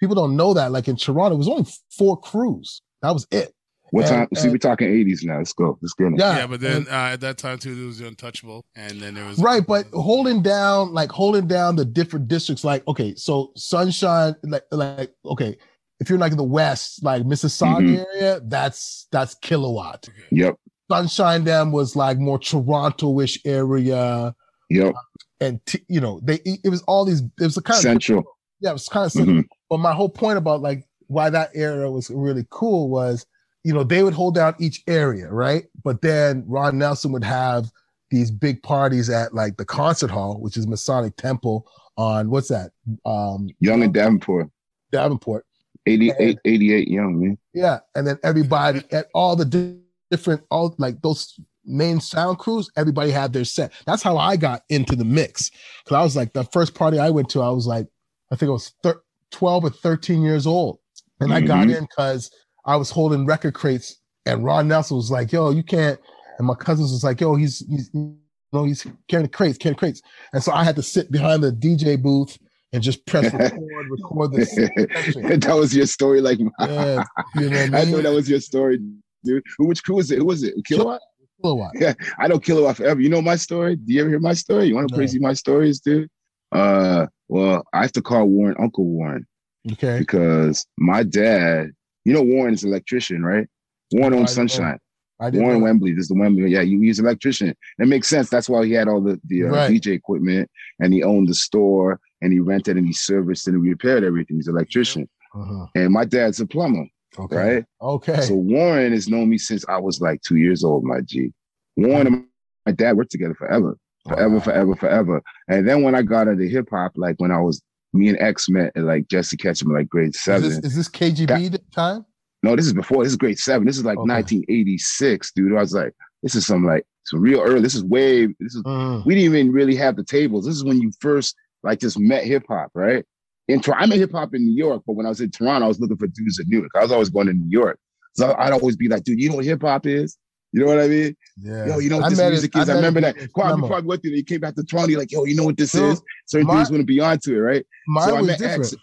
People 0.00 0.14
don't 0.14 0.34
know 0.36 0.54
that. 0.54 0.72
Like 0.72 0.88
in 0.88 0.96
Toronto, 0.96 1.34
it 1.34 1.38
was 1.38 1.48
only 1.48 1.66
four 1.96 2.18
crews. 2.18 2.80
That 3.02 3.12
was 3.12 3.26
it. 3.30 3.52
What 3.92 4.06
And- 4.06 4.28
time? 4.28 4.28
See, 4.42 4.48
we're 4.48 4.58
talking 4.58 4.88
80s 4.88 5.24
now. 5.24 5.38
Let's 5.38 5.52
go. 5.52 5.78
Let's 5.82 5.94
get 5.94 6.08
it. 6.12 6.18
Yeah, 6.18 6.36
Yeah, 6.38 6.46
but 6.46 6.60
then 6.60 6.76
and- 6.78 6.88
uh, 6.88 7.10
at 7.14 7.20
that 7.20 7.38
time 7.38 7.58
too, 7.58 7.74
there 7.74 7.86
was 7.86 7.98
the 7.98 8.06
Untouchable, 8.06 8.64
and 8.76 9.00
then 9.00 9.14
there 9.14 9.24
was 9.26 9.38
right 9.38 9.66
but 9.66 9.86
holding 9.92 10.42
down 10.42 10.92
like 10.92 11.10
holding 11.10 11.46
down 11.46 11.76
the 11.76 11.84
different 11.84 12.28
districts 12.28 12.64
like 12.64 12.86
okay 12.88 13.14
so 13.16 13.52
sunshine 13.56 14.34
like 14.44 14.62
like 14.70 15.12
okay 15.26 15.56
if 16.00 16.08
you're 16.08 16.18
like 16.18 16.32
in 16.32 16.38
the 16.38 16.44
west 16.44 17.02
like 17.04 17.22
mississauga 17.24 17.80
Mhm. 17.98 18.04
area 18.14 18.40
that's 18.44 19.06
that's 19.12 19.34
kilowatt 19.36 20.08
Yep. 20.30 20.54
sunshine 20.90 21.44
dam 21.44 21.72
was 21.72 21.94
like 21.96 22.18
more 22.18 22.38
toronto-ish 22.38 23.40
area 23.44 24.34
Yep. 24.70 24.94
and 25.40 25.64
t- 25.66 25.84
you 25.88 26.00
know 26.00 26.20
they 26.22 26.40
it 26.44 26.70
was 26.70 26.82
all 26.82 27.04
these 27.04 27.20
it 27.20 27.44
was 27.44 27.56
a 27.56 27.62
kind 27.62 27.76
of 27.78 27.82
Central. 27.82 28.22
yeah 28.60 28.70
it 28.70 28.74
was 28.74 28.88
kind 28.88 29.06
of 29.06 29.12
Mhm. 29.12 29.44
but 29.68 29.78
my 29.78 29.92
whole 29.92 30.08
point 30.08 30.38
about 30.38 30.62
like 30.62 30.84
why 31.08 31.28
that 31.30 31.50
area 31.54 31.90
was 31.90 32.08
really 32.10 32.46
cool 32.50 32.88
was 32.88 33.26
you 33.64 33.72
know 33.74 33.82
they 33.84 34.02
would 34.02 34.14
hold 34.14 34.34
down 34.34 34.54
each 34.58 34.82
area 34.86 35.28
right 35.30 35.64
but 35.84 36.00
then 36.02 36.44
ron 36.46 36.78
nelson 36.78 37.12
would 37.12 37.24
have 37.24 37.70
these 38.10 38.30
big 38.30 38.62
parties 38.62 39.08
at 39.10 39.34
like 39.34 39.56
the 39.56 39.64
concert 39.64 40.10
hall 40.10 40.38
which 40.40 40.56
is 40.56 40.66
masonic 40.66 41.14
temple 41.16 41.66
on 41.96 42.30
what's 42.30 42.48
that 42.48 42.70
um 43.04 43.48
Yonge 43.60 43.84
and 43.84 43.94
Davenport. 43.94 44.48
davenport 44.92 45.44
88, 45.86 46.38
88 46.44 46.88
Yonge, 46.88 47.16
man. 47.20 47.38
yeah 47.54 47.78
and 47.94 48.06
then 48.06 48.18
everybody 48.22 48.82
at 48.92 49.06
all 49.14 49.36
the 49.36 49.44
di- 49.44 49.76
different 50.10 50.42
all 50.50 50.74
like 50.78 51.00
those 51.02 51.38
main 51.64 52.00
sound 52.00 52.38
crews 52.38 52.70
everybody 52.76 53.10
had 53.10 53.32
their 53.32 53.44
set 53.44 53.72
that's 53.86 54.02
how 54.02 54.16
i 54.18 54.36
got 54.36 54.62
into 54.70 54.96
the 54.96 55.04
mix 55.04 55.50
because 55.84 55.94
i 55.96 56.02
was 56.02 56.16
like 56.16 56.32
the 56.32 56.44
first 56.44 56.74
party 56.74 56.98
i 56.98 57.10
went 57.10 57.28
to 57.28 57.40
i 57.42 57.50
was 57.50 57.66
like 57.66 57.86
i 58.32 58.36
think 58.36 58.48
i 58.48 58.52
was 58.52 58.72
thir- 58.82 59.00
12 59.30 59.64
or 59.64 59.70
13 59.70 60.22
years 60.22 60.46
old 60.46 60.78
and 61.20 61.32
i 61.32 61.40
got 61.40 61.66
Mhm. 61.68 61.76
in 61.78 61.84
because 61.84 62.30
i 62.64 62.76
was 62.76 62.90
holding 62.90 63.26
record 63.26 63.54
crates 63.54 63.96
and 64.26 64.44
ron 64.44 64.68
nelson 64.68 64.96
was 64.96 65.10
like 65.10 65.32
yo 65.32 65.50
you 65.50 65.62
can't 65.62 65.98
and 66.38 66.46
my 66.46 66.54
cousins 66.54 66.90
was 66.92 67.04
like 67.04 67.20
yo 67.20 67.34
he's 67.34 67.60
he's 67.68 67.90
you 67.94 68.16
know 68.52 68.64
he's 68.64 68.86
carrying 69.08 69.26
the 69.26 69.32
crates 69.32 69.58
carrying 69.58 69.76
crates 69.76 70.02
and 70.32 70.42
so 70.42 70.52
i 70.52 70.64
had 70.64 70.76
to 70.76 70.82
sit 70.82 71.10
behind 71.10 71.42
the 71.42 71.52
dj 71.52 72.00
booth 72.00 72.38
and 72.72 72.82
just 72.82 73.04
press 73.06 73.32
record 73.32 73.86
record 73.90 74.32
this 74.32 74.54
that 74.56 75.56
was 75.58 75.74
your 75.74 75.86
story, 75.86 76.20
like 76.20 76.38
yeah, 76.60 77.02
you 77.34 77.50
know 77.50 77.58
I 77.58 77.62
I 77.64 77.84
mean? 77.84 77.94
thought 77.94 78.02
that 78.04 78.12
was 78.12 78.30
your 78.30 78.40
story, 78.40 78.78
dude. 79.24 79.42
Which 79.58 79.82
crew 79.82 79.96
was 79.96 80.10
it? 80.12 80.18
Who 80.18 80.26
was 80.26 80.42
it? 80.44 80.54
Kilowatt? 80.64 81.00
Kilowatt. 81.42 81.72
Yeah, 81.74 81.94
I 82.18 82.28
know 82.28 82.38
Kilowatt 82.38 82.76
forever. 82.76 83.00
You 83.00 83.08
know 83.08 83.22
my 83.22 83.36
story? 83.36 83.74
Do 83.76 83.92
you 83.92 84.00
ever 84.02 84.10
hear 84.10 84.20
my 84.20 84.34
story? 84.34 84.66
You 84.66 84.76
want 84.76 84.88
to 84.88 84.92
No. 84.92 84.98
crazy 84.98 85.18
my 85.18 85.32
stories, 85.32 85.80
dude? 85.80 86.08
Uh, 86.52 87.06
well, 87.28 87.64
I 87.72 87.82
have 87.82 87.92
to 87.92 88.02
call 88.02 88.26
Warren 88.26 88.56
Uncle 88.60 88.84
Warren 88.84 89.26
okay 89.72 89.98
because 89.98 90.64
my 90.78 91.02
dad, 91.02 91.70
you 92.04 92.12
know, 92.12 92.22
Warren 92.22 92.54
is 92.54 92.62
an 92.64 92.70
electrician, 92.70 93.24
right? 93.24 93.46
Warren 93.92 94.14
owns. 94.14 94.32
Sunshine. 94.32 94.78
Warren 95.20 95.58
know. 95.58 95.64
Wembley, 95.64 95.92
this 95.92 96.04
is 96.04 96.08
the 96.08 96.14
Wembley. 96.18 96.50
Yeah, 96.50 96.62
he- 96.62 96.78
he's 96.78 96.98
an 96.98 97.04
electrician. 97.04 97.54
That 97.78 97.86
makes 97.88 98.08
sense. 98.08 98.30
That's 98.30 98.48
why 98.48 98.64
he 98.64 98.72
had 98.72 98.88
all 98.88 99.02
the, 99.02 99.20
the 99.26 99.44
uh, 99.44 99.48
Right. 99.48 99.70
DJ 99.70 99.92
equipment 99.94 100.50
and 100.80 100.94
he 100.94 101.02
owned 101.02 101.28
the 101.28 101.34
store 101.34 102.00
and 102.22 102.32
he 102.32 102.38
rented 102.40 102.78
and 102.78 102.86
he 102.86 102.92
serviced 102.94 103.46
and 103.46 103.62
he 103.62 103.70
repaired 103.70 104.02
everything. 104.02 104.36
He's 104.38 104.48
an 104.48 104.54
electrician. 104.54 105.08
Uh-huh. 105.34 105.66
And 105.74 105.92
my 105.92 106.06
dad's 106.06 106.40
a 106.40 106.46
plumber, 106.46 106.86
Okay. 107.18 107.36
right? 107.36 107.64
Okay. 107.82 108.20
So 108.22 108.34
Warren 108.34 108.92
has 108.92 109.08
known 109.08 109.28
me 109.28 109.36
since 109.36 109.62
I 109.68 109.76
was 109.78 110.00
like 110.00 110.22
two 110.22 110.36
years 110.36 110.64
old, 110.64 110.84
my 110.84 111.02
G. 111.02 111.32
Warren 111.76 112.06
and 112.06 112.24
my 112.64 112.72
dad 112.72 112.96
worked 112.96 113.10
together 113.10 113.34
forever, 113.34 113.76
forever, 114.08 114.34
Wow. 114.36 114.40
forever, 114.40 114.74
forever. 114.76 115.22
And 115.48 115.68
then 115.68 115.82
when 115.82 115.94
I 115.94 116.00
got 116.02 116.28
into 116.28 116.48
hip 116.48 116.68
hop, 116.70 116.92
like 116.96 117.16
when 117.18 117.30
I 117.30 117.40
was, 117.40 117.60
me 117.92 118.08
and 118.08 118.18
X 118.20 118.48
met 118.48 118.72
at 118.76 118.84
like 118.84 119.08
Jesse 119.08 119.36
Ketchum, 119.36 119.70
in, 119.70 119.76
like 119.76 119.88
grade 119.88 120.14
Is 120.14 120.20
seven. 120.22 120.48
this, 120.48 120.58
is 120.58 120.76
this 120.76 120.88
KGB 120.88 121.46
at 121.46 121.52
the 121.52 121.58
time? 121.74 122.04
No, 122.42 122.56
this 122.56 122.66
is 122.66 122.72
before. 122.72 123.02
This 123.04 123.12
is 123.12 123.16
grade 123.18 123.38
seven. 123.38 123.66
This 123.66 123.76
is 123.78 123.84
like 123.84 123.98
Okay. 123.98 124.08
1986, 124.12 125.32
dude. 125.32 125.52
I 125.56 125.60
was 125.60 125.74
like, 125.74 125.92
this 126.22 126.34
is 126.34 126.46
some 126.46 126.64
like 126.64 126.84
some 127.04 127.20
real 127.20 127.40
early. 127.40 127.60
This 127.60 127.74
is 127.74 127.84
way. 127.84 128.26
This 128.26 128.54
is 128.54 128.62
Mm. 128.62 129.04
we 129.06 129.14
didn't 129.14 129.34
even 129.34 129.52
really 129.52 129.74
have 129.76 129.96
the 129.96 130.04
tables. 130.04 130.46
This 130.46 130.54
is 130.56 130.64
when 130.64 130.80
you 130.80 130.90
first 131.00 131.34
like 131.62 131.80
just 131.80 131.98
met 131.98 132.24
hip 132.24 132.44
hop, 132.48 132.70
right? 132.74 133.04
In 133.48 133.60
Tor- 133.60 133.74
I 133.76 133.86
met 133.86 133.98
hip 133.98 134.12
hop 134.12 134.34
in 134.34 134.44
New 134.44 134.54
York, 134.56 134.82
but 134.86 134.94
when 134.94 135.06
I 135.06 135.08
was 135.08 135.20
in 135.20 135.30
Toronto, 135.30 135.64
I 135.64 135.68
was 135.68 135.80
looking 135.80 135.96
for 135.96 136.06
dudes 136.06 136.38
in 136.38 136.48
New 136.48 136.58
York. 136.60 136.70
I 136.76 136.82
was 136.82 136.92
always 136.92 137.10
going 137.10 137.26
to 137.26 137.32
New 137.34 137.48
York, 137.50 137.78
so 138.14 138.34
I'd 138.38 138.52
always 138.52 138.76
be 138.76 138.88
like, 138.88 139.02
dude, 139.04 139.20
you 139.20 139.28
know 139.30 139.36
what 139.36 139.44
hip 139.44 139.62
hop 139.62 139.86
is? 139.86 140.16
You 140.52 140.60
know 140.60 140.66
what 140.66 140.80
I 140.80 140.88
mean? 140.88 141.16
Yeah. 141.40 141.66
Yo, 141.66 141.78
you 141.78 141.90
know 141.90 141.98
what 141.98 142.06
I 142.06 142.08
this 142.10 142.18
music 142.18 142.56
it- 142.56 142.58
is? 142.62 142.68
I, 142.68 142.72
met 142.74 142.78
remember 142.78 143.00
that. 143.02 143.16
Kwame 143.32 143.66
probably 143.66 143.88
went 143.88 144.02
through. 144.02 144.12
He 144.14 144.22
came 144.22 144.40
back 144.40 144.54
to. 144.56 144.64
You're 144.88 144.98
like, 144.98 145.12
yo, 145.12 145.24
you 145.24 145.36
know 145.36 145.44
what 145.44 145.56
this 145.56 145.72
Dude, 145.72 145.92
is? 145.92 146.02
Certain 146.26 146.46
my- 146.46 146.56
dudes 146.56 146.70
wouldn't 146.70 146.88
be 146.88 147.00
onto 147.00 147.34
it, 147.34 147.38
right? 147.38 147.64
Mine 147.86 148.08
so 148.08 148.16
I 148.16 148.18
was 148.20 148.26
met 148.26 148.38
different. 148.38 148.64
X. 148.64 148.76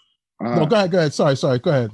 Uh, 0.44 0.54
no, 0.56 0.66
go 0.66 0.76
ahead. 0.76 0.90
Go 0.90 0.98
ahead. 0.98 1.12
Sorry. 1.14 1.36
Sorry. 1.36 1.58
Go 1.58 1.70
ahead. 1.70 1.90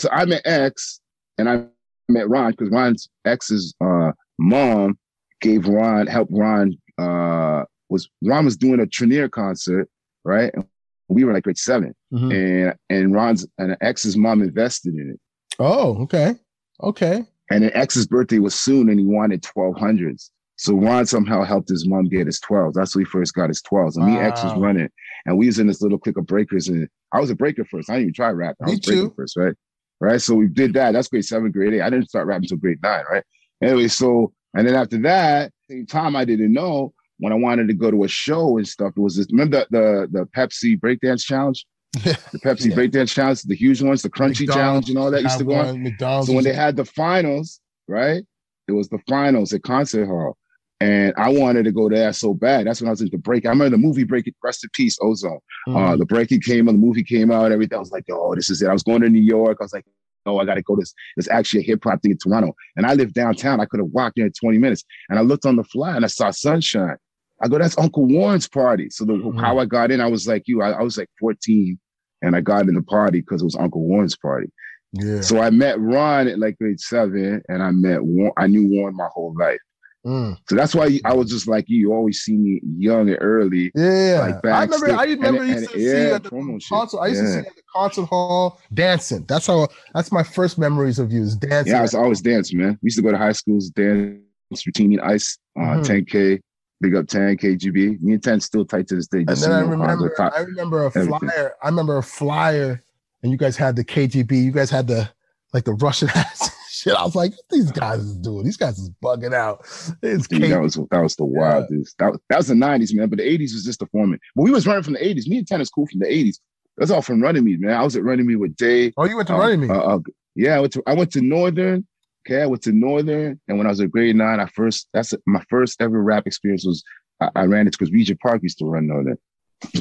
so 0.00 0.08
I 0.10 0.24
met 0.24 0.42
X 0.46 1.00
and 1.38 1.48
I 1.48 1.64
met 2.08 2.28
Ron 2.28 2.52
because 2.52 2.70
Ron's 2.70 3.08
X's 3.26 3.74
uh, 3.82 4.12
mom 4.38 4.98
gave 5.40 5.66
Ron 5.66 6.06
helped 6.06 6.32
Ron 6.32 6.78
uh, 6.98 7.64
was 7.88 8.08
Ron 8.24 8.44
was 8.44 8.56
doing 8.56 8.80
a 8.80 8.86
Trenier 8.86 9.30
concert, 9.30 9.88
right? 10.24 10.50
And 10.54 10.64
we 11.08 11.24
were 11.24 11.32
like 11.32 11.42
grade 11.44 11.58
7 11.58 11.92
Mhm. 12.12 12.32
and 12.70 12.74
and 12.88 13.14
Ron's 13.14 13.46
and 13.58 13.76
X's 13.80 14.16
mom 14.16 14.40
invested 14.42 14.94
in 14.94 15.10
it. 15.10 15.20
Oh, 15.58 16.02
okay. 16.04 16.36
Okay. 16.82 17.24
And 17.50 17.64
then 17.64 17.72
X's 17.74 18.06
birthday 18.06 18.38
was 18.38 18.54
soon, 18.54 18.88
and 18.88 18.98
he 18.98 19.06
wanted 19.06 19.42
twelve 19.42 19.76
hundreds. 19.76 20.30
So 20.60 20.74
Ron 20.74 21.06
somehow 21.06 21.42
helped 21.42 21.70
his 21.70 21.88
mom 21.88 22.10
get 22.10 22.26
his 22.26 22.38
12s. 22.38 22.74
That's 22.74 22.94
when 22.94 23.06
he 23.06 23.10
first 23.10 23.32
got 23.32 23.48
his 23.48 23.62
12s. 23.62 23.96
And 23.96 24.04
me 24.04 24.18
X 24.18 24.44
was 24.44 24.52
running. 24.58 24.90
And 25.24 25.38
we 25.38 25.46
was 25.46 25.58
in 25.58 25.66
this 25.66 25.80
little 25.80 25.98
clique 25.98 26.18
of 26.18 26.26
breakers. 26.26 26.68
And 26.68 26.86
I 27.12 27.18
was 27.18 27.30
a 27.30 27.34
breaker 27.34 27.64
first. 27.64 27.88
I 27.88 27.94
didn't 27.94 28.02
even 28.02 28.12
try 28.12 28.28
rap. 28.28 28.56
I 28.60 28.66
Me 28.66 28.72
was 28.72 28.80
too. 28.80 29.10
first, 29.16 29.38
right? 29.38 29.54
Right. 30.02 30.20
So 30.20 30.34
we 30.34 30.48
did 30.48 30.74
that. 30.74 30.92
That's 30.92 31.08
grade 31.08 31.24
seven, 31.24 31.50
grade 31.50 31.72
eight. 31.72 31.80
I 31.80 31.88
didn't 31.88 32.10
start 32.10 32.26
rapping 32.26 32.44
until 32.44 32.58
grade 32.58 32.82
nine, 32.82 33.04
right? 33.10 33.24
Anyway, 33.62 33.88
so 33.88 34.34
and 34.54 34.68
then 34.68 34.74
after 34.74 34.98
that, 34.98 35.50
same 35.70 35.86
time 35.86 36.14
I 36.14 36.26
didn't 36.26 36.52
know 36.52 36.92
when 37.20 37.32
I 37.32 37.36
wanted 37.36 37.68
to 37.68 37.74
go 37.74 37.90
to 37.90 38.04
a 38.04 38.08
show 38.08 38.58
and 38.58 38.68
stuff. 38.68 38.92
It 38.94 39.00
was 39.00 39.16
this 39.16 39.28
remember 39.30 39.64
the 39.70 40.08
the, 40.12 40.18
the 40.18 40.26
Pepsi 40.26 40.78
breakdance 40.78 41.24
challenge? 41.24 41.64
The 41.92 42.38
Pepsi 42.44 42.70
Yeah. 42.70 42.76
breakdance 42.76 43.12
challenge, 43.12 43.42
the 43.42 43.56
huge 43.56 43.82
ones, 43.82 44.02
the 44.02 44.10
crunchy 44.10 44.40
McDonald's 44.46 44.54
challenge 44.54 44.90
and 44.90 44.98
all 44.98 45.10
that 45.10 45.22
used 45.22 45.38
to 45.38 45.44
go 45.44 45.54
on. 45.54 45.82
McDonald's. 45.82 46.28
So 46.28 46.34
when 46.34 46.44
they 46.44 46.52
had 46.52 46.76
the 46.76 46.84
finals, 46.84 47.60
right? 47.88 48.22
It 48.68 48.72
was 48.72 48.88
the 48.88 48.98
finals 49.08 49.52
at 49.52 49.62
concert 49.62 50.06
hall. 50.06 50.36
And 50.82 51.12
I 51.18 51.28
wanted 51.28 51.64
to 51.64 51.72
go 51.72 51.90
there 51.90 52.10
so 52.12 52.32
bad. 52.32 52.66
That's 52.66 52.80
when 52.80 52.88
I 52.88 52.92
was 52.92 53.02
into 53.02 53.18
break. 53.18 53.44
I 53.44 53.50
remember 53.50 53.70
the 53.70 53.76
movie 53.82 54.04
Break 54.04 54.32
Rest 54.42 54.64
in 54.64 54.70
Peace, 54.72 54.96
Ozone. 55.02 55.40
Uh, 55.68 55.70
Mhm. 55.72 55.98
the 55.98 56.06
breaking 56.06 56.40
came 56.40 56.68
out, 56.68 56.72
the 56.72 56.78
movie 56.78 57.02
came 57.04 57.30
out, 57.30 57.52
everything. 57.52 57.76
I 57.76 57.80
was 57.80 57.90
like, 57.92 58.04
oh, 58.10 58.34
this 58.34 58.48
is 58.48 58.62
it. 58.62 58.68
I 58.68 58.72
was 58.72 58.82
going 58.82 59.02
to 59.02 59.10
New 59.10 59.20
York. 59.20 59.58
I 59.60 59.64
was 59.64 59.74
like, 59.74 59.84
oh, 60.24 60.38
I 60.38 60.44
got 60.46 60.54
to 60.54 60.62
go 60.62 60.76
to 60.76 60.80
this. 60.80 60.94
There's 61.16 61.28
actually 61.28 61.64
a 61.64 61.66
hip 61.66 61.80
hop 61.84 62.00
thing 62.00 62.12
in 62.12 62.18
Toronto. 62.18 62.54
And 62.76 62.86
I 62.86 62.94
live 62.94 63.12
downtown. 63.12 63.60
I 63.60 63.66
could 63.66 63.80
have 63.80 63.88
walked 63.90 64.16
there 64.16 64.24
in 64.26 64.32
20 64.32 64.56
minutes. 64.58 64.84
And 65.10 65.18
I 65.18 65.22
looked 65.22 65.44
on 65.44 65.56
the 65.56 65.64
fly 65.64 65.96
and 65.96 66.04
I 66.04 66.08
saw 66.08 66.30
Sunshine. 66.30 66.96
I 67.42 67.48
go, 67.48 67.58
that's 67.58 67.78
Uncle 67.78 68.06
Warren's 68.06 68.48
party. 68.48 68.90
So 68.90 69.04
the, 69.04 69.14
Mhm. 69.14 69.40
how 69.40 69.58
I 69.58 69.64
got 69.64 69.90
in, 69.90 70.00
I 70.00 70.06
was 70.08 70.26
like 70.28 70.42
you. 70.46 70.62
I, 70.62 70.70
I 70.72 70.82
was 70.82 70.98
like 70.98 71.08
14 71.18 71.78
and 72.22 72.36
I 72.36 72.40
got 72.42 72.68
in 72.68 72.74
the 72.74 72.82
party 72.82 73.20
because 73.20 73.40
it 73.42 73.46
was 73.46 73.56
Uncle 73.56 73.82
Warren's 73.82 74.16
party. 74.16 74.50
yeah. 74.92 75.20
So 75.22 75.40
I 75.40 75.50
met 75.50 75.80
Ron 75.80 76.28
at 76.28 76.38
like 76.38 76.58
grade 76.58 76.80
seven, 76.80 77.40
and 77.48 77.62
I 77.62 77.70
met 77.70 78.02
Warren. 78.04 78.32
I 78.36 78.46
knew 78.46 78.68
Warren 78.68 78.94
my 78.96 79.08
whole 79.14 79.34
life. 79.38 79.58
Mm. 80.04 80.36
So 80.48 80.54
that's 80.56 80.74
why 80.74 80.98
I 81.04 81.12
was 81.14 81.30
just 81.30 81.46
like 81.46 81.66
you. 81.68 81.78
You 81.78 81.92
always 81.92 82.20
see 82.22 82.36
me 82.36 82.60
young 82.78 83.08
and 83.10 83.18
early. 83.20 83.70
Yeah. 83.74 84.40
Like 84.42 84.44
I 84.46 84.64
remember. 84.64 84.90
I 84.92 85.04
remember. 85.04 85.42
And- 85.42 85.48
used 85.50 85.68
to 85.68 85.74
and- 85.74 85.82
see 85.82 85.86
yeah, 86.08 86.14
at 86.16 86.22
the 86.24 86.30
shit. 86.58 86.68
concert. 86.70 86.98
I 86.98 87.06
used 87.08 87.20
to 87.22 87.32
see 87.32 87.38
at 87.38 87.44
the 87.54 87.62
concert 87.74 88.04
hall 88.06 88.58
dancing. 88.74 89.24
That's 89.28 89.46
how. 89.46 89.68
That's 89.94 90.10
my 90.10 90.22
first 90.22 90.58
memories 90.58 90.98
of 90.98 91.12
you 91.12 91.22
is 91.22 91.36
dancing. 91.36 91.72
Yeah, 91.72 91.78
I 91.80 91.82
was 91.82 91.94
always 91.94 92.20
dance, 92.22 92.52
man. 92.52 92.78
We 92.82 92.86
used 92.88 92.96
to 92.96 93.02
go 93.02 93.10
to 93.12 93.18
high 93.18 93.32
schools, 93.32 93.68
dance, 93.70 94.20
routine, 94.66 94.98
ice, 95.00 95.38
uh, 95.58 95.60
Mhm. 95.60 95.84
10K, 95.86 96.40
big 96.80 96.94
up 96.96 97.06
10 97.06 97.36
KGB. 97.36 98.00
Me 98.00 98.14
and 98.14 98.22
10 98.22 98.40
still 98.40 98.64
tight 98.64 98.88
to 98.88 98.96
this 98.96 99.06
day. 99.06 99.18
And 99.18 99.28
then 99.28 99.52
I 99.52 99.60
remember, 99.60 100.12
top- 100.16 100.32
I 100.36 100.40
remember 100.40 100.82
a 100.84 100.86
everything. 100.86 101.18
flyer. 101.18 101.54
I 101.62 101.68
remember 101.68 101.98
a 101.98 102.02
flyer, 102.02 102.82
and 103.22 103.30
you 103.32 103.38
guys 103.38 103.56
had 103.56 103.76
the 103.76 103.84
KGB. 103.84 104.44
You 104.44 104.52
guys 104.52 104.70
had 104.70 104.86
the 104.86 105.08
like 105.52 105.64
the 105.64 105.74
Russian 105.74 106.08
and 106.14 106.26
Shit, 106.70 106.94
I 106.94 107.04
was 107.04 107.14
like, 107.14 107.32
what 107.32 107.40
these 107.50 107.70
guys 107.72 108.00
is 108.00 108.16
doing? 108.16 108.44
These 108.44 108.56
guys 108.56 108.78
is 108.78 108.90
bugging 109.04 109.34
out. 109.34 109.66
It's 110.02 110.26
Dude, 110.28 110.44
that 110.44 110.62
was 110.62 110.76
that 110.90 111.00
was 111.02 111.14
the 111.16 111.26
wildest. 111.26 111.98
That, 111.98 112.12
was- 112.12 112.20
that 112.30 112.36
was 112.38 112.46
the 112.48 112.54
90s, 112.54 112.94
man. 112.94 113.08
But 113.10 113.18
the 113.18 113.24
80s 113.38 113.52
was 113.52 113.64
just 113.64 113.80
the 113.80 113.86
format. 113.86 114.18
But 114.34 114.42
we 114.44 114.50
was 114.50 114.66
running 114.66 114.82
from 114.84 114.94
the 114.94 115.00
80s. 115.00 115.26
Me 115.28 115.38
and 115.38 115.46
10 115.46 115.60
is 115.60 115.68
cool 115.68 115.86
from 115.86 115.98
the 116.00 116.06
80s. 116.06 116.36
That's 116.78 116.90
all 116.90 117.02
from 117.02 117.20
Runnymede, 117.22 117.60
man. 117.60 117.72
I 117.76 117.82
was 117.82 117.96
at 117.96 118.02
Runnymede 118.04 118.38
with 118.38 118.56
Dave. 118.56 118.94
oh, 118.96 119.04
you 119.04 119.16
went 119.16 119.28
to 119.28 119.34
Uh, 119.34 119.38
Runnymede. 119.40 119.70
uh, 119.70 119.74
uh, 119.96 119.98
yeah, 120.34 120.56
I 120.56 120.60
went 120.60 120.72
to 120.72 120.82
I 120.86 120.94
went 120.94 121.12
to 121.12 121.20
Northern. 121.20 121.86
Okay, 122.26 122.42
I 122.42 122.46
went 122.46 122.62
to 122.62 122.72
Northern, 122.72 123.40
and 123.48 123.56
when 123.58 123.66
I 123.66 123.70
was 123.70 123.80
in 123.80 123.88
grade 123.88 124.14
nine, 124.16 124.40
I 124.40 124.46
first 124.46 124.88
that's 124.92 125.14
my 125.26 125.42
first 125.48 125.80
ever 125.80 126.02
rap 126.02 126.26
experience 126.26 126.66
was 126.66 126.82
I, 127.20 127.30
I 127.34 127.44
ran 127.44 127.66
it 127.66 127.72
because 127.72 127.90
Regent 127.92 128.20
Park 128.20 128.42
used 128.42 128.58
to 128.58 128.66
run 128.66 128.86
Northern. 128.86 129.16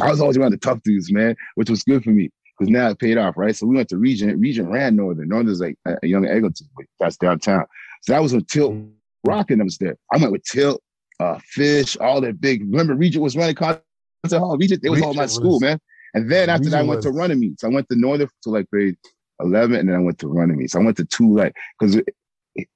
I 0.02 0.10
was 0.10 0.22
always 0.22 0.38
around 0.38 0.52
the 0.52 0.58
tough 0.58 0.82
dudes, 0.84 1.12
man, 1.12 1.36
which 1.56 1.70
was 1.70 1.84
good 1.84 2.04
for 2.04 2.12
me 2.12 2.30
because 2.58 2.72
now 2.72 2.90
it 2.90 3.00
paid 3.00 3.18
off, 3.18 3.38
right? 3.38 3.56
So 3.56 3.66
we 3.66 3.76
went 3.76 3.90
to 3.90 3.98
Regent. 3.98 4.40
Regent 4.40 4.70
ran 4.70 4.96
Northern. 4.96 5.30
Northern's 5.30 5.62
like 5.62 5.78
a, 5.86 5.96
a 6.04 6.08
young 6.08 6.24
but 6.42 6.86
that's 7.00 7.18
downtown. 7.18 7.66
So 8.02 8.14
that 8.14 8.22
was 8.22 8.34
when 8.34 8.44
Tilt 8.46 8.76
Rock 9.26 9.52
and 9.52 9.60
them 9.60 9.68
was 9.68 9.78
there. 9.78 9.96
I 10.14 10.18
went 10.18 10.32
with 10.32 10.44
Tilt, 10.44 10.82
uh, 11.20 11.40
Fish, 11.44 11.98
all 11.98 12.22
that 12.22 12.42
big. 12.42 12.62
Remember, 12.62 12.96
Regent 12.96 13.24
was 13.24 13.36
running 13.36 13.56
concert 13.56 13.84
hall. 14.26 14.58
Regent, 14.58 14.82
they 14.82 14.90
was 14.90 15.02
all 15.02 15.14
my 15.14 15.24
Regent 15.24 15.32
school, 15.32 15.60
man. 15.60 15.80
And 16.14 16.30
then 16.30 16.50
after 16.50 16.70
that, 16.70 16.78
I 16.78 16.80
Regent 16.80 16.90
went 16.90 17.02
to 17.04 17.10
was- 17.10 17.18
running 17.18 17.40
meets. 17.40 17.64
I 17.64 17.68
went 17.68 17.88
to 17.90 17.96
Northern 17.96 18.30
to 18.44 18.50
like 18.50 18.70
grade 18.70 18.98
11 19.42 19.78
and 19.78 19.90
then 19.90 19.96
I 19.96 20.00
went 20.00 20.20
to 20.20 20.28
running 20.28 20.58
meets. 20.58 20.76
I 20.76 20.80
went 20.80 20.98
to 20.98 21.06
two 21.06 21.34
like 21.36 21.56
because 21.80 22.02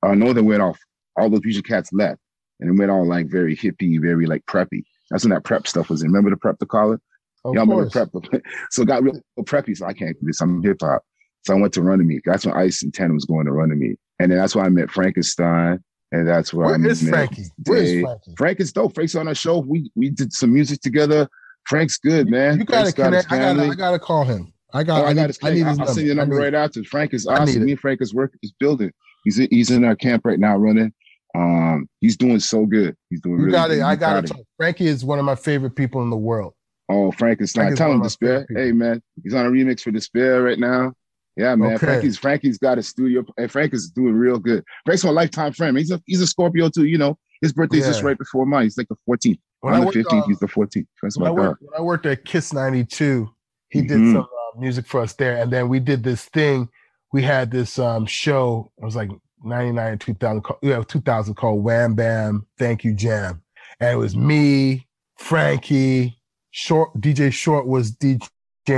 uh, 0.03 0.13
Northern 0.13 0.45
went 0.45 0.61
off. 0.61 0.79
All 1.15 1.29
those 1.29 1.43
music 1.43 1.65
cats 1.65 1.91
left, 1.93 2.19
and 2.59 2.69
it 2.69 2.79
went 2.79 2.91
all 2.91 3.07
like 3.07 3.27
very 3.27 3.55
hippie, 3.55 4.01
very 4.01 4.25
like 4.25 4.45
preppy. 4.45 4.83
That's 5.11 5.23
when 5.23 5.31
that 5.31 5.43
prep 5.43 5.67
stuff 5.67 5.89
was 5.89 6.01
in. 6.01 6.09
Remember 6.09 6.29
the 6.29 6.37
prep 6.37 6.57
to 6.59 6.65
call 6.65 6.93
it? 6.93 7.01
Of 7.45 7.53
Y'all 7.55 7.65
remember 7.65 7.89
course. 7.89 8.09
prep? 8.11 8.43
so 8.71 8.83
it 8.83 8.87
got 8.87 9.03
real 9.03 9.21
preppy. 9.41 9.77
So 9.77 9.85
I 9.85 9.93
can't 9.93 10.19
do 10.19 10.25
this. 10.25 10.41
I'm 10.41 10.63
hip 10.63 10.77
hop. 10.81 11.03
So 11.45 11.55
I 11.55 11.59
went 11.59 11.73
to 11.73 11.81
Runnymede. 11.81 12.21
That's 12.25 12.45
when 12.45 12.55
Ice 12.55 12.83
and 12.83 12.93
Ten 12.93 13.13
was 13.13 13.25
going 13.25 13.45
to 13.45 13.51
Runnymede, 13.51 13.97
and 14.19 14.31
then 14.31 14.39
that's 14.39 14.55
why 14.55 14.63
I 14.63 14.69
met 14.69 14.89
Frankenstein, 14.89 15.83
and 16.11 16.27
that's 16.27 16.53
where 16.53 16.67
I 16.67 16.69
Where 16.69 16.79
met 16.79 16.91
is 16.91 17.09
Frankie? 17.09 17.45
Where 17.65 17.83
is. 17.83 18.01
Frankie? 18.01 18.33
Frank 18.37 18.59
is 18.59 18.71
dope. 18.71 18.95
Frank's 18.95 19.15
on 19.15 19.27
our 19.27 19.35
show. 19.35 19.59
We 19.59 19.91
we 19.95 20.09
did 20.09 20.31
some 20.33 20.53
music 20.53 20.81
together. 20.81 21.27
Frank's 21.67 21.97
good, 21.97 22.29
man. 22.29 22.59
You 22.59 22.65
gotta 22.65 22.91
Frank's 22.91 22.93
got 22.93 23.03
connect. 23.05 23.31
I 23.31 23.37
gotta. 23.39 23.63
I 23.63 23.75
gotta 23.75 23.99
call 23.99 24.23
him. 24.23 24.53
I 24.73 24.83
got. 24.83 25.01
Oh, 25.01 25.05
I, 25.05 25.09
I, 25.09 25.13
got 25.13 25.27
need. 25.27 25.37
I 25.43 25.49
need 25.53 25.67
his 25.67 25.79
I'll 25.79 25.87
send 25.87 26.07
you 26.07 26.13
a 26.13 26.15
I 26.15 26.17
number 26.17 26.35
right 26.35 26.53
after. 26.53 26.83
Frank 26.85 27.13
is 27.13 27.27
awesome. 27.27 27.65
Me 27.65 27.71
and 27.71 27.79
Frank 27.79 28.01
is 28.01 28.13
work 28.13 28.33
is 28.41 28.53
building. 28.59 28.91
He's 29.23 29.39
in, 29.39 29.47
he's 29.51 29.71
in 29.71 29.83
our 29.85 29.95
camp 29.95 30.23
right 30.25 30.39
now 30.39 30.57
running. 30.57 30.93
Um, 31.35 31.87
he's 32.01 32.15
doing 32.17 32.39
so 32.39 32.65
good. 32.65 32.95
He's 33.09 33.21
doing 33.21 33.37
You 33.39 33.45
really 33.45 33.51
got 33.53 33.69
good. 33.69 33.79
it. 33.79 33.83
I 33.83 33.95
got 33.95 34.23
it. 34.25 34.31
Frankie 34.57 34.87
is 34.87 35.03
one 35.03 35.17
of 35.19 35.25
my 35.25 35.35
favorite 35.35 35.75
people 35.75 36.01
in 36.03 36.09
the 36.09 36.15
world. 36.17 36.53
Oh, 36.89 37.11
Frankenstein. 37.13 37.63
Frank 37.63 37.73
is 37.73 37.79
Tell 37.79 37.91
him 37.91 38.01
Despair. 38.01 38.45
Hey 38.55 38.71
man, 38.71 39.01
he's 39.23 39.33
on 39.33 39.45
a 39.45 39.49
remix 39.49 39.81
for 39.81 39.91
Despair 39.91 40.43
right 40.43 40.59
now. 40.59 40.93
Yeah, 41.35 41.55
man. 41.55 41.69
Okay. 41.73 41.85
Frankie's 41.87 42.17
Frankie's 42.19 42.57
got 42.59 42.77
a 42.77 42.83
studio, 42.83 43.25
and 43.37 43.49
Frank 43.51 43.73
is 43.73 43.89
doing 43.89 44.13
real 44.13 44.37
good. 44.37 44.63
Frank's 44.85 45.03
my 45.03 45.09
lifetime 45.09 45.53
friend. 45.53 45.75
He's 45.77 45.89
a 45.91 45.99
he's 46.05 46.21
a 46.21 46.27
Scorpio 46.27 46.69
too. 46.69 46.85
You 46.85 46.99
know, 46.99 47.17
his 47.41 47.53
birthday's 47.53 47.87
just 47.87 48.03
right 48.03 48.17
before 48.17 48.45
mine. 48.45 48.63
He's 48.63 48.77
like 48.77 48.89
the 48.89 48.97
14th. 49.09 49.39
When 49.61 49.73
I'm 49.73 49.79
the 49.79 49.85
worked, 49.87 49.97
15th. 49.97 50.21
uh, 50.23 50.27
he's 50.27 50.39
the 50.39 50.47
14th. 50.47 50.85
That's 51.01 51.17
when 51.17 51.27
I 51.27 51.31
worked 51.31 51.61
when 51.63 51.71
I 51.75 51.81
worked 51.81 52.05
at 52.05 52.25
Kiss 52.25 52.53
92, 52.53 53.29
he 53.69 53.81
did 53.81 53.97
Mhm. 53.97 54.11
some 54.13 54.21
uh, 54.23 54.59
music 54.59 54.85
for 54.85 55.01
us 55.01 55.13
there. 55.13 55.37
And 55.37 55.51
then 55.51 55.69
we 55.69 55.79
did 55.79 56.03
this 56.03 56.25
thing. 56.25 56.67
We 57.13 57.21
had 57.21 57.51
this 57.51 57.79
um 57.79 58.05
show, 58.05 58.71
it 58.81 58.83
was 58.83 58.95
like 58.95 59.09
99 59.43 59.97
2000 59.99 60.41
called- 60.41 60.59
yeah, 60.61 60.83
2000 60.83 61.35
called 61.35 61.63
Wham 61.63 61.93
Bam 61.95 62.45
Thank 62.57 62.83
You 62.83 62.93
Jam. 62.93 63.41
And 63.79 63.91
it 63.93 63.97
was 63.97 64.15
me, 64.15 64.87
Frankie, 65.17 66.19
Short 66.51 66.89
DJ 66.99 67.31
Short 67.31 67.65
was 67.67 67.91
DJ. 67.93 68.27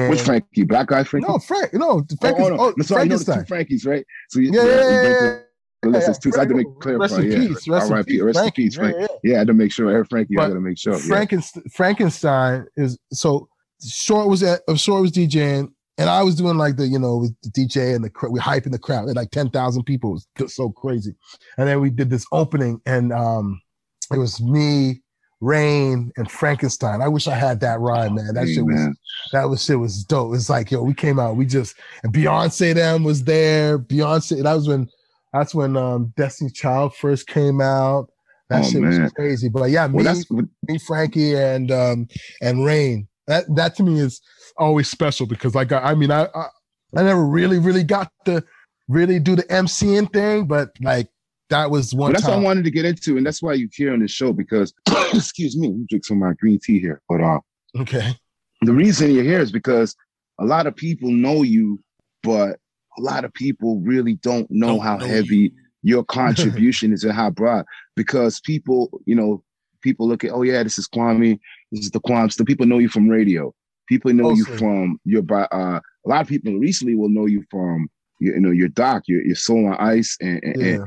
Which 0.09 0.21
Frankie? 0.21 0.63
Black 0.63 0.87
guy 0.87 1.03
Frankie? 1.03 1.27
No, 1.27 1.37
Frank, 1.39 1.73
no, 1.73 1.89
Oh, 2.01 2.03
Frank 2.19 2.37
oh, 2.39 2.43
is, 2.43 2.49
no. 2.49 2.57
oh, 2.59 2.73
sorry, 2.83 3.03
you 3.03 3.09
know 3.09 3.17
the 3.17 3.23
two 3.25 3.31
Frankenstein. 3.31 3.45
Frankies, 3.45 3.85
right? 3.85 4.05
So 4.29 4.39
you- 4.39 4.51
Yeah, 4.53 4.63
yeah, 4.63 4.69
yeah, 4.69 5.01
yeah, 5.03 5.09
to. 5.19 5.41
Yeah, 5.91 6.09
It's 6.09 6.17
two. 6.19 6.31
So 6.31 6.37
I 6.37 6.41
had 6.41 6.49
to 6.49 6.55
make 6.55 6.67
clarify. 6.81 7.01
Rest 7.03 7.19
in 7.19 7.31
yeah. 7.31 7.37
peace. 7.47 7.67
Rest 7.67 7.91
in 7.91 8.03
peace. 8.05 8.21
Rest 8.21 8.37
in 8.37 8.41
Frankie. 8.41 8.63
peace. 8.63 8.75
Yeah, 8.75 8.81
Frank. 8.81 8.95
yeah. 8.99 9.07
Yeah, 9.23 9.35
I 9.35 9.37
had 9.39 9.47
to 9.47 9.53
make 9.53 9.71
sure. 9.71 9.91
Every 9.91 10.05
Frankie, 10.05 10.35
I 10.37 10.41
But 10.41 10.47
got 10.47 10.53
to 10.55 10.59
make 10.61 10.77
sure. 10.79 10.93
Yeah. 10.93 10.99
Frankenstein, 10.99 11.63
Frankenstein 11.71 12.65
is 12.75 12.97
so 13.13 13.47
short 13.87 14.27
was 14.27 14.41
at 14.41 14.61
uh, 14.67 14.73
short 14.75 15.03
was 15.03 15.11
DJing, 15.11 15.71
and 15.97 16.09
I 16.09 16.23
was 16.23 16.35
doing 16.35 16.57
like 16.57 16.75
the 16.77 16.87
you 16.87 16.99
know 16.99 17.17
with 17.17 17.35
the 17.41 17.49
DJ 17.49 17.95
and 17.95 18.03
the 18.03 18.09
cr- 18.09 18.29
we 18.29 18.39
hyping 18.39 18.71
the 18.71 18.79
crowd. 18.79 19.07
Like 19.15 19.31
ten 19.31 19.49
thousand 19.49 19.83
people 19.83 20.11
it 20.11 20.13
was 20.13 20.27
just 20.37 20.55
so 20.55 20.69
crazy, 20.69 21.15
and 21.57 21.67
then 21.67 21.79
we 21.81 21.89
did 21.89 22.09
this 22.09 22.25
opening, 22.31 22.81
and 22.85 23.11
um, 23.13 23.61
it 24.13 24.17
was 24.17 24.41
me, 24.41 25.01
Rain, 25.41 26.11
and 26.17 26.29
Frankenstein. 26.29 27.01
I 27.01 27.07
wish 27.07 27.27
I 27.27 27.35
had 27.35 27.59
that 27.61 27.79
rhyme, 27.79 28.15
man. 28.15 28.33
That 28.33 28.47
Hey, 28.47 28.55
shit 28.55 28.65
was 28.65 28.75
man. 28.75 28.95
that 29.31 29.45
was 29.49 29.63
shit 29.63 29.79
was 29.79 30.03
dope. 30.03 30.35
It's 30.35 30.49
like 30.49 30.71
yo, 30.71 30.81
we 30.83 30.93
came 30.93 31.19
out, 31.19 31.37
we 31.37 31.45
just 31.45 31.75
and 32.03 32.13
Beyonce 32.13 32.73
them 32.73 33.03
was 33.03 33.23
there. 33.23 33.79
Beyonce, 33.79 34.43
that 34.43 34.53
was 34.53 34.67
when 34.67 34.89
that's 35.33 35.55
when 35.55 35.75
um 35.77 36.13
Destiny 36.17 36.49
Child 36.51 36.95
first 36.95 37.27
came 37.27 37.61
out. 37.61 38.09
That 38.49 38.63
Oh, 38.63 38.69
shit 38.69 38.81
man. 38.81 39.03
was 39.03 39.11
crazy. 39.13 39.49
But 39.49 39.71
yeah, 39.71 39.87
me, 39.87 39.95
Well, 39.95 40.03
that's 40.03 40.29
me, 40.67 40.77
Frankie, 40.79 41.35
and 41.35 41.71
um 41.71 42.07
and 42.41 42.63
Rain. 42.65 43.07
That 43.27 43.45
that 43.55 43.75
to 43.77 43.83
me 43.83 43.99
is 43.99 44.21
always 44.57 44.89
special 44.89 45.25
because 45.25 45.55
I. 45.55 45.65
I 45.71 45.95
mean, 45.95 46.11
I 46.11 46.27
I, 46.33 46.47
I 46.97 47.03
never 47.03 47.25
really 47.25 47.59
really 47.59 47.83
got 47.83 48.11
to 48.25 48.43
really 48.87 49.19
do 49.19 49.35
the 49.35 49.43
MCing 49.43 50.11
thing, 50.13 50.45
but 50.47 50.69
like 50.81 51.09
that 51.49 51.69
was 51.69 51.93
one 51.93 52.11
Well, 52.11 52.13
that's 52.13 52.27
what 52.27 52.37
I 52.37 52.41
wanted 52.41 52.63
to 52.65 52.71
get 52.71 52.85
into, 52.85 53.17
and 53.17 53.25
that's 53.25 53.41
why 53.41 53.53
you're 53.53 53.69
here 53.73 53.93
on 53.93 53.99
the 53.99 54.07
show 54.07 54.33
because, 54.33 54.73
excuse 55.13 55.57
me, 55.57 55.67
you 55.67 55.85
drink 55.89 56.05
some 56.05 56.17
of 56.21 56.27
my 56.27 56.33
green 56.33 56.59
tea 56.63 56.79
here. 56.79 57.01
But 57.07 57.21
uh, 57.21 57.39
Okay. 57.77 58.15
the 58.61 58.73
reason 58.73 59.11
you're 59.11 59.23
here 59.23 59.39
is 59.39 59.51
because 59.51 59.95
a 60.39 60.45
lot 60.45 60.65
of 60.67 60.75
people 60.75 61.11
know 61.11 61.43
you, 61.43 61.79
but 62.23 62.57
a 62.97 63.01
lot 63.01 63.25
of 63.25 63.33
people 63.33 63.79
really 63.81 64.15
don't 64.15 64.49
know 64.49 64.67
Don't 64.67 64.79
how 64.79 64.97
know 64.97 65.05
heavy 65.05 65.53
your 65.83 66.03
contribution 66.19 66.93
is 66.93 67.03
and 67.03 67.13
how 67.13 67.29
broad. 67.29 67.65
Because 67.95 68.39
people, 68.39 69.01
you 69.05 69.15
know, 69.15 69.43
people 69.81 70.07
look 70.07 70.23
at, 70.23 70.31
oh 70.31 70.41
yeah, 70.41 70.63
this 70.63 70.77
is 70.77 70.87
Kwame, 70.87 71.39
this 71.71 71.85
is 71.85 71.91
the 71.91 71.99
Kwamster. 72.01 72.45
People 72.45 72.65
know 72.65 72.79
you 72.79 72.89
from 72.89 73.07
radio. 73.07 73.53
People 73.87 74.13
know 74.13 74.31
you 74.31 74.45
from 74.57 74.99
your. 75.05 75.23
Uh, 75.31 75.79
a 76.05 76.09
lot 76.09 76.21
of 76.21 76.27
people 76.27 76.53
recently 76.55 76.95
will 76.95 77.09
know 77.09 77.25
you 77.25 77.43
from, 77.49 77.87
you, 78.19 78.33
you 78.33 78.39
know, 78.39 78.51
your 78.51 78.69
doc, 78.69 79.03
your 79.07 79.23
your 79.23 79.35
Soul 79.35 79.67
on 79.67 79.75
Ice, 79.75 80.17
and, 80.21 80.41
and, 80.43 80.61
Yeah. 80.61 80.77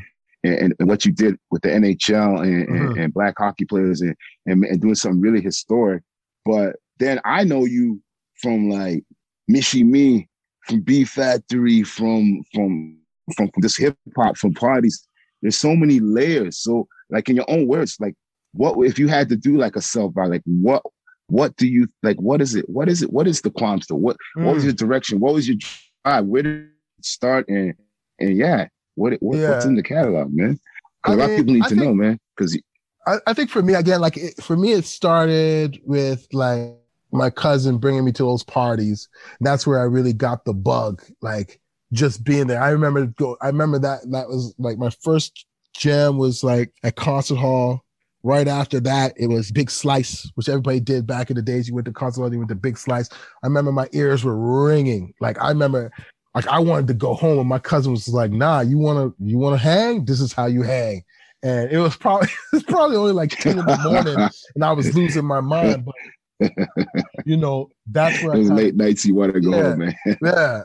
and, 0.45 0.75
and 0.79 0.89
what 0.89 1.05
you 1.05 1.13
did 1.13 1.37
with 1.51 1.63
the 1.63 1.69
NHL 1.69 2.43
and, 2.43 2.69
and, 2.69 2.97
Mhm. 2.97 3.05
and 3.05 3.15
black 3.15 3.35
hockey 3.39 3.65
players 3.65 4.01
and, 4.01 4.15
and 4.47 4.65
and 4.65 4.81
doing 4.81 4.95
something 4.95 5.21
really 5.21 5.41
historic. 5.41 6.03
But 6.45 6.77
then 6.99 7.21
I 7.25 7.45
know 7.45 7.65
you 7.65 8.01
from 8.41 8.71
like 8.71 9.05
Michie 9.49 9.85
Mee, 9.85 10.29
from 10.67 10.81
B 10.81 11.05
Factory, 11.05 11.83
from 11.83 12.43
from 12.55 12.97
from 13.37 13.51
this 13.59 13.77
hip 13.77 13.97
hop, 14.17 14.37
from 14.37 14.55
parties. 14.55 15.07
There's 15.43 15.57
so 15.57 15.77
many 15.77 16.01
layers. 16.01 16.59
So 16.59 16.89
like 17.11 17.29
in 17.29 17.37
your 17.37 17.49
own 17.51 17.67
words, 17.69 17.97
like 18.01 18.15
what 18.53 18.77
if 18.87 18.99
you 18.99 19.09
had 19.09 19.29
to 19.29 19.37
do 19.37 19.57
like 19.57 19.77
a 19.77 19.81
self 19.83 20.15
by 20.15 20.27
like 20.27 20.43
what 20.45 20.83
what 21.29 21.55
do 21.57 21.67
you 21.69 21.87
like 22.03 22.17
what 22.21 22.41
is 22.41 22.55
it 22.55 22.69
what 22.69 22.89
is 22.89 23.03
it 23.03 23.13
what 23.13 23.27
is 23.29 23.41
the 23.43 23.51
Kwamster 23.51 23.93
what 23.93 24.17
what 24.35 24.55
was 24.55 24.63
Mm. 24.65 24.67
your 24.67 24.73
direction 24.75 25.21
what 25.21 25.35
was 25.35 25.47
your 25.49 25.57
drive 26.05 26.25
where 26.27 26.43
did 26.43 26.57
it 26.99 27.05
start 27.05 27.47
and 27.49 27.75
and 28.19 28.37
yeah 28.37 28.69
what, 28.95 29.13
what 29.21 29.39
what's 29.39 29.65
in 29.65 29.75
the 29.77 29.83
catalog 29.83 30.33
man 30.33 30.59
because 31.03 31.17
a 31.17 31.19
lot 31.21 31.31
of 31.31 31.37
people 31.37 31.55
need 31.55 31.65
I 31.65 31.69
to 31.69 31.75
think- 31.75 31.87
know 31.87 31.95
man 31.95 32.19
because 32.37 32.59
I, 33.07 33.19
I 33.27 33.33
think 33.33 33.49
for 33.49 33.63
me 33.63 33.73
again, 33.75 34.03
like 34.03 34.19
it, 34.19 34.35
for 34.43 34.55
me, 34.55 34.73
it 34.73 34.85
started 34.85 35.81
with 35.87 36.27
like 36.35 36.75
my 37.11 37.31
cousin 37.31 37.79
bringing 37.79 38.05
me 38.05 38.13
to 38.13 38.23
those 38.23 38.45
parties. 38.45 39.09
That's 39.41 39.67
where 39.67 39.81
I 39.81 39.85
really 39.85 40.13
got 40.13 40.45
the 40.45 40.53
bug, 40.53 41.03
like 41.23 41.59
just 41.91 42.23
being 42.23 42.49
there. 42.49 42.61
I 42.61 42.69
remember 42.69 43.07
go. 43.07 43.39
I 43.41 43.47
remember 43.47 43.79
that 43.79 44.01
that 44.11 44.29
was 44.29 44.55
like 44.59 44.77
my 44.77 44.91
first 44.91 45.47
jam 45.75 46.19
was 46.19 46.45
like 46.45 46.71
at 46.83 46.97
concert 46.97 47.37
hall. 47.37 47.83
Right 48.25 48.49
after 48.49 48.81
that, 48.81 49.15
it 49.17 49.29
was 49.29 49.53
Big 49.53 49.71
Slice, 49.71 50.31
which 50.35 50.49
everybody 50.49 50.81
did 50.81 51.07
back 51.07 51.31
in 51.31 51.37
the 51.37 51.43
days. 51.43 51.69
You 51.69 51.75
went 51.75 51.87
to 51.87 51.93
concert 51.93 52.23
hall, 52.23 52.33
you 52.33 52.39
went 52.39 52.49
to 52.49 52.57
Big 52.57 52.77
Slice. 52.77 53.09
I 53.43 53.47
remember 53.47 53.73
my 53.73 53.89
ears 53.93 54.25
were 54.25 54.37
ringing. 54.37 55.15
Like 55.21 55.41
I 55.41 55.49
remember, 55.51 55.93
like 56.35 56.47
I 56.49 56.59
wanted 56.59 56.89
to 56.89 56.95
go 56.95 57.15
home, 57.15 57.39
and 57.39 57.49
my 57.49 57.61
cousin 57.61 57.93
was 57.93 58.09
like, 58.09 58.33
"Nah, 58.33 58.61
you 58.61 58.79
wanna 58.79 59.13
you 59.21 59.39
wanna 59.39 59.57
hang? 59.59 60.05
This 60.05 60.21
is 60.21 60.33
how 60.33 60.47
you 60.47 60.63
hang." 60.63 61.05
and 61.43 61.71
it 61.71 61.79
was 61.79 61.97
probably 61.97 62.29
it 62.53 62.53
was 62.53 62.63
probably 62.65 62.97
only 62.97 63.13
like 63.13 63.31
10 63.31 63.59
in 63.59 63.67
the 63.67 63.79
morning 63.79 64.29
and 64.55 64.65
I 64.65 64.73
was 64.73 64.95
losing 64.95 65.25
my 65.25 65.41
mind. 65.41 65.85
But 65.85 66.51
you 67.25 67.37
know, 67.37 67.71
that's 67.87 68.23
where 68.23 68.37
those 68.37 68.51
late 68.51 68.75
nights 68.75 69.05
you 69.05 69.15
want 69.15 69.35
to 69.35 69.41
go 69.41 69.51
Yeah. 69.51 69.63
home, 69.63 69.79
man 69.79 69.95
yeah. 70.23 70.63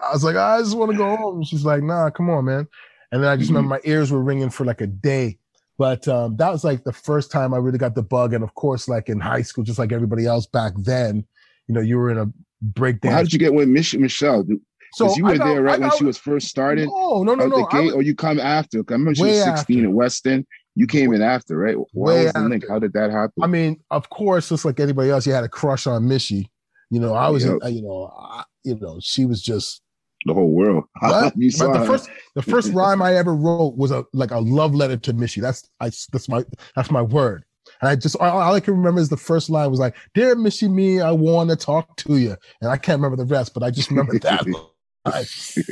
I 0.00 0.12
was 0.12 0.24
like, 0.24 0.36
I 0.36 0.58
just 0.58 0.76
want 0.76 0.90
to 0.90 0.98
go 0.98 1.16
home. 1.16 1.44
She's 1.44 1.64
like, 1.64 1.82
nah, 1.82 2.10
come 2.10 2.28
on, 2.28 2.44
man. 2.44 2.68
And 3.10 3.22
then 3.22 3.30
I 3.30 3.36
just 3.36 3.48
mm-hmm. 3.48 3.56
remember 3.56 3.76
my 3.76 3.90
ears 3.90 4.10
were 4.10 4.22
ringing 4.22 4.50
for 4.50 4.64
like 4.64 4.80
a 4.80 4.86
day. 4.86 5.38
But 5.78 6.06
um, 6.08 6.36
that 6.36 6.50
was 6.50 6.62
like 6.64 6.84
the 6.84 6.92
first 6.92 7.30
time 7.32 7.52
I 7.52 7.58
really 7.58 7.78
got 7.78 7.94
the 7.94 8.02
bug. 8.02 8.32
And 8.32 8.44
of 8.44 8.54
course, 8.54 8.88
like 8.88 9.08
in 9.08 9.18
high 9.20 9.42
school, 9.42 9.64
just 9.64 9.78
like 9.78 9.92
everybody 9.92 10.26
else 10.26 10.46
back 10.46 10.72
then, 10.78 11.24
you 11.66 11.74
know, 11.74 11.80
you 11.80 11.96
were 11.98 12.10
in 12.10 12.18
a 12.18 12.26
breakdance. 12.64 13.04
Well, 13.04 13.12
how 13.14 13.22
did 13.22 13.32
you 13.32 13.38
get 13.38 13.54
with 13.54 13.68
Mich- 13.68 13.96
Michelle 13.96 14.44
because 14.44 14.60
so 14.94 15.16
you 15.16 15.24
were 15.24 15.36
got- 15.36 15.46
there 15.46 15.62
right 15.62 15.80
I 15.80 15.88
when 15.88 15.90
she 15.98 16.04
was 16.04 16.16
first 16.16 16.46
started 16.48 16.86
No, 16.88 17.24
no, 17.24 17.34
no, 17.34 17.46
no. 17.46 17.66
I 17.66 17.72
gate 17.80 17.84
was- 17.86 17.94
or 17.94 18.02
you 18.02 18.14
come 18.14 18.38
after 18.38 18.78
I 18.78 18.82
remember 18.92 19.14
she 19.16 19.22
was 19.24 19.42
16 19.42 19.78
after. 19.80 19.88
at 19.88 19.92
Weston 19.94 20.46
you 20.76 20.86
came 20.86 21.12
in 21.12 21.20
after 21.22 21.56
right 21.56 21.76
why 21.92 22.24
was 22.24 22.32
the 22.32 22.40
link 22.40 22.64
how 22.68 22.78
did 22.78 22.92
that 22.92 23.10
happen 23.10 23.42
I 23.42 23.46
mean, 23.48 23.80
of 23.90 24.08
course, 24.10 24.48
just 24.50 24.64
like 24.64 24.78
anybody 24.78 25.10
else, 25.10 25.26
you 25.26 25.32
had 25.32 25.42
a 25.44 25.48
crush 25.48 25.86
on 25.88 26.06
Missy. 26.06 26.48
You 26.90 27.00
know, 27.00 27.12
I 27.14 27.28
was, 27.28 27.44
Yep. 27.44 27.58
uh, 27.64 27.68
you 27.68 27.82
know, 27.82 28.12
I, 28.16 28.44
you 28.62 28.78
know, 28.80 28.98
she 29.00 29.24
was 29.24 29.42
just. 29.42 29.82
The 30.24 30.34
whole 30.34 30.50
world 30.50 30.84
What? 31.00 31.36
you 31.36 31.50
saw 31.50 31.72
the 31.72 31.86
first, 31.86 32.08
the 32.34 32.42
first 32.42 32.72
rhyme 32.72 33.02
I 33.02 33.16
ever 33.16 33.34
wrote 33.34 33.76
was 33.76 33.90
a 33.90 34.04
like 34.12 34.30
a 34.30 34.38
love 34.38 34.74
letter 34.74 34.96
to 34.96 35.12
Missy. 35.12 35.40
That's 35.40 35.68
I. 35.80 35.86
That's 36.12 36.28
my. 36.28 36.44
That's 36.76 36.90
my 36.90 37.02
word. 37.02 37.44
And 37.80 37.88
I 37.88 37.96
just 37.96 38.16
all, 38.16 38.40
all 38.40 38.54
I 38.54 38.60
can 38.60 38.74
remember 38.74 39.00
is 39.00 39.08
the 39.08 39.16
first 39.16 39.50
line 39.50 39.70
was 39.70 39.80
like, 39.80 39.96
"Dear 40.14 40.34
Missy, 40.34 40.68
me, 40.68 41.00
I 41.00 41.12
want 41.12 41.50
to 41.50 41.56
talk 41.56 41.96
to 41.98 42.16
you," 42.16 42.36
and 42.60 42.70
I 42.70 42.76
can't 42.76 43.00
remember 43.00 43.16
the 43.16 43.28
rest, 43.28 43.54
but 43.54 43.62
I 43.62 43.70
just 43.70 43.90
remember 43.90 44.18
that. 44.20 44.46
line. 45.04 45.24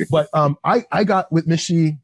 But 0.09 0.29
um, 0.33 0.57
I 0.63 0.85
I 0.91 1.03
got 1.03 1.31
with 1.31 1.47
Missy 1.47 1.97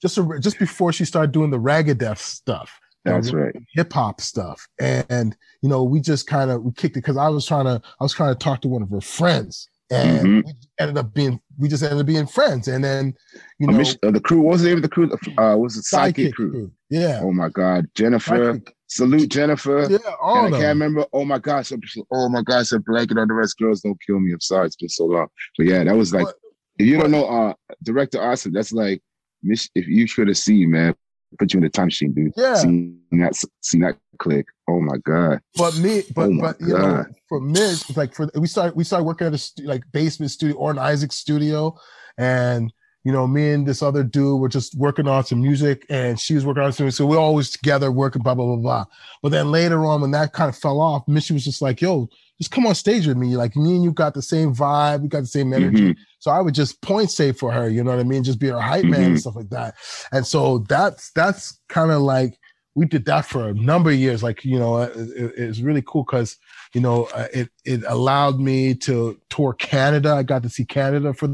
just 0.00 0.18
a, 0.18 0.38
just 0.40 0.58
before 0.58 0.92
she 0.92 1.04
started 1.04 1.32
doing 1.32 1.50
the 1.50 1.58
ragged 1.58 1.98
Ragadeth 1.98 2.18
stuff 2.18 2.80
that's 3.04 3.32
right 3.32 3.54
hip 3.72 3.92
hop 3.92 4.20
stuff. 4.20 4.66
And, 4.80 5.36
you 5.60 5.68
know, 5.68 5.82
we 5.82 6.00
just 6.00 6.26
kind 6.26 6.50
of 6.50 6.62
we 6.62 6.72
kicked 6.72 6.96
it 6.96 7.00
because 7.00 7.16
I 7.16 7.28
was 7.28 7.46
trying 7.46 7.64
to 7.64 7.82
I 8.00 8.04
was 8.04 8.14
trying 8.14 8.34
to 8.34 8.38
talk 8.38 8.60
to 8.62 8.68
one 8.68 8.82
of 8.82 8.90
her 8.90 9.00
friends. 9.00 9.68
And 9.92 10.26
Mhm. 10.26 10.44
we 10.46 10.52
ended 10.80 10.98
up 10.98 11.12
being 11.14 11.40
we 11.58 11.68
just 11.68 11.82
ended 11.82 12.00
up 12.00 12.06
being 12.06 12.26
friends. 12.26 12.66
And 12.68 12.82
then, 12.82 13.14
you 13.58 13.66
know, 13.66 13.76
Mich- 13.76 13.98
uh, 14.02 14.10
the 14.10 14.20
crew 14.20 14.40
what 14.40 14.52
was 14.52 14.62
the 14.62 14.68
name 14.68 14.78
of 14.78 14.82
the 14.82 14.88
crew 14.88 15.10
uh 15.38 15.56
was 15.56 15.76
it 15.76 15.84
sidekick, 15.84 16.32
crew 16.34 16.72
Yeah. 16.90 17.20
oh 17.22 17.32
my 17.32 17.48
god 17.50 17.86
jennifer 17.94 18.54
Sidekick. 18.54 18.68
salute 18.88 19.28
jennifer 19.28 19.86
Yeah, 19.90 19.98
all 20.20 20.46
and 20.46 20.54
I 20.54 20.58
can't 20.58 20.68
remember. 20.76 21.04
Oh 21.12 21.24
my 21.24 21.38
gosh! 21.38 21.72
Oh 22.10 22.28
my 22.28 22.42
gosh! 22.42 22.72
A 22.72 22.78
blanket 22.78 23.18
on 23.18 23.28
the 23.28 23.34
rest. 23.34 23.58
Girls, 23.58 23.80
don't 23.82 23.98
kill 24.06 24.18
me. 24.20 24.32
I'm 24.32 24.40
sorry. 24.40 24.66
It's 24.66 24.76
been 24.76 24.88
so 24.88 25.04
long. 25.06 25.28
But 25.58 25.66
yeah, 25.66 25.84
that 25.84 25.96
was 25.96 26.12
like. 26.14 26.24
But- 26.26 26.36
if 26.78 26.86
you 26.86 26.96
don't 26.98 27.10
know, 27.10 27.26
uh, 27.26 27.52
director 27.82 28.20
Awesome, 28.20 28.52
that's 28.54 28.72
like 28.72 29.02
if 29.44 29.86
you 29.86 30.06
should 30.06 30.28
have 30.28 30.38
seen, 30.38 30.70
man, 30.70 30.94
put 31.38 31.52
you 31.52 31.58
in 31.58 31.64
the 31.64 31.70
time 31.70 31.86
machine, 31.86 32.12
dude. 32.12 32.32
Yeah. 32.36 32.54
Seen 32.54 33.00
that 33.12 33.34
seen 33.60 33.80
that 33.82 33.96
click. 34.18 34.46
Oh 34.68 34.80
my 34.80 34.96
god. 34.98 35.40
But 35.56 35.76
me, 35.78 36.02
but 36.14 36.30
Oh 36.30 36.38
but 36.40 36.60
you 36.60 36.68
know, 36.68 37.04
for 37.28 37.40
me, 37.40 37.60
it's 37.60 37.96
like 37.96 38.14
for 38.14 38.30
we 38.34 38.46
started 38.46 38.76
we 38.76 38.84
started 38.84 39.04
working 39.04 39.26
at 39.26 39.34
a 39.34 39.38
stu- 39.38 39.64
like 39.64 39.82
basement 39.92 40.30
studio, 40.30 40.56
Orton 40.56 40.78
Isaac 40.78 41.12
studio, 41.12 41.76
and 42.18 42.72
you 43.04 43.12
know, 43.12 43.26
me 43.26 43.50
and 43.52 43.66
this 43.66 43.82
other 43.82 44.02
dude 44.04 44.40
were 44.40 44.48
just 44.48 44.76
working 44.76 45.08
on 45.08 45.24
some 45.24 45.40
music, 45.42 45.84
and 45.88 46.18
she 46.20 46.34
was 46.34 46.44
working 46.46 46.62
on 46.62 46.72
some. 46.72 46.84
music. 46.84 46.98
So 46.98 47.06
we're 47.06 47.18
always 47.18 47.50
together 47.50 47.90
working, 47.90 48.22
blah 48.22 48.34
blah 48.34 48.46
blah 48.46 48.56
blah. 48.56 48.84
But 49.22 49.30
then 49.30 49.50
later 49.50 49.84
on, 49.84 50.00
when 50.00 50.10
that 50.12 50.32
kind 50.32 50.48
of 50.48 50.56
fell 50.56 50.80
off, 50.80 51.06
Mitch 51.08 51.30
was 51.30 51.44
just 51.44 51.60
like, 51.62 51.80
"Yo, 51.80 52.08
just 52.38 52.50
come 52.50 52.66
on 52.66 52.74
stage 52.74 53.06
with 53.06 53.16
me. 53.16 53.36
Like 53.36 53.56
me 53.56 53.74
and 53.74 53.84
you 53.84 53.92
got 53.92 54.14
the 54.14 54.22
same 54.22 54.54
vibe, 54.54 55.02
we 55.02 55.08
got 55.08 55.20
the 55.20 55.26
same 55.26 55.52
energy." 55.52 55.94
Mhm. 55.94 55.96
So 56.20 56.30
I 56.30 56.40
would 56.40 56.54
just 56.54 56.80
point 56.82 57.10
say 57.10 57.32
for 57.32 57.50
her, 57.52 57.68
you 57.68 57.82
know 57.82 57.90
what 57.90 57.98
I 58.00 58.04
mean? 58.04 58.22
Just 58.24 58.38
be 58.38 58.48
her 58.48 58.60
hype 58.60 58.84
man 58.84 59.02
and 59.02 59.16
Mhm. 59.16 59.20
stuff 59.20 59.36
like 59.36 59.50
that. 59.50 59.74
And 60.12 60.24
so 60.26 60.58
that's 60.68 61.10
that's 61.12 61.58
kind 61.68 61.90
of 61.90 62.02
like 62.02 62.38
we 62.74 62.86
did 62.86 63.04
that 63.06 63.26
for 63.26 63.48
a 63.48 63.54
number 63.54 63.90
of 63.90 63.96
years. 63.96 64.22
Like 64.22 64.44
you 64.44 64.58
know, 64.58 64.80
it, 64.82 64.96
it- 64.96 65.34
it's 65.36 65.60
really 65.60 65.82
cool 65.84 66.04
because 66.04 66.36
you 66.74 66.80
know 66.80 67.04
uh, 67.14 67.26
it 67.34 67.48
it 67.64 67.82
allowed 67.88 68.38
me 68.40 68.74
to 68.76 69.18
tour 69.28 69.52
Canada. 69.54 70.14
I 70.14 70.22
got 70.22 70.42
to 70.44 70.48
see 70.48 70.64
Canada 70.64 71.12
for 71.12 71.28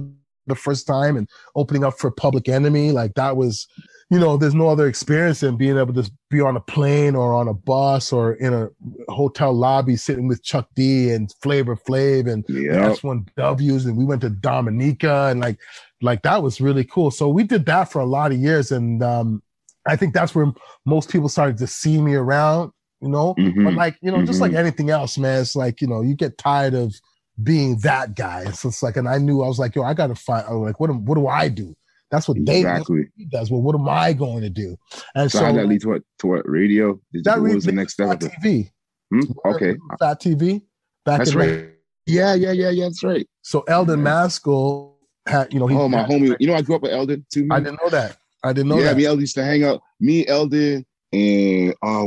the 0.49 0.55
first 0.55 0.87
time 0.87 1.17
and 1.17 1.29
opening 1.55 1.85
up 1.85 1.99
for 1.99 2.11
Public 2.11 2.49
Enemy. 2.49 2.93
Like 2.93 3.15
that 3.15 3.37
was. 3.37 3.67
You 4.11 4.19
know, 4.19 4.39
there's 4.39 4.55
no 4.55 4.69
other 4.71 4.87
experience 4.89 5.41
than 5.41 5.59
being 5.59 5.77
able 5.77 5.93
to 5.93 6.11
be 6.31 6.41
on 6.41 6.57
a 6.57 6.61
plane 6.61 7.15
or 7.15 7.35
on 7.35 7.47
a 7.47 7.53
bus 7.53 8.11
or 8.11 8.33
in 8.37 8.55
a 8.55 8.71
hotel 9.13 9.53
lobby 9.53 9.97
sitting 9.97 10.27
with 10.27 10.43
Chuck 10.43 10.67
D 10.75 11.11
and 11.11 11.31
Flavor 11.43 11.77
Flav 11.77 12.27
and 12.27 12.43
Yeah. 12.49 12.87
that's 12.89 13.03
one 13.03 13.27
W's 13.37 13.85
and 13.85 13.99
we 13.99 14.07
went 14.07 14.23
to 14.23 14.31
Dominica 14.31 15.27
and 15.31 15.41
like 15.41 15.59
like 16.01 16.23
that 16.23 16.43
was 16.43 16.59
really 16.59 16.85
cool. 16.85 17.11
So 17.11 17.29
we 17.29 17.43
did 17.45 17.67
that 17.67 17.93
for 17.93 18.01
a 18.01 18.07
lot 18.07 18.33
of 18.33 18.39
years 18.39 18.73
and 18.73 19.03
um 19.03 19.43
I 19.87 19.95
think 19.95 20.15
that's 20.15 20.35
where 20.35 20.53
most 20.87 21.11
people 21.11 21.29
started 21.29 21.59
to 21.59 21.67
see 21.67 22.01
me 22.01 22.15
around, 22.15 22.73
you 23.03 23.11
know. 23.11 23.35
But 23.37 23.45
Mhm. 23.45 23.77
like, 23.77 23.99
you 24.01 24.11
know, 24.11 24.23
just 24.23 24.41
like 24.41 24.53
Mhm. 24.53 24.57
anything 24.59 24.89
else, 24.89 25.19
man, 25.19 25.43
it's 25.43 25.55
like, 25.55 25.83
you 25.83 25.87
know, 25.87 26.01
you 26.01 26.15
get 26.15 26.39
tired 26.39 26.73
of 26.73 26.95
being 27.43 27.79
that 27.79 28.15
guy. 28.17 28.51
So 28.53 28.69
it's 28.69 28.83
like, 28.83 28.97
and 28.97 29.09
I 29.09 29.19
knew 29.19 29.43
I 29.43 29.49
was 29.49 29.59
like, 29.59 29.75
yo, 29.75 29.83
I 29.83 29.95
gotta 29.95 30.15
find 30.15 30.45
I 30.47 30.53
was 30.53 30.67
like, 30.67 30.81
what 30.81 30.91
am- 30.91 31.05
what 31.05 31.17
do 31.17 31.27
I 31.27 31.49
do? 31.49 31.75
That's 32.11 32.27
what 32.27 32.39
they 32.45 32.59
Exactly. 32.61 33.05
he 33.17 33.27
does. 33.27 33.51
Well, 33.51 33.61
what 33.61 33.75
am 33.75 33.87
I 33.89 34.15
going 34.15 34.41
to 34.41 34.49
do? 34.49 34.77
And 35.15 35.31
So, 35.31 35.39
so, 35.41 35.45
how 35.45 35.53
did 35.53 35.61
that 35.61 35.67
lead 35.69 35.83
to 35.83 35.89
what? 35.89 36.03
To 36.21 36.27
what? 36.29 36.49
Radio? 36.49 36.99
Did 37.13 37.25
that 37.25 37.37
you, 37.37 37.43
what 37.43 37.55
was 37.57 37.65
the 37.67 37.73
next 37.73 37.93
step? 37.93 38.19
TV. 38.19 38.71
Hmm? 39.13 39.21
Okay, 39.45 39.77
Fat 40.01 40.21
TV. 40.21 40.63
Back 41.05 41.19
that's 41.19 41.33
in 41.33 41.39
right. 41.39 41.71
Yeah, 42.07 42.35
yeah, 42.35 42.53
yeah, 42.53 42.71
yeah. 42.71 42.85
That's 42.85 43.03
right. 43.03 43.29
So 43.43 43.61
Eldon 43.69 43.99
Yeah. 43.99 44.05
Maskell 44.05 44.97
had, 45.27 45.53
you 45.53 45.61
know, 45.61 45.67
he 45.67 45.77
Oh, 45.77 45.87
my 45.89 46.05
homie. 46.05 46.35
You 46.41 46.47
know, 46.47 46.55
I 46.55 46.63
grew 46.63 46.77
up 46.77 46.83
with 46.83 46.93
Eldon 46.93 47.27
too. 47.31 47.47
I 47.51 47.61
didn't 47.61 47.79
know 47.83 47.91
that. 47.91 48.17
I 48.43 48.55
didn't 48.55 48.69
know 48.69 48.79
yeah, 48.79 48.85
that. 48.85 48.97
me 48.97 49.05
Eldon 49.05 49.21
used 49.21 49.35
to 49.35 49.45
hang 49.45 49.65
out. 49.65 49.83
Me, 50.01 50.27
Eldon, 50.27 50.87
and 51.13 51.75
uh, 51.83 52.05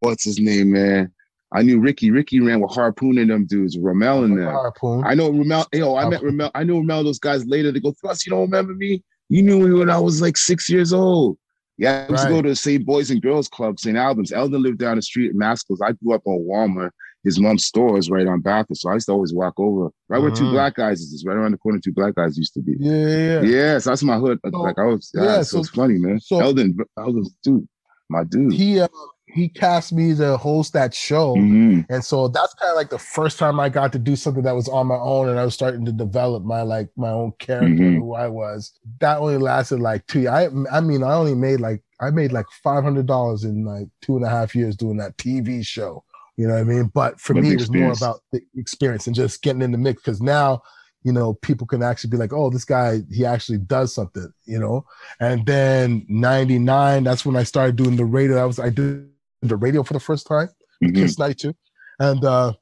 what's 0.00 0.24
his 0.24 0.40
name, 0.40 0.72
man? 0.72 1.12
I 1.52 1.62
knew 1.62 1.80
Ricky. 1.80 2.10
Ricky 2.10 2.40
ran 2.40 2.60
with 2.60 2.72
Harpoon 2.72 3.16
and 3.18 3.30
them 3.30 3.46
dudes, 3.46 3.78
Ramel 3.78 4.24
and 4.24 4.38
them. 4.38 4.46
Harpoon. 4.52 5.02
I 5.06 5.14
know 5.14 5.30
Ramel. 5.30 5.66
Yo, 5.72 5.96
I 5.96 6.08
met 6.08 6.22
Ramel. 6.22 6.50
I 6.54 6.62
knew 6.64 6.78
Ramel. 6.78 7.04
Those 7.04 7.18
guys 7.18 7.46
later. 7.46 7.72
They 7.72 7.80
go, 7.80 7.92
Thrust, 8.00 8.26
you 8.26 8.30
don't 8.30 8.42
remember 8.42 8.74
me? 8.74 9.02
You 9.30 9.42
knew 9.42 9.58
me 9.66 9.72
when 9.78 9.90
I 9.90 9.98
was 9.98 10.20
like 10.20 10.36
six 10.36 10.68
years 10.68 10.92
old. 10.92 11.38
Yeah, 11.78 12.06
I 12.08 12.12
used 12.12 12.24
to 12.24 12.30
go 12.30 12.42
to 12.42 12.48
the 12.48 12.56
same 12.56 12.82
Boys 12.82 13.10
and 13.10 13.22
Girls 13.22 13.48
Club, 13.48 13.78
St. 13.78 13.96
Albans. 13.96 14.32
Eldon 14.32 14.62
lived 14.62 14.78
down 14.78 14.96
the 14.96 15.02
street 15.02 15.28
at 15.30 15.36
Maskell's. 15.36 15.80
I 15.80 15.92
grew 15.92 16.14
up 16.14 16.22
on 16.26 16.44
Walmer. 16.44 16.90
His 17.24 17.38
mom's 17.38 17.64
store 17.66 17.98
is 17.98 18.10
right 18.10 18.26
on 18.26 18.40
Bathurst, 18.40 18.82
so 18.82 18.90
I 18.90 18.94
used 18.94 19.06
to 19.06 19.12
always 19.12 19.32
walk 19.32 19.54
over. 19.58 19.90
Right 20.08 20.20
where 20.20 20.30
two 20.30 20.44
Mhm. 20.44 20.52
black 20.52 20.74
guys 20.76 21.00
is, 21.00 21.24
right 21.26 21.36
around 21.36 21.52
the 21.52 21.58
corner. 21.58 21.78
Two 21.78 21.92
black 21.92 22.14
guys 22.14 22.36
used 22.38 22.54
to 22.54 22.60
be. 22.62 22.76
yeah, 22.78 22.92
yeah, 22.92 23.16
yeah. 23.16 23.42
Yeah, 23.42 23.78
so 23.78 23.90
that's 23.90 24.02
my 24.02 24.18
hood. 24.18 24.38
So- 24.50 24.60
like 24.60 24.78
I 24.78 24.84
was, 24.84 25.10
yeah, 25.14 25.22
yeah, 25.24 25.36
so, 25.38 25.42
so- 25.42 25.58
it's 25.60 25.68
funny, 25.70 25.98
man. 25.98 26.20
so- 26.20 26.40
Eldon, 26.40 26.76
Eldon's 26.98 27.34
dude, 27.42 27.68
my 28.08 28.24
dude. 28.24 28.52
He 28.52 28.80
uh, 28.80 28.88
he 29.34 29.48
cast 29.48 29.92
me 29.92 30.14
to 30.14 30.36
host 30.36 30.72
that 30.72 30.94
show. 30.94 31.34
Mhm. 31.36 31.86
And 31.90 32.04
so 32.04 32.28
that's 32.28 32.54
kind 32.54 32.70
of 32.70 32.76
like 32.76 32.90
the 32.90 32.98
first 32.98 33.38
time 33.38 33.60
I 33.60 33.68
got 33.68 33.92
to 33.92 33.98
do 33.98 34.16
something 34.16 34.42
that 34.42 34.54
was 34.54 34.68
on 34.68 34.86
my 34.86 34.96
own 34.96 35.28
and 35.28 35.38
I 35.38 35.44
was 35.44 35.54
starting 35.54 35.84
to 35.84 35.92
develop 35.92 36.44
my 36.44 36.62
like 36.62 36.88
my 36.96 37.10
own 37.10 37.32
character 37.38 37.82
Mhm. 37.84 37.98
who 37.98 38.14
I 38.14 38.28
was. 38.28 38.72
That 39.00 39.18
only 39.18 39.38
lasted 39.38 39.80
like 39.80 40.06
two 40.06 40.20
years. 40.20 40.32
I 40.32 40.48
I 40.72 40.80
mean 40.80 41.02
I 41.02 41.14
only 41.14 41.34
made 41.34 41.60
like 41.60 41.82
I 42.00 42.10
made 42.10 42.32
like 42.32 42.46
five 42.62 42.84
hundred 42.84 43.06
dollars 43.06 43.44
in 43.44 43.64
like 43.64 43.88
two 44.02 44.16
and 44.16 44.24
a 44.24 44.28
half 44.28 44.54
years 44.54 44.76
doing 44.76 44.96
that 44.98 45.16
TV 45.18 45.62
show. 45.62 46.04
You 46.36 46.46
know 46.46 46.54
what 46.54 46.60
I 46.60 46.64
mean? 46.64 46.90
But 46.94 47.20
for 47.20 47.34
But 47.34 47.42
me, 47.42 47.52
it 47.52 47.58
was 47.58 47.70
more 47.72 47.92
about 47.92 48.20
the 48.32 48.40
experience 48.56 49.06
and 49.08 49.16
just 49.16 49.42
getting 49.42 49.60
in 49.62 49.72
the 49.72 49.78
mix 49.78 50.00
because 50.00 50.22
now, 50.22 50.62
you 51.02 51.12
know, 51.12 51.34
people 51.34 51.66
can 51.66 51.82
actually 51.82 52.10
be 52.10 52.16
like, 52.16 52.32
oh, 52.32 52.48
this 52.48 52.64
guy, 52.64 53.00
he 53.10 53.24
actually 53.26 53.58
does 53.58 53.92
something, 53.92 54.32
you 54.44 54.58
know? 54.60 54.84
And 55.18 55.44
then 55.46 56.06
99, 56.08 57.02
that's 57.02 57.26
when 57.26 57.34
I 57.34 57.42
started 57.42 57.74
doing 57.74 57.96
the 57.96 58.04
radio. 58.04 58.40
I 58.40 58.44
was 58.46 58.60
I 58.60 58.70
did 58.70 59.08
the 59.42 59.56
radio 59.56 59.82
for 59.82 59.94
the 59.94 60.00
first 60.00 60.26
time. 60.26 60.48
Mhm. 60.82 60.94
Kiss 60.94 61.18
92. 61.18 61.54
And 62.00 62.24
uh, 62.24 62.52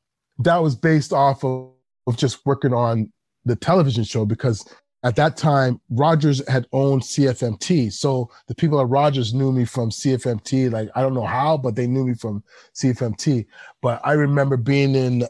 that 0.40 0.62
was 0.62 0.74
based 0.74 1.12
off 1.12 1.44
of, 1.44 1.70
of 2.06 2.16
just 2.16 2.44
working 2.46 2.72
on 2.72 3.12
the 3.44 3.56
television 3.56 4.04
show 4.04 4.24
because 4.24 4.66
at 5.02 5.14
that 5.16 5.36
time, 5.36 5.80
Rogers 5.90 6.46
had 6.48 6.66
owned 6.72 7.02
CFMT. 7.02 7.92
So 7.92 8.28
the 8.48 8.54
people 8.54 8.80
at 8.80 8.88
Rogers 8.88 9.34
knew 9.34 9.52
me 9.52 9.64
from 9.64 9.90
CFMT. 9.90 10.72
Like, 10.72 10.88
I 10.96 11.02
don't 11.02 11.14
know 11.14 11.26
how, 11.26 11.56
but 11.58 11.76
they 11.76 11.86
knew 11.86 12.04
me 12.06 12.14
from 12.14 12.42
CFMT. 12.74 13.46
But 13.82 14.00
I 14.04 14.12
remember 14.14 14.56
being 14.56 14.94
in, 14.96 15.24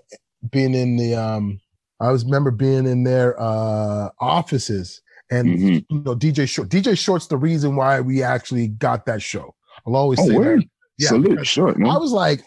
being 0.50 0.74
in 0.74 0.96
the, 0.96 1.14
um, 1.16 1.60
I 2.00 2.10
was 2.10 2.24
remember 2.24 2.50
being 2.50 2.86
in 2.86 3.04
their 3.04 3.38
uh, 3.40 4.10
offices 4.20 5.02
and, 5.30 5.48
Mhm. 5.58 5.84
you 5.90 6.02
know, 6.02 6.14
DJ 6.14 6.46
Short. 6.48 6.68
DJ 6.68 6.96
Short's 6.96 7.26
the 7.26 7.36
reason 7.36 7.74
why 7.76 8.00
we 8.00 8.22
actually 8.22 8.68
got 8.68 9.04
that 9.06 9.20
show. 9.20 9.54
I'll 9.86 9.96
always 9.96 10.20
Oh, 10.20 10.28
say 10.28 10.36
word. 10.38 10.60
that. 10.60 10.68
Yeah, 10.98 11.08
Salute, 11.08 11.30
because 11.30 11.48
short, 11.48 11.76
I 11.76 11.98
was 11.98 12.12
like, 12.12 12.42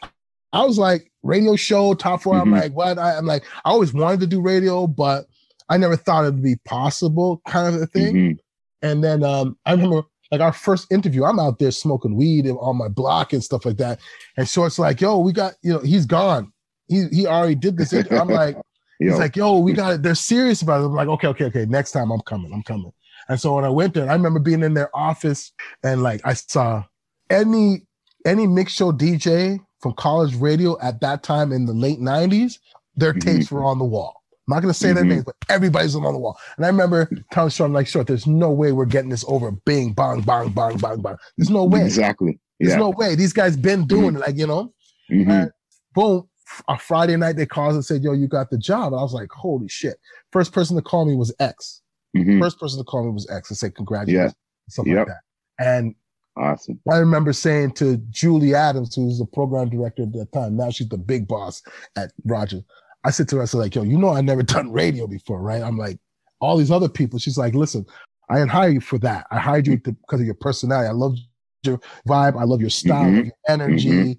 I 0.53 0.63
was 0.65 0.77
like, 0.77 1.11
radio 1.23 1.55
show, 1.55 1.93
top 1.93 2.21
4 2.23 2.33
Mhm. 2.33 2.41
I'm 2.41 2.51
like, 2.51 2.73
what? 2.73 2.97
I, 2.97 3.17
I'm 3.17 3.25
like, 3.25 3.43
I 3.65 3.69
always 3.69 3.93
wanted 3.93 4.19
to 4.21 4.27
do 4.27 4.41
radio, 4.41 4.87
but 4.87 5.25
I 5.69 5.77
never 5.77 5.95
thought 5.95 6.23
it'd 6.25 6.41
be 6.41 6.55
possible, 6.65 7.41
kind 7.47 7.75
of 7.75 7.81
a 7.81 7.85
thing. 7.87 8.15
Mhm. 8.15 8.37
And 8.81 9.03
then 9.03 9.23
um, 9.23 9.57
I 9.65 9.73
remember 9.73 10.03
like 10.31 10.41
our 10.41 10.53
first 10.53 10.91
interview, 10.91 11.25
I'm 11.25 11.39
out 11.39 11.59
there 11.59 11.71
smoking 11.71 12.15
weed 12.15 12.47
on 12.49 12.77
my 12.77 12.87
block 12.87 13.33
and 13.33 13.43
stuff 13.43 13.65
like 13.65 13.77
that. 13.77 13.99
And 14.37 14.47
Short's 14.47 14.79
like, 14.79 15.01
yo, 15.01 15.19
we 15.19 15.33
got, 15.33 15.53
you 15.61 15.73
know, 15.73 15.79
he's 15.79 16.05
gone. 16.05 16.51
He 16.87 17.05
he 17.11 17.27
already 17.27 17.55
did 17.55 17.77
this. 17.77 17.93
interview. 17.93 18.17
I'm 18.19 18.27
like, 18.29 18.55
He's 18.99 19.17
like, 19.17 19.37
yo, 19.37 19.59
we 19.59 19.71
got 19.71 19.93
it. 19.93 20.03
They're 20.03 20.13
serious 20.13 20.61
about 20.61 20.81
it. 20.81 20.85
I'm 20.87 20.93
like, 20.93 21.07
okay, 21.07 21.27
okay, 21.29 21.45
okay. 21.45 21.65
Next 21.65 21.93
time 21.93 22.11
I'm 22.11 22.19
coming. 22.21 22.51
I'm 22.53 22.63
coming. 22.63 22.91
And 23.29 23.39
so 23.39 23.55
when 23.55 23.63
I 23.63 23.69
went 23.69 23.93
there, 23.93 24.09
I 24.09 24.13
remember 24.13 24.39
being 24.41 24.61
in 24.61 24.73
their 24.73 24.93
office 24.93 25.53
and 25.83 26.03
like 26.03 26.19
I 26.25 26.33
saw 26.33 26.83
any 27.29 27.87
any 28.25 28.47
mix 28.47 28.73
show 28.73 28.91
DJ 28.91 29.59
from 29.81 29.93
college 29.93 30.35
radio 30.35 30.77
at 30.81 30.99
that 31.01 31.23
time 31.23 31.51
in 31.51 31.65
the 31.65 31.73
late 31.73 31.99
90s, 31.99 32.59
their 32.95 33.13
Mhm. 33.13 33.21
tapes 33.21 33.51
were 33.51 33.63
on 33.63 33.79
the 33.79 33.85
wall. 33.85 34.15
I'm 34.47 34.55
not 34.55 34.61
gonna 34.61 34.73
say 34.73 34.93
their 34.93 35.03
Mhm. 35.03 35.09
names, 35.09 35.23
but 35.25 35.35
everybody's 35.47 35.95
on 35.95 36.01
the 36.03 36.17
wall. 36.19 36.37
And 36.57 36.65
I 36.65 36.69
remember 36.69 37.09
telling 37.31 37.49
Sean, 37.51 37.71
like, 37.71 37.87
sure, 37.87 38.03
there's 38.03 38.25
no 38.27 38.51
way 38.51 38.71
we're 38.71 38.85
getting 38.85 39.09
this 39.11 39.23
over. 39.27 39.51
Bing, 39.51 39.93
bang, 39.93 40.21
bang, 40.21 40.49
bang, 40.51 40.77
bang, 40.77 41.01
bang. 41.01 41.15
There's 41.37 41.49
no 41.49 41.65
way. 41.65 41.85
exactly. 41.85 42.39
There's 42.59 42.73
Yeah. 42.73 42.79
no 42.79 42.89
way. 42.89 43.15
These 43.15 43.31
guys 43.31 43.55
been 43.55 43.85
doing 43.87 44.15
it, 44.15 44.19
like, 44.19 44.35
you 44.37 44.47
know. 44.47 44.73
Mhm. 45.11 45.29
And 45.29 45.51
boom, 45.93 46.27
a 46.67 46.77
Friday 46.77 47.15
night 47.15 47.35
they 47.37 47.45
called 47.45 47.75
and 47.75 47.85
said, 47.85 48.03
"Yo, 48.03 48.11
you 48.11 48.27
got 48.27 48.49
the 48.49 48.57
job." 48.57 48.91
And 48.91 48.99
I 48.99 49.03
was 49.03 49.13
like, 49.13 49.29
"Holy 49.31 49.67
shit!" 49.67 49.97
First 50.31 50.51
person 50.51 50.75
to 50.75 50.81
call 50.81 51.05
me 51.05 51.15
was 51.15 51.31
X. 51.39 51.81
First 52.39 52.59
person 52.59 52.79
to 52.79 52.83
call 52.83 53.03
me 53.05 53.11
was 53.11 53.29
X 53.29 53.49
and 53.51 53.57
say 53.57 53.69
congratulations, 53.69 54.33
something 54.67 54.93
Yep. 54.93 55.07
like 55.07 55.15
that. 55.15 55.63
And 55.63 55.95
Awesome. 56.39 56.79
I 56.89 56.97
remember 56.97 57.33
saying 57.33 57.73
to 57.73 57.97
Julie 58.09 58.55
Adams, 58.55 58.95
who 58.95 59.07
was 59.07 59.19
the 59.19 59.25
program 59.25 59.69
director 59.69 60.03
at 60.03 60.13
that 60.13 60.31
time, 60.31 60.55
now 60.55 60.69
she's 60.69 60.87
the 60.87 60.97
big 60.97 61.27
boss 61.27 61.61
at 61.97 62.11
Rogers. 62.23 62.63
I 63.03 63.11
said 63.11 63.27
to 63.29 63.37
her, 63.37 63.41
I 63.41 63.45
said, 63.45 63.57
like, 63.57 63.75
yo, 63.75 63.83
you 63.83 63.97
know, 63.97 64.09
I 64.09 64.21
never 64.21 64.43
done 64.55 64.71
radio 64.71 65.05
before, 65.05 65.41
right? 65.41 65.61
I'm 65.61 65.77
like, 65.77 65.99
all 66.39 66.55
these 66.57 66.71
other 66.71 66.87
people. 66.87 67.19
She's 67.19 67.37
like, 67.37 67.53
listen, 67.53 67.85
I 68.29 68.35
didn't 68.35 68.51
hire 68.51 68.69
you 68.69 68.79
for 68.79 68.97
that. 68.99 69.27
I 69.31 69.39
hired 69.39 69.67
you 69.67 69.77
because 69.77 70.21
of 70.21 70.25
your 70.25 70.35
personality. 70.35 70.87
I 70.87 70.93
love 70.93 71.17
your 71.63 71.79
vibe. 72.07 72.39
I 72.39 72.43
love 72.43 72.61
your 72.61 72.69
style, 72.69 73.11
love 73.11 73.25
your 73.25 73.33
energy. 73.47 73.89
Mm-hmm. 73.89 74.11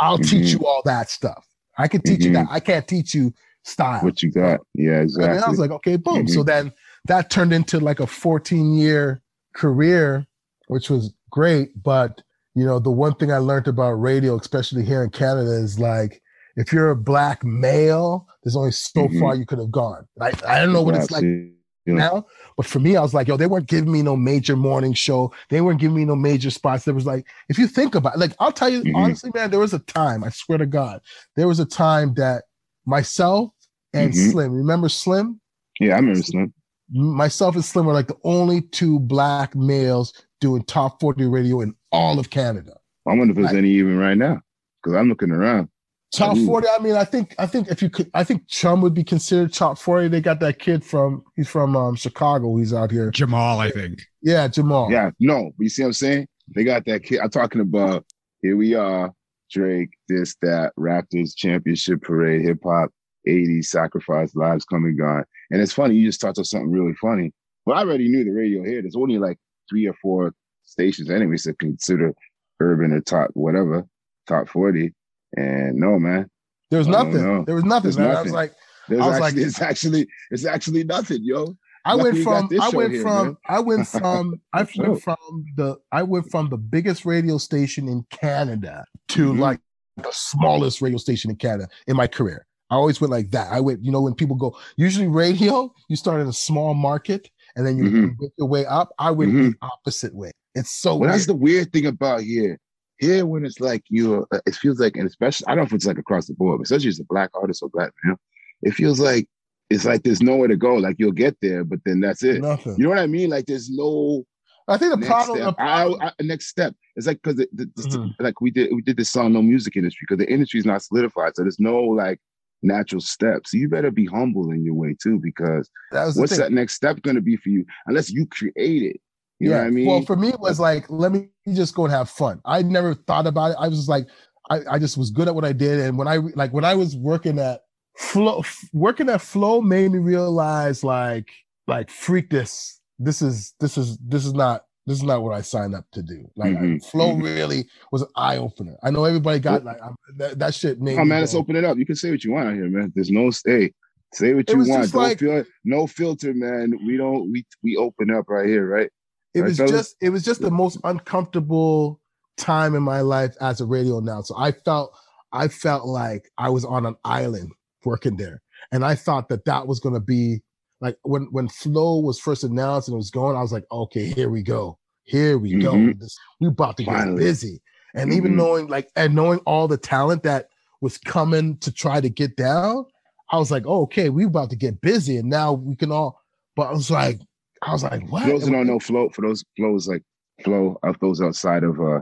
I'll 0.00 0.18
teach 0.18 0.48
mm-hmm. 0.48 0.62
you 0.62 0.66
all 0.66 0.82
that 0.86 1.10
stuff. 1.10 1.46
I 1.78 1.88
can 1.88 2.00
teach 2.00 2.24
you 2.24 2.32
that. 2.32 2.46
I 2.50 2.60
can't 2.60 2.88
teach 2.88 3.14
you 3.14 3.34
style. 3.64 4.02
What 4.02 4.22
you 4.22 4.30
got? 4.30 4.60
Yeah, 4.74 5.02
exactly. 5.02 5.26
And 5.26 5.36
then 5.36 5.44
I 5.44 5.50
was 5.50 5.58
like, 5.58 5.70
okay, 5.72 5.96
boom. 5.96 6.26
So 6.26 6.42
then 6.42 6.72
that 7.06 7.28
turned 7.28 7.52
into 7.52 7.80
like 7.80 8.00
a 8.00 8.06
14 8.06 8.74
year 8.74 9.20
career, 9.54 10.26
which 10.68 10.88
was 10.88 11.12
great. 11.30 11.70
But, 11.82 12.22
you 12.54 12.64
know, 12.64 12.78
the 12.78 12.90
one 12.90 13.14
thing 13.14 13.32
I 13.32 13.38
learned 13.38 13.68
about 13.68 13.92
radio, 13.92 14.36
especially 14.38 14.84
here 14.84 15.02
in 15.02 15.10
Canada, 15.10 15.50
is 15.50 15.78
like, 15.78 16.22
if 16.56 16.72
you're 16.72 16.90
a 16.90 16.96
black 16.96 17.44
male, 17.44 18.26
there's 18.42 18.56
only 18.56 18.72
so 18.72 19.08
Mhm. 19.08 19.20
far 19.20 19.34
you 19.34 19.44
could 19.44 19.58
have 19.58 19.70
gone. 19.70 20.06
I, 20.20 20.32
I 20.46 20.60
don't 20.60 20.72
know 20.72 20.82
what 20.82 20.94
it's 20.94 21.10
like 21.10 21.24
Absolutely. 21.24 21.52
now, 21.86 22.24
but 22.56 22.64
for 22.64 22.80
me, 22.80 22.96
I 22.96 23.02
was 23.02 23.12
like, 23.12 23.28
yo, 23.28 23.36
they 23.36 23.46
weren't 23.46 23.66
giving 23.68 23.92
me 23.92 24.00
no 24.02 24.16
major 24.16 24.56
morning 24.56 24.94
show. 24.94 25.32
They 25.50 25.60
weren't 25.60 25.80
giving 25.80 25.96
me 25.96 26.04
no 26.06 26.16
major 26.16 26.50
spots. 26.50 26.84
There 26.84 26.94
was 26.94 27.04
like, 27.06 27.26
if 27.50 27.58
you 27.58 27.66
think 27.66 27.94
about 27.94 28.14
it, 28.14 28.18
like, 28.20 28.32
I'll 28.40 28.52
tell 28.52 28.70
you 28.70 28.82
Mhm. 28.82 28.94
honestly, 28.96 29.30
man, 29.34 29.50
there 29.50 29.60
was 29.60 29.74
a 29.74 29.80
time, 29.80 30.24
I 30.24 30.30
swear 30.30 30.56
to 30.58 30.66
God, 30.66 31.02
there 31.36 31.46
was 31.46 31.60
a 31.60 31.66
time 31.66 32.14
that 32.14 32.44
myself 32.86 33.50
and 33.92 34.12
Mhm. 34.12 34.30
Slim, 34.32 34.52
remember 34.52 34.88
Slim? 34.88 35.40
Yeah, 35.78 35.94
I 35.94 35.98
remember 35.98 36.22
Slim. 36.22 36.54
myself 36.90 37.54
and 37.54 37.64
Slim 37.64 37.84
were 37.84 37.92
like 37.92 38.08
the 38.08 38.16
only 38.24 38.62
two 38.62 38.98
black 39.00 39.54
males 39.54 40.12
doing 40.40 40.62
top 40.64 41.00
40 41.00 41.26
radio 41.26 41.60
in 41.60 41.74
all 41.92 42.18
of 42.18 42.30
Canada. 42.30 42.76
I 43.06 43.14
wonder 43.14 43.32
if 43.32 43.36
there's 43.36 43.46
Right. 43.52 43.58
any 43.58 43.70
even 43.70 43.98
right 43.98 44.16
now. 44.18 44.40
Because 44.82 44.96
I'm 44.96 45.08
looking 45.08 45.30
around. 45.30 45.68
Top 46.12 46.36
Ooh. 46.36 46.46
40, 46.46 46.68
I 46.68 46.82
mean, 46.82 46.94
I 46.94 47.04
think 47.04 47.34
I 47.38 47.46
think 47.46 47.68
if 47.68 47.82
you 47.82 47.90
could 47.90 48.08
I 48.14 48.22
think 48.22 48.46
Chum 48.46 48.80
would 48.80 48.94
be 48.94 49.02
considered 49.04 49.52
top 49.52 49.78
40. 49.78 50.08
They 50.08 50.20
got 50.20 50.38
that 50.40 50.58
kid 50.58 50.84
from 50.84 51.24
he's 51.34 51.48
from 51.48 51.76
um 51.76 51.96
Chicago. 51.96 52.56
He's 52.56 52.72
out 52.72 52.90
here. 52.92 53.10
Jamal, 53.10 53.58
I 53.58 53.70
think. 53.70 54.02
Yeah, 54.22 54.46
Jamal. 54.48 54.90
Yeah, 54.90 55.10
no, 55.18 55.50
but 55.56 55.64
you 55.64 55.68
see 55.68 55.82
what 55.82 55.88
I'm 55.88 55.92
saying? 55.94 56.28
They 56.54 56.62
got 56.64 56.84
that 56.86 57.02
kid. 57.02 57.20
I'm 57.20 57.30
talking 57.30 57.60
about 57.60 58.04
here 58.40 58.56
we 58.56 58.74
are, 58.74 59.12
Drake, 59.50 59.90
this, 60.08 60.36
that, 60.42 60.72
Raptors 60.78 61.34
championship 61.36 62.02
parade, 62.02 62.42
hip 62.42 62.58
hop, 62.62 62.90
80s, 63.26 63.66
sacrifice, 63.66 64.34
lives 64.36 64.64
coming 64.64 64.90
and 64.90 64.98
gone. 64.98 65.24
And 65.50 65.60
it's 65.60 65.72
funny, 65.72 65.96
you 65.96 66.06
just 66.06 66.20
talked 66.20 66.36
to 66.36 66.44
something 66.44 66.70
really 66.70 66.94
funny. 66.94 67.32
But 67.64 67.72
I 67.72 67.80
already 67.80 68.08
knew 68.08 68.24
the 68.24 68.30
radio 68.30 68.62
here. 68.62 68.80
There's 68.80 68.94
only 68.94 69.18
like 69.18 69.38
three 69.68 69.86
or 69.86 69.94
four 70.02 70.32
stations 70.64 71.10
anyways 71.10 71.44
to 71.44 71.54
consider 71.54 72.12
urban 72.60 72.92
or 72.92 73.00
top 73.00 73.30
whatever, 73.34 73.84
top 74.26 74.48
40. 74.48 74.92
And 75.36 75.76
no, 75.76 75.98
man. 75.98 76.28
There 76.70 76.78
was 76.78 76.88
nothing. 76.88 77.44
There 77.44 77.54
was 77.54 77.64
nothing, 77.64 77.84
There's 77.92 77.98
man. 77.98 78.16
I 78.16 78.22
was 78.22 78.32
like, 78.32 78.52
There's 78.88 79.00
I 79.00 79.06
was 79.06 79.14
actually 79.20 79.40
like- 79.40 79.46
it's 79.48 79.60
actually 79.62 80.08
it's 80.30 80.44
actually 80.44 80.84
nothing, 80.84 81.18
yo. 81.22 81.56
I 81.84 81.94
went 81.94 82.18
from 82.24 82.48
I 82.60 82.68
went 82.70 82.92
here, 82.92 83.02
from 83.02 83.26
man. 83.26 83.36
I 83.48 83.60
went 83.60 83.86
from 83.96 84.40
I 84.52 84.66
went 84.76 85.02
from 85.02 85.44
the 85.56 85.76
I 85.92 86.02
went 86.02 86.30
from 86.30 86.48
the 86.48 86.56
biggest 86.56 87.04
radio 87.04 87.38
station 87.38 87.88
in 87.88 88.04
Canada 88.10 88.84
to 89.08 89.32
Mhm. 89.32 89.38
like 89.38 89.60
the 89.96 90.10
smallest 90.10 90.82
radio 90.82 90.98
station 90.98 91.30
in 91.30 91.36
Canada 91.36 91.68
in 91.86 91.96
my 91.96 92.06
career. 92.08 92.44
I 92.70 92.74
always 92.74 93.00
went 93.00 93.12
like 93.12 93.30
that. 93.30 93.52
I 93.52 93.60
went, 93.60 93.84
you 93.84 93.92
know, 93.92 94.00
when 94.00 94.14
people 94.14 94.34
go, 94.34 94.58
usually 94.76 95.06
radio, 95.06 95.72
you 95.88 95.94
start 95.94 96.20
in 96.20 96.26
a 96.26 96.32
small 96.32 96.74
market 96.74 97.30
and 97.56 97.66
then 97.66 97.78
you 97.78 97.84
Mhm. 97.84 98.18
work 98.18 98.32
your 98.38 98.48
way 98.48 98.64
up. 98.66 98.92
I 98.98 99.10
went 99.10 99.32
Mhm. 99.32 99.52
the 99.52 99.56
opposite 99.62 100.14
way. 100.14 100.30
It's 100.54 100.70
so 100.70 100.96
Well, 100.96 101.10
that's 101.10 101.26
the 101.26 101.34
weird 101.34 101.72
thing 101.72 101.86
about 101.86 102.20
here. 102.20 102.58
Here, 102.98 103.26
when 103.26 103.44
it's 103.44 103.60
like 103.60 103.82
you're, 103.88 104.26
uh, 104.30 104.40
it 104.46 104.54
feels 104.54 104.78
like, 104.78 104.96
and 104.96 105.06
especially, 105.06 105.46
I 105.48 105.50
don't 105.50 105.64
know 105.64 105.66
if 105.66 105.72
it's 105.72 105.86
like 105.86 105.98
across 105.98 106.26
the 106.26 106.34
board, 106.34 106.58
but 106.58 106.64
especially 106.64 106.88
as 106.88 107.00
a 107.00 107.04
black 107.04 107.30
artist 107.34 107.62
or 107.62 107.68
black 107.68 107.92
man, 108.04 108.16
it 108.62 108.72
feels 108.72 109.00
like 109.00 109.28
it's 109.68 109.84
like 109.84 110.02
there's 110.02 110.22
nowhere 110.22 110.48
to 110.48 110.56
go. 110.56 110.76
Like 110.76 110.96
you'll 110.98 111.12
get 111.12 111.36
there, 111.42 111.64
but 111.64 111.80
then 111.84 112.00
that's 112.00 112.22
it. 112.22 112.40
nothing. 112.40 112.76
You 112.78 112.84
know 112.84 112.90
what 112.90 112.98
I 113.00 113.06
mean? 113.06 113.30
Like 113.30 113.46
there's 113.46 113.68
no 113.68 114.24
I 114.68 114.78
think 114.78 114.92
the 114.92 114.96
next 114.96 115.10
problem, 115.10 115.38
step. 115.38 115.46
the 115.46 115.52
problem 115.54 116.00
I, 116.00 116.22
next 116.22 116.46
step. 116.46 116.74
It's 116.96 117.06
like 117.06 117.20
because 117.22 117.44
Mhm. 117.54 118.14
like 118.18 118.40
we 118.40 118.50
did 118.50 118.74
we 118.74 118.82
did 118.82 118.96
this 118.96 119.10
song, 119.10 119.32
no 119.32 119.42
music 119.42 119.76
industry, 119.76 120.06
because 120.08 120.24
the 120.24 120.32
industry 120.32 120.58
is 120.60 120.66
not 120.66 120.82
solidified, 120.82 121.36
so 121.36 121.42
there's 121.42 121.60
no 121.60 121.80
like 121.80 122.18
natural 122.62 123.00
steps. 123.00 123.52
You 123.52 123.68
better 123.68 123.90
be 123.90 124.06
humble 124.06 124.50
in 124.50 124.64
your 124.64 124.74
way 124.74 124.96
too, 125.00 125.18
because 125.22 125.70
that 125.92 126.04
was 126.04 126.16
what's 126.16 126.32
thing. 126.32 126.40
that 126.40 126.52
next 126.52 126.74
step 126.74 127.02
going 127.02 127.16
to 127.16 127.22
be 127.22 127.36
for 127.36 127.48
you 127.48 127.64
unless 127.86 128.10
you 128.10 128.26
create 128.26 128.82
it? 128.82 129.00
You 129.38 129.50
know 129.50 129.58
what 129.58 129.66
I 129.66 129.70
mean? 129.70 129.86
Well, 129.86 130.02
for 130.02 130.16
me, 130.16 130.28
it 130.28 130.40
was 130.40 130.58
like, 130.58 130.86
let 130.88 131.12
me 131.12 131.28
just 131.54 131.74
go 131.74 131.84
and 131.84 131.92
have 131.92 132.08
fun. 132.08 132.40
I 132.44 132.62
never 132.62 132.94
thought 132.94 133.26
about 133.26 133.50
it. 133.50 133.56
I 133.60 133.68
was 133.68 133.78
just 133.78 133.88
like, 133.88 134.06
I, 134.48 134.60
I 134.70 134.78
just 134.78 134.96
was 134.96 135.10
good 135.10 135.28
at 135.28 135.34
what 135.34 135.44
I 135.44 135.52
did. 135.52 135.80
And 135.80 135.98
when 135.98 136.08
I 136.08 136.16
like 136.16 136.52
when 136.52 136.64
I 136.64 136.74
was 136.74 136.96
working 136.96 137.38
at 137.38 137.60
Flow, 137.98 138.42
working 138.72 139.08
at 139.10 139.20
Flow 139.20 139.60
made 139.60 139.90
me 139.90 139.98
realize 139.98 140.82
like, 140.84 141.28
like 141.66 141.90
freak 141.90 142.30
this. 142.30 142.80
This 142.98 143.20
is 143.20 143.54
this 143.60 143.76
is 143.76 143.98
this 143.98 144.24
is 144.24 144.32
not 144.32 144.64
this 144.86 144.98
is 144.98 145.02
not 145.04 145.22
what 145.22 145.34
I 145.34 145.40
signed 145.40 145.74
up 145.74 145.84
to 145.92 146.02
do. 146.02 146.28
Like 146.36 146.52
Mhm, 146.56 146.84
Flow 146.84 147.12
mhm. 147.14 147.22
really 147.24 147.66
was 147.92 148.02
an 148.02 148.08
eye 148.16 148.36
opener. 148.36 148.76
I 148.82 148.90
know 148.90 149.04
everybody 149.04 149.38
got 149.40 149.64
like 149.64 149.78
that, 150.16 150.38
that 150.38 150.54
shit 150.54 150.80
made. 150.80 150.98
Oh 150.98 151.04
man, 151.04 151.20
let's 151.20 151.34
open 151.34 151.56
it 151.56 151.64
up. 151.64 151.76
You 151.78 151.86
can 151.86 151.96
say 151.96 152.10
what 152.10 152.22
you 152.24 152.32
want 152.32 152.48
out 152.48 152.54
here, 152.54 152.68
man. 152.68 152.92
There's 152.94 153.10
no 153.10 153.30
stay. 153.30 153.72
Say 154.14 154.34
what 154.34 154.48
you 154.48 154.58
want. 154.58 154.94
Like- 154.94 155.18
feel 155.18 155.44
no 155.64 155.86
filter, 155.86 156.32
man. 156.34 156.72
We 156.86 156.96
don't 156.96 157.30
we 157.32 157.44
we 157.62 157.76
open 157.76 158.10
up 158.10 158.26
right 158.28 158.46
here, 158.48 158.66
right? 158.66 158.90
it 159.34 159.40
Right, 159.40 159.48
was 159.48 159.56
fellas? 159.58 159.72
just 159.72 159.96
it 160.00 160.10
was 160.10 160.22
just 160.24 160.40
the 160.40 160.50
most 160.50 160.78
uncomfortable 160.84 162.00
time 162.38 162.74
in 162.74 162.82
my 162.82 163.00
life 163.00 163.34
as 163.40 163.60
a 163.60 163.66
radio 163.66 163.98
announcer. 163.98 164.34
I 164.36 164.52
felt 164.52 164.96
I 165.32 165.48
felt 165.48 165.86
like 165.86 166.30
I 166.38 166.48
was 166.50 166.64
on 166.64 166.86
an 166.86 166.94
island 167.04 167.50
working 167.84 168.16
there, 168.16 168.40
and 168.72 168.84
I 168.84 168.94
thought 168.94 169.28
that 169.30 169.44
that 169.46 169.66
was 169.66 169.80
going 169.80 169.94
to 169.94 170.00
be 170.00 170.42
like 170.80 170.96
when 171.02 171.24
when 171.30 171.48
Flow 171.48 171.98
was 172.00 172.18
first 172.18 172.44
announced 172.44 172.88
and 172.88 172.94
it 172.94 172.98
was 172.98 173.10
going. 173.10 173.36
I 173.36 173.40
was 173.42 173.52
like, 173.52 173.64
okay, 173.70 174.06
here 174.06 174.28
we 174.28 174.42
go, 174.42 174.78
here 175.04 175.38
we 175.38 175.54
go. 175.58 175.72
Mhm. 175.74 175.98
This, 175.98 176.16
we 176.40 176.48
about 176.48 176.76
to 176.78 176.84
get 176.84 177.16
busy, 177.16 177.60
and 177.94 178.12
even 178.12 178.32
Mhm. 178.32 178.36
knowing 178.36 178.66
like 178.68 178.90
and 178.96 179.14
knowing 179.14 179.38
all 179.40 179.68
the 179.68 179.78
talent 179.78 180.22
that 180.24 180.48
was 180.80 180.98
coming 180.98 181.56
to 181.58 181.72
try 181.72 182.00
to 182.00 182.08
get 182.10 182.36
down, 182.36 182.84
I 183.32 183.38
was 183.38 183.50
like, 183.50 183.64
oh, 183.66 183.82
okay, 183.82 184.10
we 184.10 184.24
about 184.24 184.50
to 184.50 184.56
get 184.56 184.80
busy, 184.80 185.16
and 185.16 185.28
now 185.30 185.52
we 185.54 185.74
can 185.76 185.90
all. 185.90 186.20
But 186.54 186.68
I 186.68 186.72
was 186.72 186.90
like, 186.90 187.20
I 187.62 187.72
was 187.72 187.82
like, 187.82 188.06
what? 188.10 188.26
Those 188.26 188.46
don't 188.46 188.66
know 188.66 188.78
flow, 188.78 189.08
for 189.08 189.22
those 189.22 189.44
flows 189.56 189.88
like 189.88 190.02
flow 190.44 190.78
of 190.82 190.98
those 191.00 191.22
outside 191.22 191.64
of 191.64 191.80
uh 191.80 192.00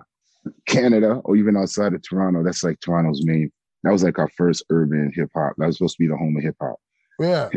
Canada 0.66 1.20
or 1.24 1.36
even 1.36 1.56
outside 1.56 1.94
of 1.94 2.02
Toronto, 2.02 2.42
that's 2.42 2.64
like 2.64 2.80
Toronto's 2.80 3.24
main. 3.24 3.50
That 3.84 3.92
was 3.92 4.02
like 4.02 4.18
our 4.18 4.28
first 4.36 4.64
urban 4.70 5.12
hip 5.14 5.30
hop. 5.34 5.54
That 5.58 5.66
was 5.66 5.76
supposed 5.78 5.96
to 5.96 6.02
be 6.02 6.08
the 6.08 6.16
home 6.16 6.36
of 6.36 6.42
hip 6.42 6.56
hop. 6.60 6.76
Yeah. 7.20 7.48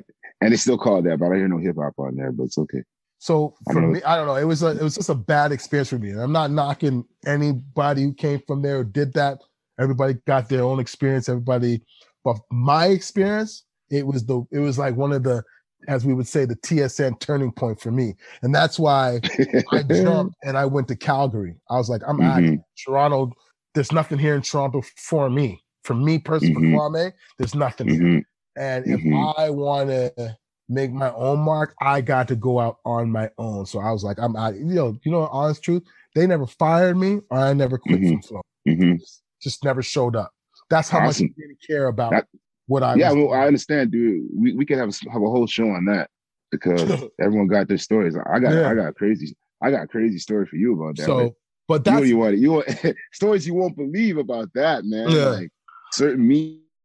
And 0.42 0.52
they 0.54 0.58
still 0.58 0.78
call 0.78 1.00
it 1.00 1.04
that, 1.04 1.18
but 1.20 1.32
I 1.32 1.36
hear 1.36 1.48
no 1.48 1.58
hip 1.58 1.78
hop 1.78 1.94
on 1.98 2.16
there, 2.16 2.32
but 2.32 2.44
it's 2.44 2.58
okay. 2.58 2.84
So 3.20 3.56
for 3.72 3.82
know. 3.82 3.88
me, 3.88 4.04
I 4.04 4.16
don't 4.16 4.28
know. 4.28 4.36
It 4.36 4.44
was 4.44 4.62
a, 4.62 4.68
it 4.68 4.82
was 4.84 4.96
just 4.96 5.10
a 5.10 5.16
bad 5.16 5.52
experience 5.52 5.90
for 5.90 5.98
me. 5.98 6.12
And 6.12 6.22
I'm 6.22 6.32
not 6.32 6.52
knocking 6.52 7.04
anybody 7.26 8.04
who 8.04 8.14
came 8.14 8.42
from 8.48 8.62
there 8.62 8.80
or 8.80 8.84
did 8.84 9.14
that. 9.14 9.40
Everybody 9.80 10.16
got 10.28 10.50
their 10.50 10.64
own 10.64 10.80
experience. 10.80 11.28
Everybody, 11.28 11.82
but 12.24 12.38
my 12.52 12.88
experience, 12.88 13.64
it 13.90 14.06
was 14.06 14.26
the 14.26 14.46
it 14.52 14.60
was 14.60 14.78
like 14.78 14.96
one 14.96 15.12
of 15.14 15.24
the, 15.24 15.44
as 15.88 16.06
we 16.06 16.14
would 16.14 16.28
say, 16.28 16.46
the 16.46 16.56
TSN 16.56 17.20
turning 17.20 17.52
point 17.52 17.80
for 17.80 17.92
me. 17.92 18.14
And 18.44 18.54
that's 18.54 18.78
why 18.78 19.22
I 19.72 19.82
jumped 19.84 20.36
and 20.44 20.58
I 20.58 20.66
went 20.66 20.88
to 20.90 20.96
Calgary. 20.96 21.56
I 21.70 21.78
was 21.78 21.90
like, 21.90 22.02
I'm 22.08 22.22
out 22.22 22.44
of 22.44 22.50
Mhm. 22.50 22.64
Toronto. 22.86 23.32
There's 23.74 23.92
nothing 23.92 24.20
here 24.20 24.36
in 24.36 24.42
Toronto 24.44 24.84
for 24.98 25.30
me. 25.30 25.64
For 25.84 25.94
me 25.96 26.20
personally, 26.20 26.54
Mhm. 26.56 26.72
for 26.76 26.90
Kwame, 26.92 27.14
there's 27.40 27.56
nothing 27.56 27.88
here. 27.90 28.24
And 28.58 28.86
if 28.88 29.00
Mhm. 29.02 29.36
I 29.38 29.50
want 29.50 29.90
to 29.90 30.38
make 30.70 30.92
my 30.92 31.14
own 31.14 31.40
mark, 31.40 31.74
I 31.82 32.02
got 32.02 32.28
to 32.30 32.36
go 32.36 32.60
out 32.60 32.80
on 32.86 33.12
my 33.12 33.30
own. 33.38 33.66
So 33.66 33.80
I 33.80 33.92
was 33.92 34.04
like, 34.04 34.18
I'm 34.20 34.36
out. 34.36 34.56
You 34.56 34.66
know, 34.66 34.98
you 35.04 35.12
know, 35.12 35.28
honest 35.28 35.64
truth, 35.64 35.84
they 36.16 36.28
never 36.28 36.46
fired 36.48 36.98
me, 36.98 37.22
or 37.30 37.38
I 37.38 37.54
never 37.54 37.78
quit 37.78 38.02
Mhm. 38.02 38.10
from 38.14 38.22
Flow. 38.22 38.42
Mhm. 38.68 39.00
Just, 39.00 39.24
just 39.42 39.64
never 39.64 39.82
showed 39.82 40.16
up. 40.16 40.32
That's 40.70 40.90
how 40.90 41.00
Awesome. 41.00 41.28
much 41.28 41.34
I 41.38 41.42
didn't 41.42 41.60
care 41.66 41.88
about 41.88 42.12
That- 42.12 42.28
what 42.68 42.84
I. 42.84 42.96
yeah, 42.96 43.12
was 43.14 43.24
well. 43.26 43.34
I 43.34 43.48
understand, 43.48 43.92
dude. 43.92 44.28
We 44.36 44.54
we 44.54 44.66
could 44.66 44.78
have 44.78 44.90
a, 44.90 45.10
have 45.12 45.22
a 45.22 45.30
whole 45.30 45.48
show 45.48 45.70
on 45.70 45.86
that 45.86 46.10
because 46.52 46.82
everyone 47.22 47.48
got 47.48 47.68
their 47.70 47.78
stories. 47.78 48.18
I 48.18 48.40
got 48.40 48.54
Yeah. 48.54 48.70
I 48.70 48.74
got 48.76 48.96
crazy 48.96 49.36
I 49.62 49.72
got 49.72 49.84
a 49.84 49.88
crazy 49.88 50.20
story 50.20 50.46
for 50.46 50.56
you 50.58 50.74
about 50.80 50.98
that. 50.98 51.06
so, 51.06 51.36
but 51.68 51.86
you 51.86 51.92
know 51.92 51.98
that's 52.00 52.10
you 52.10 52.18
want. 52.18 52.38
You 52.38 52.52
want 52.52 52.68
stories 53.14 53.48
you 53.48 53.54
won't 53.56 53.76
believe 53.78 54.18
about 54.18 54.52
that, 54.54 54.84
man. 54.86 55.10
Yeah. 55.10 55.26
Like 55.30 55.50
certain 55.94 56.28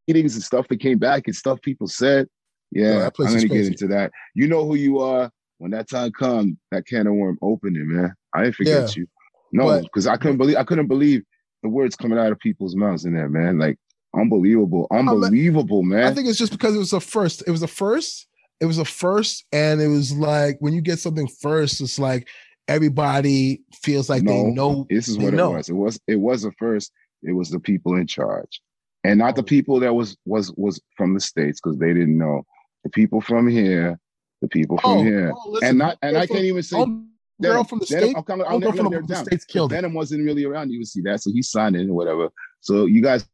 meetings 0.07 0.35
and 0.35 0.43
stuff 0.43 0.69
that 0.69 0.81
came 0.81 0.99
back 0.99 1.25
and 1.27 1.37
stuff 1.37 1.61
people 1.63 1.87
said. 1.87 2.29
Yeah, 2.71 3.09
I'm 3.19 3.27
gonna 3.27 3.49
get 3.49 3.67
into 3.67 3.87
that. 3.89 4.13
You 4.35 4.49
know 4.49 4.67
who 4.67 4.77
you 4.77 4.99
are 5.01 5.31
when 5.59 5.71
that 5.73 5.91
time 5.91 6.11
comes. 6.13 6.57
That 6.71 6.87
can 6.87 7.07
of 7.07 7.15
worm 7.15 7.39
opening, 7.43 7.93
man. 7.93 8.15
I 8.35 8.45
didn't 8.45 8.57
forget 8.57 8.97
you. 8.97 9.07
No, 9.53 9.81
because 9.83 10.07
I 10.07 10.17
couldn't 10.17 10.39
believe 10.39 10.57
I 10.57 10.65
couldn't 10.65 10.89
believe 10.89 11.23
the 11.63 11.69
words 11.69 11.97
coming 11.97 12.19
out 12.19 12.33
of 12.33 12.39
people's 12.39 12.75
mouths 12.75 13.05
in 13.05 13.15
there, 13.15 13.29
man. 13.29 13.59
Like 13.59 13.79
unbelievable, 14.15 14.87
unbelievable, 14.91 15.83
man. 15.83 16.05
I 16.05 16.15
think 16.15 16.29
it's 16.29 16.39
just 16.39 16.53
because 16.53 16.75
it 16.75 16.79
was 16.79 16.93
a 16.93 17.01
first. 17.01 17.43
It 17.47 17.51
was 17.51 17.63
a 17.63 17.69
first. 17.69 18.27
It 18.61 18.67
was 18.67 18.79
a 18.79 18.85
first, 18.85 19.45
and 19.53 19.81
it 19.81 19.89
was 19.89 20.13
like 20.13 20.57
when 20.61 20.73
you 20.73 20.81
get 20.81 20.99
something 20.99 21.29
first, 21.29 21.81
it's 21.81 21.99
like 21.99 22.29
everybody 22.69 23.63
feels 23.83 24.09
like 24.09 24.25
they 24.25 24.43
know. 24.43 24.87
This 24.89 25.09
is 25.09 25.19
they 25.19 25.25
what 25.25 25.35
know. 25.35 25.55
it 25.55 25.57
was. 25.57 25.69
It 25.69 25.75
was 25.75 26.01
it 26.07 26.21
was 26.21 26.45
a 26.45 26.53
first. 26.53 26.93
It 27.23 27.33
was 27.33 27.51
the 27.51 27.61
people 27.61 27.97
in 27.97 28.07
charge, 28.07 28.61
and 29.05 29.19
not 29.19 29.35
the 29.37 29.43
Oh. 29.43 29.45
people 29.45 29.81
that 29.81 29.95
was 29.95 30.17
was 30.27 30.53
was 30.57 30.81
from 30.97 31.15
the 31.15 31.21
states 31.21 31.61
because 31.61 31.79
they 31.79 31.93
didn't 31.93 32.17
know. 32.19 32.43
The 32.85 32.91
people 32.91 33.21
from 33.21 33.49
here, 33.49 33.99
the 34.41 34.49
people 34.49 34.79
from 34.79 34.91
Oh, 34.99 35.03
here, 35.03 35.33
oh, 35.35 35.51
listen, 35.51 35.69
and 35.69 35.79
not 35.79 35.99
and 36.03 36.17
I 36.17 36.27
can't 36.27 36.45
even 36.45 36.63
say 36.63 36.77
Venom. 36.79 37.09
girl 37.41 37.65
from 37.65 37.79
the 37.81 37.87
Venom, 37.87 38.05
state. 38.11 38.17
I'll, 38.17 38.23
girl 38.61 38.73
from 38.73 38.91
the, 38.91 39.03
down. 39.03 39.25
states 39.25 39.45
killed 39.45 39.71
Denim 39.71 39.95
wasn't 39.95 40.25
really 40.25 40.45
around 40.45 40.71
You 40.71 40.79
would 40.81 40.89
see 40.89 41.01
that, 41.03 41.23
so 41.23 41.31
he 41.33 41.43
signed 41.43 41.77
it 41.77 41.89
or 41.89 41.95
whatever. 41.95 42.29
So 42.61 42.87
you 42.87 43.01
guys 43.03 43.27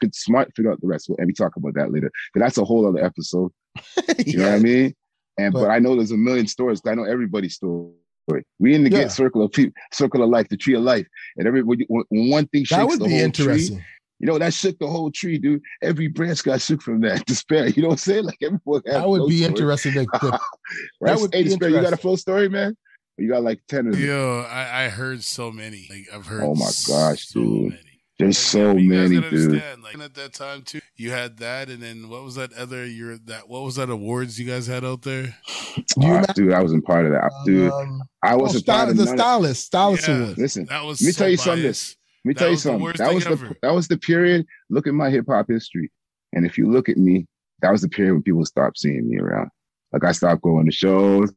could 0.00 0.14
smart 0.14 0.52
figure 0.56 0.72
out 0.72 0.80
the 0.80 0.86
rest, 0.88 1.08
and 1.08 1.26
we 1.26 1.32
talk 1.32 1.54
about 1.56 1.74
that 1.74 1.92
later. 1.92 2.10
But 2.34 2.40
that's 2.40 2.58
a 2.58 2.64
whole 2.64 2.86
other 2.86 3.02
episode. 3.04 3.52
You 4.26 4.38
know 4.38 4.46
what 4.50 4.54
I 4.54 4.58
mean? 4.58 4.94
And 5.38 5.52
but, 5.52 5.60
But- 5.62 5.70
I 5.70 5.78
know 5.78 5.94
there's 5.96 6.10
a 6.10 6.16
million 6.16 6.46
stories. 6.46 6.80
I 6.86 6.94
know 6.94 7.04
everybody's 7.04 7.54
story. 7.54 7.92
We 8.58 8.74
in 8.74 8.82
the 8.82 8.90
Yeah. 8.90 9.02
get 9.02 9.12
circle 9.12 9.42
of 9.42 9.52
people, 9.52 9.72
circle 9.92 10.22
of 10.24 10.30
life, 10.30 10.48
the 10.48 10.56
tree 10.56 10.74
of 10.74 10.82
life, 10.82 11.06
and 11.36 11.52
when 11.66 11.86
one 12.10 12.46
thing 12.48 12.64
shakes 12.64 12.70
That 12.70 12.88
would 12.88 12.98
the 13.00 13.04
be 13.04 13.10
whole 13.12 13.20
interesting. 13.20 13.76
tree, 13.76 13.86
you 14.18 14.26
know 14.26 14.38
that 14.38 14.54
shook 14.54 14.78
the 14.78 14.86
whole 14.86 15.10
tree, 15.10 15.38
dude. 15.38 15.60
Every 15.82 16.08
branch 16.08 16.42
got 16.42 16.60
shook 16.60 16.82
from 16.82 17.00
that 17.02 17.24
despair. 17.26 17.68
You 17.68 17.82
know 17.82 17.88
what 17.88 17.94
I'm 17.94 17.98
saying? 17.98 18.24
Like 18.24 18.38
everyone. 18.42 18.82
had 18.86 18.94
That 18.96 19.08
would 19.08 19.28
be 19.28 19.38
story. 19.38 19.48
interesting. 19.48 19.92
To, 19.94 20.04
to- 20.20 20.40
Right? 21.00 21.18
would 21.20 21.34
hey, 21.34 21.42
be 21.42 21.48
Despair, 21.50 21.68
you 21.68 21.74
got 21.76 21.80
a 21.80 21.86
interesting. 21.86 22.02
flow 22.02 22.16
story, 22.16 22.48
man? 22.48 22.76
Or 23.18 23.22
You 23.22 23.30
got 23.30 23.42
like 23.42 23.60
ten 23.68 23.86
of 23.88 23.92
them. 23.94 24.04
Yo, 24.04 24.46
I, 24.50 24.84
I 24.84 24.88
heard 24.88 25.22
so 25.22 25.50
many. 25.52 25.86
Like 25.90 26.06
I've 26.14 26.26
heard. 26.26 26.42
Oh 26.42 26.54
my 26.54 26.70
gosh, 26.88 27.26
so 27.28 27.40
dude. 27.40 27.70
many. 27.70 27.82
There's 28.18 28.38
so 28.38 28.72
yeah, 28.72 28.78
you 28.78 28.88
many, 28.88 29.14
gotta 29.16 29.30
dude. 29.30 29.44
understand, 29.44 29.82
Like 29.82 29.98
at 29.98 30.14
that 30.14 30.32
time 30.32 30.62
too, 30.62 30.80
you 30.96 31.10
had 31.10 31.36
that, 31.36 31.68
and 31.68 31.82
then 31.82 32.08
what 32.08 32.24
was 32.24 32.36
that 32.36 32.50
other? 32.54 32.86
Your 32.86 33.18
that 33.26 33.46
what 33.46 33.62
was 33.62 33.76
that 33.76 33.90
awards 33.90 34.40
you 34.40 34.46
guys 34.46 34.66
had 34.66 34.86
out 34.86 35.02
there? 35.02 35.34
You 35.98 36.14
Ah, 36.14 36.24
dude, 36.34 36.54
I 36.54 36.62
wasn't 36.62 36.86
part 36.86 37.04
of 37.04 37.12
that. 37.12 37.30
Dude, 37.44 37.70
um, 37.70 38.00
I 38.22 38.32
oh, 38.32 38.38
wasn't 38.38 38.64
style, 38.64 38.76
part 38.78 38.88
of 38.88 38.96
the 38.96 39.06
stylist, 39.06 39.66
stylist 39.66 40.08
Yeah. 40.08 40.16
award. 40.22 40.38
Listen, 40.38 40.64
That 40.64 40.84
was. 40.84 41.02
Let 41.02 41.06
me 41.08 41.12
so 41.12 41.18
tell 41.18 41.28
you 41.28 41.36
something. 41.36 41.62
biased. 41.64 41.96
Let 42.26 42.28
me 42.28 42.34
That 42.34 42.38
tell 42.40 42.50
you 42.50 42.56
something. 42.56 42.92
That 42.98 43.14
was 43.14 43.24
the 43.24 43.56
that 43.62 43.74
was 43.74 43.88
the 43.88 43.98
period. 43.98 44.46
Look 44.68 44.86
at 44.86 44.94
my 44.94 45.10
hip 45.10 45.26
hop 45.28 45.46
history, 45.48 45.92
and 46.32 46.44
if 46.44 46.58
you 46.58 46.68
look 46.70 46.88
at 46.88 46.96
me, 46.96 47.26
that 47.62 47.70
was 47.70 47.82
the 47.82 47.88
period 47.88 48.14
when 48.14 48.22
people 48.22 48.44
stopped 48.44 48.78
seeing 48.78 49.08
me 49.08 49.18
around. 49.18 49.50
Like 49.92 50.04
I 50.04 50.12
stopped 50.12 50.42
going 50.42 50.66
to 50.66 50.72
shows. 50.72 51.32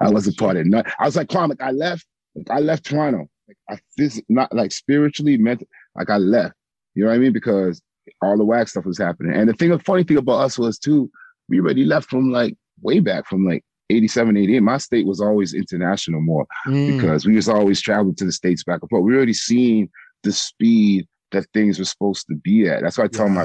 I 0.00 0.10
wasn't 0.10 0.36
part 0.38 0.56
of 0.56 0.66
none. 0.66 0.84
I 0.98 1.04
was 1.04 1.16
like, 1.16 1.28
Kwame, 1.28 1.50
like 1.50 1.62
I 1.62 1.70
left. 1.70 2.06
Like 2.34 2.50
I 2.50 2.58
left 2.60 2.84
Toronto. 2.86 3.28
Like 3.46 3.56
I 3.70 3.78
this 3.96 4.20
not 4.28 4.52
like 4.52 4.72
spiritually 4.72 5.36
meant 5.36 5.62
like 5.94 6.10
I 6.10 6.16
left. 6.18 6.54
You 6.94 7.04
know 7.04 7.10
what 7.10 7.16
I 7.16 7.18
mean? 7.18 7.32
Because 7.32 7.80
all 8.22 8.36
the 8.36 8.44
whack 8.44 8.68
stuff 8.68 8.84
was 8.84 8.98
happening. 8.98 9.32
And 9.34 9.48
the 9.48 9.52
thing, 9.52 9.70
the 9.70 9.78
funny 9.78 10.02
thing 10.02 10.16
about 10.16 10.40
us 10.40 10.58
was 10.58 10.78
too, 10.78 11.10
we 11.48 11.60
already 11.60 11.84
left 11.84 12.08
from 12.10 12.32
like 12.32 12.56
way 12.82 13.00
back 13.00 13.26
from 13.28 13.46
like 13.46 13.62
87, 13.90 14.36
88. 14.36 14.60
My 14.60 14.78
state 14.78 15.06
was 15.06 15.20
always 15.20 15.54
international 15.54 16.20
more 16.20 16.46
Mm. 16.66 16.96
because 16.96 17.26
we 17.26 17.36
was 17.36 17.48
always 17.48 17.80
traveling 17.80 18.14
to 18.16 18.24
the 18.24 18.32
states 18.32 18.64
back 18.64 18.80
and 18.82 18.90
forth. 18.90 19.04
We 19.04 19.14
already 19.14 19.32
seen 19.34 19.88
the 20.26 20.32
speed 20.32 21.06
that 21.32 21.46
things 21.54 21.78
were 21.78 21.84
supposed 21.84 22.26
to 22.28 22.36
be 22.36 22.68
at. 22.68 22.82
That's 22.82 22.98
why 22.98 23.04
I 23.04 23.08
tell 23.08 23.28
my 23.28 23.44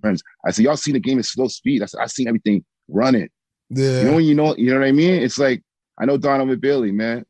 friends, 0.00 0.22
I 0.46 0.50
said, 0.50 0.64
y'all 0.64 0.76
seen 0.76 0.94
the 0.94 1.00
game 1.00 1.18
at 1.18 1.24
slow 1.24 1.48
speed. 1.48 1.82
I 1.82 1.86
said, 1.86 2.00
I 2.00 2.06
seen 2.06 2.28
everything 2.28 2.64
running. 2.88 3.28
Yeah. 3.70 4.00
You 4.00 4.04
know 4.04 4.14
when 4.16 4.24
you 4.24 4.34
know, 4.34 4.56
you 4.56 4.70
know 4.70 4.78
what 4.80 4.88
I 4.88 4.92
mean? 4.92 5.22
It's 5.22 5.38
like 5.38 5.62
I 6.00 6.04
know 6.04 6.16
Donovan 6.16 6.60
Bailey, 6.60 6.92
man, 6.92 7.24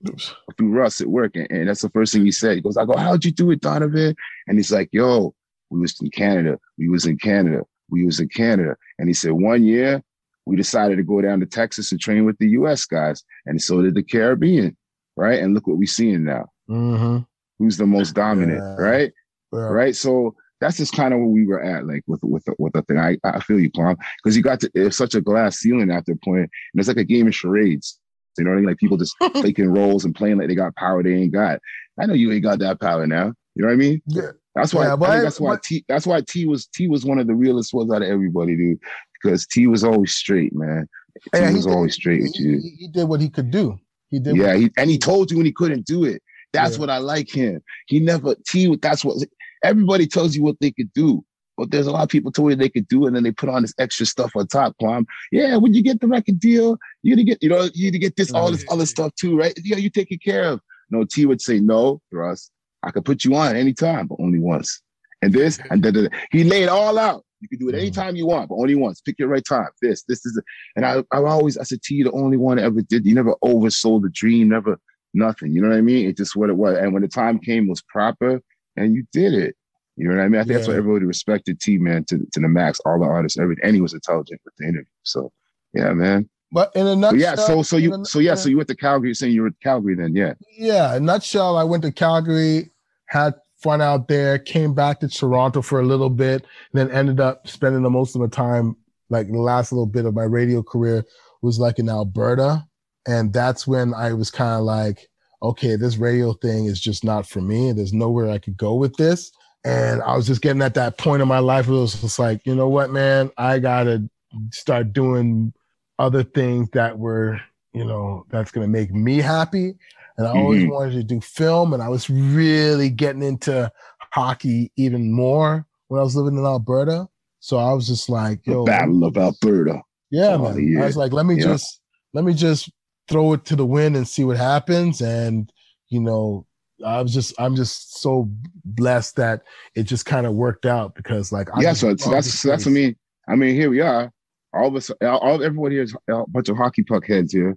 through 0.57 0.71
Russ 0.71 1.01
at 1.01 1.07
work, 1.07 1.33
and, 1.37 1.47
and 1.51 1.69
that's 1.69 1.83
the 1.83 1.91
first 1.91 2.13
thing 2.13 2.25
he 2.25 2.33
said. 2.33 2.57
He 2.57 2.61
goes, 2.61 2.77
I 2.77 2.85
go, 2.85 2.97
how'd 2.97 3.25
you 3.25 3.33
do 3.33 3.51
it, 3.51 3.61
Donovan? 3.61 4.15
And 4.47 4.59
he's 4.59 4.71
like, 4.71 4.91
yo, 4.93 5.35
we 5.71 5.81
was 5.81 5.97
in 6.01 6.11
Canada. 6.11 6.59
We 6.77 6.89
was 6.89 7.07
in 7.07 7.17
Canada. 7.19 7.63
We 7.91 8.05
was 8.05 8.21
in 8.21 8.29
Canada. 8.29 8.77
And 8.99 9.09
he 9.09 9.15
said, 9.15 9.33
one 9.33 9.65
year 9.65 10.03
we 10.45 10.57
decided 10.57 10.97
to 10.97 11.03
go 11.03 11.21
down 11.21 11.41
to 11.41 11.47
Texas 11.47 11.93
and 11.93 12.01
train 12.01 12.25
with 12.25 12.39
the 12.39 12.49
US 12.51 12.85
guys. 12.85 13.23
And 13.47 13.61
so 13.61 13.83
did 13.83 13.95
the 13.95 14.03
Caribbean, 14.03 14.77
right? 15.17 15.41
And 15.41 15.55
look 15.55 15.67
what 15.67 15.79
we're 15.79 15.87
seeing 15.87 16.25
now. 16.25 16.47
Mhm. 16.69 17.27
Who's 17.59 17.77
the 17.77 17.87
most 17.87 18.15
dominant, 18.15 18.59
Yeah. 18.63 18.75
right? 18.85 19.13
Yeah. 19.53 19.59
Right. 19.61 19.97
So 19.97 20.35
that's 20.61 20.77
just 20.77 20.93
kind 20.95 21.15
of 21.15 21.21
where 21.21 21.29
we 21.29 21.47
were 21.47 21.63
at, 21.63 21.87
like 21.87 22.03
with 22.07 22.21
with 22.23 22.45
with 22.59 22.73
the 22.73 22.83
thing. 22.83 22.99
I 22.99 23.17
I 23.25 23.41
feel 23.41 23.59
you, 23.61 23.71
Plum, 23.71 23.97
because 24.23 24.37
you 24.37 24.43
got 24.43 24.61
to 24.61 24.71
it's 24.75 24.97
such 24.97 25.15
a 25.15 25.21
glass 25.21 25.59
ceiling 25.59 25.91
after 25.91 26.13
a 26.13 26.17
point, 26.17 26.41
and 26.43 26.51
it's 26.81 26.89
like 26.89 26.97
a 26.97 27.05
game 27.05 27.27
of 27.29 27.35
charades. 27.35 27.99
You 28.37 28.45
know 28.45 28.51
what 28.51 28.57
I 28.57 28.61
mean? 28.61 28.67
Like 28.69 28.77
people 28.79 28.97
just 28.97 29.17
taking 29.35 29.69
roles 29.69 30.05
and 30.05 30.15
playing 30.15 30.39
like 30.39 30.49
they 30.49 30.55
got 30.55 30.77
power 30.77 31.03
they 31.03 31.15
ain't 31.15 31.33
got. 31.33 31.61
I 32.01 32.07
know 32.07 32.15
you 32.15 32.31
ain't 32.33 32.43
got 32.45 32.59
that 32.61 32.81
power 32.81 33.07
now. 33.07 33.33
You 33.57 33.63
know 33.63 33.67
what 33.69 33.73
I 33.75 33.77
mean? 33.77 34.03
Yeah. 34.07 34.31
That's 34.55 34.73
why 34.75 34.85
Yeah, 34.87 34.93
I 34.93 34.97
but 34.97 35.11
think 35.11 35.23
that's 35.23 35.41
why 35.41 35.55
but- 35.55 35.63
T 35.65 35.85
that's 35.89 36.07
why 36.07 36.21
T 36.21 36.47
was 36.47 36.67
T 36.67 36.87
was 36.89 37.05
one 37.05 37.19
of 37.19 37.27
the 37.27 37.35
realest 37.35 37.73
ones 37.75 37.91
out 37.93 38.03
of 38.03 38.09
everybody, 38.09 38.55
dude. 38.57 38.79
Because 39.21 39.47
T 39.47 39.67
was 39.67 39.83
always 39.83 40.13
straight, 40.15 40.53
man. 40.55 40.87
T 41.17 41.31
Yeah, 41.35 41.49
he 41.49 41.57
was 41.57 41.67
did- 41.67 41.75
always 41.75 41.95
straight 41.95 42.23
with 42.23 42.39
you. 42.39 42.61
he- 42.61 42.77
he 42.79 42.89
did 42.89 43.05
what 43.09 43.21
he 43.21 43.29
could 43.29 43.51
do. 43.51 43.77
He 44.11 44.21
did. 44.21 44.37
Yeah, 44.37 44.53
what- 44.53 44.59
he, 44.61 44.71
and 44.77 44.89
he 44.91 44.99
told 44.99 45.31
you 45.31 45.37
when 45.39 45.47
he 45.47 45.53
couldn't 45.53 45.85
do 45.87 46.05
it. 46.05 46.23
That's 46.53 46.75
Yeah. 46.75 46.81
what 46.81 46.91
I 46.91 46.99
like 46.99 47.31
him. 47.31 47.63
He 47.87 48.01
never 48.01 48.35
T. 48.47 48.75
That's 48.77 49.05
what 49.05 49.17
everybody 49.63 50.07
tells 50.07 50.35
you 50.37 50.43
what 50.43 50.57
they 50.61 50.71
could 50.71 50.93
do, 50.93 51.25
but 51.57 51.71
there's 51.71 51.87
a 51.87 51.91
lot 51.91 52.03
of 52.05 52.09
people 52.09 52.31
told 52.33 52.51
you 52.51 52.57
they 52.57 52.69
could 52.69 52.89
do, 52.89 53.05
it, 53.05 53.09
and 53.09 53.17
then 53.17 53.23
they 53.25 53.33
put 53.33 53.49
on 53.49 53.63
this 53.63 53.75
extra 53.79 54.07
stuff 54.07 54.33
on 54.37 54.47
top. 54.47 54.75
Kwame, 54.81 55.05
yeah, 55.33 55.57
when 55.57 55.75
you 55.75 55.83
get 55.83 56.01
the 56.01 56.07
record 56.09 56.39
deal, 56.41 56.79
you 57.03 57.17
to 57.17 57.25
get 57.25 57.43
you 57.43 57.49
know 57.49 57.69
you 57.75 57.91
to 57.91 57.99
get 57.99 58.17
this 58.17 58.31
all 58.33 58.51
this 58.51 58.65
other 58.71 58.87
stuff 58.87 59.13
too, 59.21 59.37
right? 59.37 59.53
Yeah, 59.63 59.77
you 59.77 59.91
take 59.91 60.11
it 60.11 60.23
care 60.23 60.45
of. 60.45 60.61
No, 60.91 61.05
T 61.05 61.27
would 61.27 61.41
say 61.43 61.61
no, 61.61 62.01
Russ. 62.13 62.51
I 62.83 62.91
could 62.93 63.05
put 63.05 63.25
you 63.25 63.35
on 63.35 63.57
anytime, 63.57 64.07
but 64.07 64.19
only 64.21 64.39
once. 64.39 64.81
And 65.21 65.33
this 65.33 65.59
and 65.71 65.83
da, 65.83 65.91
da, 65.91 66.03
da. 66.03 66.09
he 66.31 66.45
laid 66.45 66.63
it 66.65 66.69
all 66.69 66.97
out. 66.99 67.25
You 67.41 67.49
can 67.49 67.59
do 67.59 67.69
it 67.69 67.75
Mhm. 67.75 67.79
anytime 67.81 68.17
you 68.17 68.27
want, 68.27 68.49
but 68.49 68.55
only 68.55 68.75
once. 68.77 69.01
Pick 69.01 69.19
your 69.19 69.29
right 69.29 69.45
time. 69.45 69.69
This, 69.83 70.03
this 70.05 70.25
is, 70.25 70.41
and 70.77 70.85
I, 70.87 71.05
I 71.13 71.19
always, 71.23 71.59
I 71.59 71.65
said, 71.65 71.83
T, 71.83 71.95
you 71.97 72.05
the 72.05 72.13
only 72.13 72.37
one 72.37 72.57
that 72.57 72.65
ever 72.65 72.81
did. 72.83 73.05
You 73.05 73.15
never 73.15 73.35
oversold 73.45 74.03
the 74.03 74.11
dream, 74.11 74.49
never 74.49 74.79
nothing. 75.15 75.53
You 75.53 75.63
know 75.63 75.69
what 75.69 75.79
I 75.79 75.83
mean? 75.83 76.09
It's 76.09 76.19
just 76.19 76.37
what 76.37 76.51
it 76.51 76.57
was. 76.57 76.77
And 76.79 76.93
when 76.93 77.03
the 77.03 77.09
time 77.09 77.39
came, 77.39 77.67
it 77.67 77.71
was 77.71 77.83
proper, 77.83 78.41
and 78.77 78.95
you 78.95 79.05
did 79.13 79.35
it. 79.35 79.57
You 79.97 80.09
know 80.09 80.17
what 80.17 80.25
I 80.25 80.29
mean? 80.29 80.41
I 80.41 80.45
think 80.45 80.55
that's 80.55 80.69
why 80.69 80.77
everybody 80.77 81.07
respected 81.07 81.61
T, 81.61 81.77
man, 81.77 82.05
to, 82.05 82.19
to 82.33 82.41
the 82.41 82.49
max. 82.49 82.81
All 82.87 83.01
the 83.01 83.07
artists, 83.07 83.39
everything, 83.39 83.65
and 83.65 83.75
he 83.75 83.81
was 83.81 83.95
intelligent 83.95 84.41
with 84.45 84.55
the 84.57 84.65
interview. 84.65 84.85
So, 85.03 85.33
yeah, 85.75 85.93
man. 85.93 86.29
But 86.53 86.75
in 86.75 86.87
a 86.87 86.97
nutshell, 86.97 87.21
yeah, 87.21 87.35
so 87.35 87.63
so 87.63 87.77
you 87.77 88.05
so 88.05 88.21
yeah, 88.21 88.35
so 88.35 88.49
you 88.49 88.57
went 88.57 88.69
to 88.69 88.77
Calgary. 88.77 89.09
You're 89.09 89.15
saying 89.15 89.33
you 89.33 89.43
were 89.43 89.49
at 89.49 89.61
Calgary 89.61 89.95
then, 89.97 90.15
yeah. 90.15 90.35
yeah, 90.57 90.97
in 90.97 91.03
a 91.03 91.07
nutshell, 91.07 91.57
I 91.57 91.65
went 91.65 91.83
to 91.83 91.93
Calgary, 91.93 92.71
had 93.07 93.35
fun 93.57 93.83
out 93.83 94.09
there, 94.09 94.39
came 94.39 94.73
back 94.73 95.01
to 95.01 95.09
Toronto 95.09 95.61
for 95.61 95.81
a 95.81 95.85
little 95.85 96.09
bit, 96.09 96.47
and 96.73 96.81
then 96.81 96.91
ended 96.91 97.21
up 97.21 97.49
spending 97.49 97.83
the 97.83 97.91
most 97.91 98.15
of 98.15 98.21
my 98.21 98.29
time, 98.29 98.77
like 99.11 99.27
the 99.27 99.39
last 99.39 99.73
little 99.73 99.87
bit 99.87 100.07
of 100.07 100.15
my 100.15 100.23
radio 100.23 100.63
career 100.63 101.05
was 101.43 101.59
like 101.59 101.79
in 101.79 101.89
Alberta. 101.89 102.67
And 103.09 103.33
that's 103.33 103.67
when 103.67 103.95
I 103.95 104.13
was 104.13 104.31
kind 104.31 104.55
of 104.59 104.65
like, 104.65 105.09
okay, 105.43 105.77
this 105.77 105.97
radio 105.97 106.35
thing 106.35 106.67
is 106.67 106.79
just 106.79 107.05
not 107.05 107.27
for 107.27 107.41
me. 107.41 107.73
There's 107.73 107.95
nowhere 107.95 108.31
I 108.31 108.39
could 108.39 108.57
go 108.59 108.75
with 108.75 108.95
this. 108.97 109.33
And 109.65 110.03
I 110.03 110.15
was 110.15 110.27
just 110.27 110.43
getting 110.43 110.63
at 110.63 110.75
that 110.75 110.99
point 110.99 111.23
in 111.23 111.29
my 111.29 111.39
life 111.39 111.67
where 111.67 111.79
it 111.79 111.81
was 111.81 112.01
just 112.01 112.19
like, 112.19 112.45
you 112.45 112.55
know 112.55 112.69
what, 112.69 112.91
man, 112.91 113.31
I 113.39 113.59
gotta 113.59 114.09
start 114.53 114.93
doing 114.93 115.53
other 115.99 116.23
things 116.23 116.69
that 116.75 116.99
were, 116.99 117.41
you 117.73 117.85
know, 117.85 118.27
that's 118.29 118.51
gonna 118.51 118.69
make 118.69 118.93
me 118.93 119.19
happy. 119.19 119.75
And 120.19 120.27
I 120.27 120.31
always 120.31 120.63
Mhm. 120.63 120.71
wanted 120.71 120.93
to 120.93 121.03
do 121.03 121.21
film, 121.21 121.73
and 121.73 121.83
I 121.83 121.89
was 121.89 122.11
really 122.11 122.91
getting 122.91 123.23
into 123.23 123.71
hockey 124.13 124.71
even 124.77 125.13
more 125.13 125.67
when 125.89 126.01
I 126.01 126.05
was 126.05 126.15
living 126.17 126.39
in 126.39 126.45
Alberta. 126.45 127.09
So 127.41 127.57
I 127.57 127.73
was 127.73 127.87
just 127.87 128.09
like, 128.09 128.43
The 128.45 128.53
yo, 128.53 128.65
Battle 128.65 129.05
of 129.05 129.17
Alberta. 129.17 129.81
yeah, 130.11 130.35
Oh, 130.35 130.39
man. 130.53 130.69
yeah. 130.69 130.83
I 130.83 130.87
was 130.87 130.97
like, 130.97 131.13
let 131.13 131.25
me 131.27 131.37
Yeah. 131.37 131.45
just 131.45 131.81
let 132.15 132.25
me 132.25 132.35
just 132.35 132.71
throw 133.09 133.33
it 133.33 133.45
to 133.47 133.57
the 133.57 133.67
wind 133.67 133.97
and 133.97 134.07
see 134.07 134.25
what 134.25 134.37
happens. 134.37 135.01
And 135.01 135.53
you 135.89 136.01
know, 136.01 136.47
I 136.85 137.01
was 137.03 137.13
just 137.13 137.35
I'm 137.39 137.57
just 137.57 138.01
so 138.01 138.31
blessed 138.65 139.17
that 139.17 139.43
it 139.75 139.85
just 139.85 140.07
kind 140.07 140.27
of 140.27 140.35
worked 140.35 140.67
out 140.67 140.95
because 140.95 141.33
like 141.33 141.49
I 141.55 141.61
yeah, 141.61 141.73
so, 141.73 141.97
so 141.97 142.11
that's 142.11 142.33
so 142.33 142.49
that's 142.49 142.67
what 142.67 142.73
I 142.73 142.75
mean. 142.75 142.97
I 143.29 143.35
mean, 143.35 143.55
here 143.55 143.71
we 143.71 143.81
are. 143.81 144.11
All 144.55 144.69
of 144.69 144.77
us, 144.77 144.91
all, 145.03 145.19
all 145.19 145.43
everybody 145.43 145.77
here 145.77 145.85
is 145.85 145.95
a 146.09 146.25
bunch 146.29 146.49
of 146.49 146.57
hockey 146.57 146.83
puck 146.83 147.07
heads 147.07 147.33
here. 147.33 147.57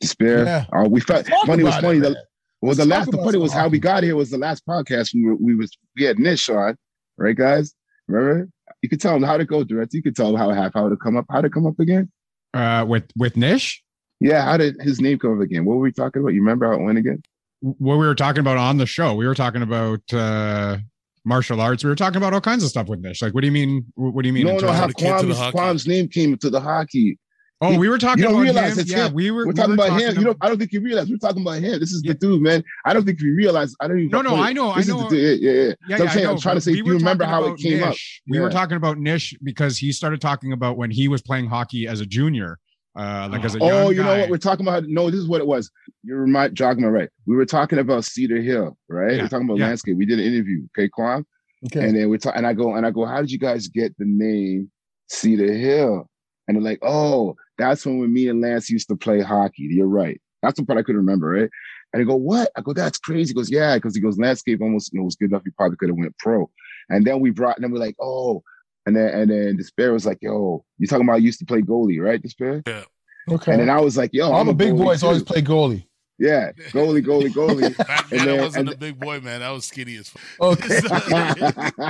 Despair. 0.00 0.44
Yeah. 0.44 0.64
Uh, 0.72 0.88
we 0.88 1.00
felt 1.00 1.26
Talk 1.26 1.46
funny 1.46 1.62
was 1.62 1.76
funny. 1.76 1.98
it, 1.98 2.02
the, 2.02 2.10
man. 2.10 2.22
well, 2.60 2.74
the 2.74 2.84
Let's 2.84 2.90
last 2.90 3.04
talk 3.06 3.12
the 3.12 3.18
funny 3.18 3.32
some 3.32 3.42
was 3.42 3.52
how 3.52 3.68
we 3.68 3.78
got 3.78 4.02
here 4.02 4.16
was 4.16 4.30
the 4.30 4.38
last 4.38 4.66
podcast 4.66 5.14
we 5.14 5.24
were, 5.24 5.36
we 5.36 5.54
was 5.54 5.70
we 5.96 6.04
had 6.04 6.18
Nish 6.18 6.48
on, 6.48 6.76
right, 7.16 7.36
guys? 7.36 7.74
Remember? 8.08 8.48
You 8.82 8.88
could 8.88 9.00
tell 9.00 9.16
him 9.16 9.22
how 9.22 9.36
to 9.36 9.44
go 9.44 9.64
direct. 9.64 9.94
You 9.94 10.02
could 10.02 10.16
tell 10.16 10.30
him 10.30 10.36
how 10.36 10.50
half 10.50 10.74
how 10.74 10.88
to 10.88 10.96
come 10.96 11.16
up. 11.16 11.26
How 11.30 11.40
to 11.40 11.48
come 11.48 11.66
up 11.66 11.78
again? 11.78 12.10
Uh, 12.52 12.84
with 12.86 13.04
with 13.16 13.36
Nish, 13.36 13.82
Yeah, 14.20 14.44
how 14.44 14.56
did 14.56 14.76
his 14.80 15.00
name 15.00 15.18
come 15.18 15.36
up 15.36 15.42
again? 15.42 15.64
What 15.64 15.74
were 15.76 15.82
we 15.82 15.92
talking 15.92 16.22
about? 16.22 16.32
You 16.34 16.40
remember 16.40 16.66
how 16.66 16.74
it 16.74 16.82
went 16.82 16.98
again? 16.98 17.22
what 17.60 17.96
we 17.96 18.06
were 18.06 18.14
talking 18.14 18.40
about 18.40 18.58
on 18.58 18.76
the 18.76 18.86
show, 18.86 19.14
we 19.14 19.26
were 19.26 19.34
talking 19.34 19.62
about 19.62 20.00
uh 20.12 20.76
martial 21.24 21.60
arts. 21.60 21.82
We 21.82 21.90
were 21.90 21.96
talking 21.96 22.18
about 22.18 22.32
all 22.34 22.40
kinds 22.40 22.62
of 22.62 22.68
stuff 22.68 22.86
with 22.86 23.00
Nish. 23.00 23.22
Like, 23.22 23.34
what 23.34 23.40
do 23.40 23.46
you 23.46 23.52
mean? 23.52 23.84
What 23.94 24.22
do 24.22 24.28
you 24.28 24.32
mean? 24.32 24.46
No, 24.46 24.58
no, 24.58 24.72
how 24.72 24.84
of- 24.84 24.88
the 24.90 24.94
kid 24.94 25.18
to 25.20 25.26
the 25.26 25.34
Kwam's. 25.34 25.52
Kwam's 25.54 25.86
name 25.88 26.06
came 26.08 26.36
to 26.38 26.50
the 26.50 26.60
hockey. 26.60 27.18
oh, 27.62 27.76
we 27.78 27.88
were 27.88 27.96
talking 27.98 28.18
you 28.22 28.24
don't 28.28 28.34
about 28.34 28.42
realize 28.42 28.72
him. 28.74 28.78
it's 28.80 28.90
Yeah, 28.92 29.06
him. 29.08 29.14
we 29.14 29.30
were. 29.30 29.38
We're 29.38 29.46
we 29.48 29.52
talking 29.54 29.70
were 29.76 29.86
about 29.86 30.00
him. 30.00 30.00
You 30.00 30.06
about- 30.10 30.24
don't. 30.24 30.36
I 30.42 30.48
don't 30.48 30.58
think 30.58 30.72
you 30.72 30.80
realize 30.82 31.08
we're 31.08 31.16
talking 31.16 31.42
about 31.42 31.54
him. 31.62 31.80
This 31.80 31.90
is 31.92 32.02
Yeah. 32.04 32.12
the 32.12 32.18
dude, 32.18 32.42
man. 32.42 32.62
I 32.84 32.92
don't 32.92 33.04
think 33.06 33.20
you 33.20 33.34
realize. 33.34 33.74
I 33.80 33.88
don't 33.88 33.98
even. 33.98 34.10
No, 34.10 34.20
no, 34.20 34.36
I 34.36 34.52
know, 34.52 34.74
This 34.74 34.86
is 34.88 34.94
know. 34.94 35.08
the 35.08 35.16
dude. 35.16 35.40
Yeah, 35.40 35.50
yeah, 35.50 35.56
yeah. 35.62 35.62
Yeah, 35.88 35.96
So 35.96 36.02
I'm 36.02 36.06
yeah, 36.08 36.12
saying, 36.14 36.26
I 36.26 36.30
I'm 36.30 36.38
trying 36.38 36.56
to 36.56 36.60
say, 36.60 36.72
we 36.72 36.82
do 36.82 36.90
you 36.90 36.98
remember 36.98 37.24
how 37.24 37.42
it 37.42 37.46
about 37.46 37.58
came 37.58 37.82
up? 37.82 37.88
Nish. 37.90 38.22
We 38.28 38.38
were 38.38 38.50
talking 38.50 38.76
about 38.76 38.98
Nish 38.98 39.34
because 39.42 39.78
he 39.78 39.90
started 39.92 40.20
talking 40.20 40.52
about 40.52 40.76
when 40.76 40.90
he 40.90 41.08
was 41.08 41.22
playing 41.22 41.46
hockey 41.46 41.86
as 41.88 42.00
a 42.02 42.06
junior, 42.06 42.58
uh, 42.96 43.28
like 43.30 43.44
as 43.44 43.54
a 43.54 43.58
young 43.58 43.70
Oh, 43.70 43.90
you 43.90 44.02
know 44.02 44.18
what 44.18 44.30
we're 44.30 44.38
talking 44.38 44.66
about? 44.66 44.84
No, 44.86 45.10
this 45.10 45.20
is 45.20 45.28
what 45.28 45.40
it 45.40 45.46
was. 45.46 45.70
You 46.02 46.16
remind 46.16 46.54
jogging 46.54 46.84
me 46.84 46.88
right. 46.88 47.10
We 47.26 47.36
were 47.36 47.44
talking 47.44 47.78
about 47.78 48.04
Cedar 48.04 48.40
Hill, 48.40 48.76
right? 48.88 49.16
Yeah, 49.16 49.22
We're 49.22 49.28
talking 49.28 49.46
about 49.46 49.58
yeah. 49.58 49.66
landscape. 49.66 49.96
We 49.96 50.06
did 50.06 50.18
an 50.18 50.24
interview, 50.24 50.66
okay, 50.76 50.88
Kwam? 50.88 51.24
Okay. 51.66 51.86
And 51.86 51.96
then 51.96 52.08
we 52.08 52.18
talk, 52.18 52.34
and 52.36 52.46
I 52.46 52.52
go, 52.52 52.74
and 52.74 52.86
I 52.86 52.90
go, 52.90 53.04
how 53.04 53.20
did 53.20 53.30
you 53.30 53.38
guys 53.38 53.68
get 53.68 53.96
the 53.98 54.04
name 54.06 54.70
Cedar 55.08 55.52
Hill? 55.52 56.08
And 56.48 56.56
they're 56.56 56.62
like, 56.62 56.78
oh, 56.82 57.34
that's 57.58 57.84
when, 57.84 57.98
when 57.98 58.12
me 58.12 58.28
and 58.28 58.40
Lance 58.40 58.70
used 58.70 58.88
to 58.88 58.96
play 58.96 59.20
hockey. 59.20 59.62
You're 59.62 59.86
right. 59.86 60.20
That's 60.42 60.58
the 60.58 60.64
part 60.64 60.78
I 60.78 60.82
couldn't 60.82 61.00
remember, 61.00 61.28
right? 61.28 61.50
And 61.92 62.00
I 62.00 62.04
go, 62.04 62.14
what? 62.14 62.50
I 62.56 62.60
go, 62.60 62.72
that's 62.72 62.98
crazy. 62.98 63.30
He 63.30 63.34
goes, 63.34 63.50
yeah, 63.50 63.76
because 63.76 63.94
he 63.94 64.00
goes, 64.00 64.18
landscape 64.18 64.60
almost 64.60 64.92
you 64.92 65.00
know, 65.00 65.04
was 65.04 65.16
good 65.16 65.30
enough. 65.30 65.42
He 65.44 65.50
probably 65.50 65.76
could 65.76 65.88
have 65.88 65.98
went 65.98 66.16
pro. 66.18 66.48
And 66.88 67.06
then 67.06 67.20
we 67.20 67.30
brought, 67.30 67.56
and 67.56 67.64
then 67.64 67.72
we're 67.72 67.78
like, 67.78 67.96
oh, 68.00 68.42
and 68.86 68.94
then 68.96 69.08
and 69.14 69.30
then 69.30 69.56
Despair 69.56 69.92
was 69.92 70.06
like, 70.06 70.18
yo, 70.20 70.64
you 70.78 70.86
talking 70.86 71.06
about 71.06 71.14
I 71.14 71.18
used 71.18 71.38
to 71.40 71.44
play 71.46 71.60
goalie, 71.62 72.00
right? 72.02 72.20
Despair. 72.22 72.62
Yeah. 72.66 72.84
Okay. 73.28 73.52
And 73.52 73.60
then 73.60 73.70
I 73.70 73.80
was 73.80 73.96
like, 73.96 74.10
yo, 74.12 74.30
All 74.30 74.40
I'm 74.40 74.46
the 74.46 74.52
a 74.52 74.54
big 74.54 74.72
goalie 74.74 74.84
boys 74.84 75.00
too. 75.00 75.06
always 75.06 75.22
play 75.24 75.42
goalie. 75.42 75.84
Yeah, 76.18 76.52
goalie, 76.70 77.04
goalie, 77.04 77.28
goalie. 77.30 77.76
Back 77.86 78.08
then, 78.08 78.20
And 78.20 78.30
I 78.30 78.42
wasn't 78.42 78.68
and- 78.68 78.76
a 78.76 78.78
big 78.78 78.98
boy, 78.98 79.20
man. 79.20 79.42
I 79.42 79.50
was 79.50 79.66
skinny 79.66 79.96
as 79.96 80.08
fuck. 80.08 80.22
Okay. 80.40 80.78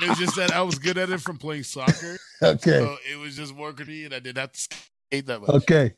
It 0.00 0.08
was 0.08 0.18
just 0.18 0.36
that 0.36 0.52
I 0.54 0.62
was 0.62 0.78
good 0.78 0.96
at 0.98 1.10
it 1.10 1.20
from 1.20 1.36
playing 1.36 1.64
soccer. 1.64 2.16
okay. 2.42 2.70
So 2.80 2.96
it 3.10 3.16
was 3.18 3.36
just 3.36 3.54
more 3.54 3.72
good 3.72 3.86
for 3.86 3.92
me, 3.92 4.04
and 4.04 4.14
I 4.14 4.20
didn't 4.20 4.38
have 4.38 4.50
skate 4.54 5.26
that 5.26 5.40
much. 5.40 5.50
Okay. 5.50 5.92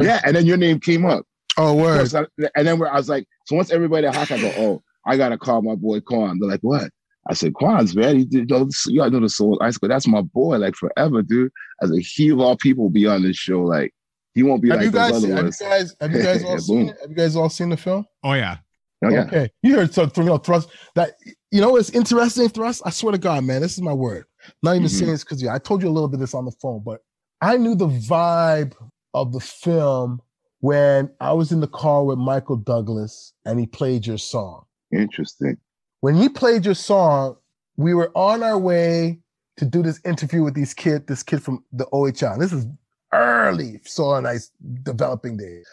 yeah, 0.00 0.20
and 0.24 0.36
then 0.36 0.46
your 0.46 0.56
name 0.56 0.78
came 0.80 1.04
up. 1.04 1.26
Oh, 1.56 1.74
word. 1.74 2.08
So- 2.10 2.26
and 2.54 2.66
then 2.66 2.78
we're, 2.78 2.88
I 2.88 2.96
was 2.96 3.08
like, 3.08 3.26
so 3.46 3.56
once 3.56 3.70
everybody 3.70 4.06
at 4.06 4.14
Hawk, 4.14 4.30
I 4.30 4.40
go, 4.40 4.52
oh, 4.56 4.82
I 5.06 5.16
gotta 5.16 5.36
call 5.38 5.62
my 5.62 5.74
boy 5.74 6.00
Quan. 6.00 6.38
They're 6.38 6.48
like, 6.48 6.60
what? 6.62 6.90
I 7.28 7.34
said, 7.34 7.54
Quans, 7.54 7.96
man, 7.96 8.18
you, 8.18 8.26
you, 8.30 8.46
know, 8.46 8.68
you 8.86 8.98
gotta 8.98 9.10
know 9.10 9.20
the 9.20 9.28
soul. 9.28 9.58
I 9.62 9.70
said, 9.70 9.90
that's 9.90 10.06
my 10.06 10.20
boy, 10.20 10.58
like 10.58 10.74
forever, 10.74 11.22
dude. 11.22 11.50
I 11.82 11.86
said, 11.86 11.98
he 11.98 12.28
of 12.30 12.40
all 12.40 12.56
people 12.56 12.84
will 12.84 12.90
be 12.90 13.06
on 13.06 13.22
this 13.22 13.36
show. 13.36 13.62
Like, 13.62 13.94
he 14.34 14.42
won't 14.42 14.62
be 14.62 14.68
Have 14.70 14.78
like 14.78 14.86
you 14.86 14.92
guys? 14.92 15.12
those 15.12 15.22
Seen, 15.22 15.32
other 15.32 15.44
have 15.44 15.46
you 15.60 15.66
guys? 15.66 15.96
Have 16.00 16.12
you 16.12 16.22
guys 16.22 16.44
all 16.44 16.52
Yeah, 16.52 16.58
seen 16.58 16.88
it? 16.90 16.96
Have 17.00 17.10
you 17.10 17.16
guys 17.16 17.36
all 17.36 17.48
seen 17.48 17.68
the 17.70 17.76
film? 17.76 18.06
Oh 18.22 18.32
yeah. 18.34 18.58
Oh, 19.04 19.10
yeah. 19.10 19.24
Okay, 19.24 19.50
you 19.62 19.76
heard 19.76 19.92
so 19.92 20.08
from 20.08 20.24
you 20.24 20.30
know 20.30 20.38
thrust 20.38 20.70
that 20.94 21.12
you 21.50 21.60
know 21.60 21.76
it's 21.76 21.90
interesting 21.90 22.48
thrust. 22.48 22.82
I 22.86 22.90
swear 22.90 23.12
to 23.12 23.18
God, 23.18 23.44
man, 23.44 23.60
this 23.62 23.72
is 23.74 23.82
my 23.82 23.92
word. 23.92 24.24
Not 24.62 24.76
even 24.76 24.88
Mhm. 24.88 24.90
saying 24.90 25.10
this 25.12 25.24
because 25.24 25.42
yeah, 25.42 25.54
I 25.54 25.58
told 25.58 25.82
you 25.82 25.88
a 25.88 25.92
little 25.92 26.08
bit 26.08 26.14
of 26.16 26.20
this 26.20 26.34
on 26.34 26.44
the 26.46 26.52
phone, 26.52 26.82
but 26.84 27.00
I 27.40 27.56
knew 27.58 27.74
the 27.74 27.88
vibe 27.88 28.72
of 29.12 29.32
the 29.32 29.40
film 29.40 30.20
when 30.60 31.10
I 31.20 31.32
was 31.34 31.52
in 31.52 31.60
the 31.60 31.68
car 31.68 32.02
with 32.04 32.18
Michael 32.18 32.56
Douglas 32.56 33.34
and 33.44 33.60
he 33.60 33.66
played 33.66 34.06
your 34.06 34.18
song. 34.18 34.64
Interesting. 34.90 35.58
When 36.04 36.16
he 36.16 36.28
played 36.28 36.66
your 36.66 36.74
song, 36.74 37.38
we 37.78 37.94
were 37.94 38.12
on 38.14 38.42
our 38.42 38.58
way 38.58 39.20
to 39.56 39.64
do 39.64 39.82
this 39.82 40.02
interview 40.04 40.42
with 40.42 40.52
these 40.52 40.74
kid, 40.74 41.06
this 41.06 41.22
kid 41.22 41.42
from 41.42 41.64
the 41.72 41.86
OHL. 41.94 42.38
This 42.38 42.52
is 42.52 42.66
early 43.14 43.80
Soul 43.86 44.10
on 44.10 44.26
Ice 44.26 44.50
developing 44.82 45.38
days. 45.38 45.66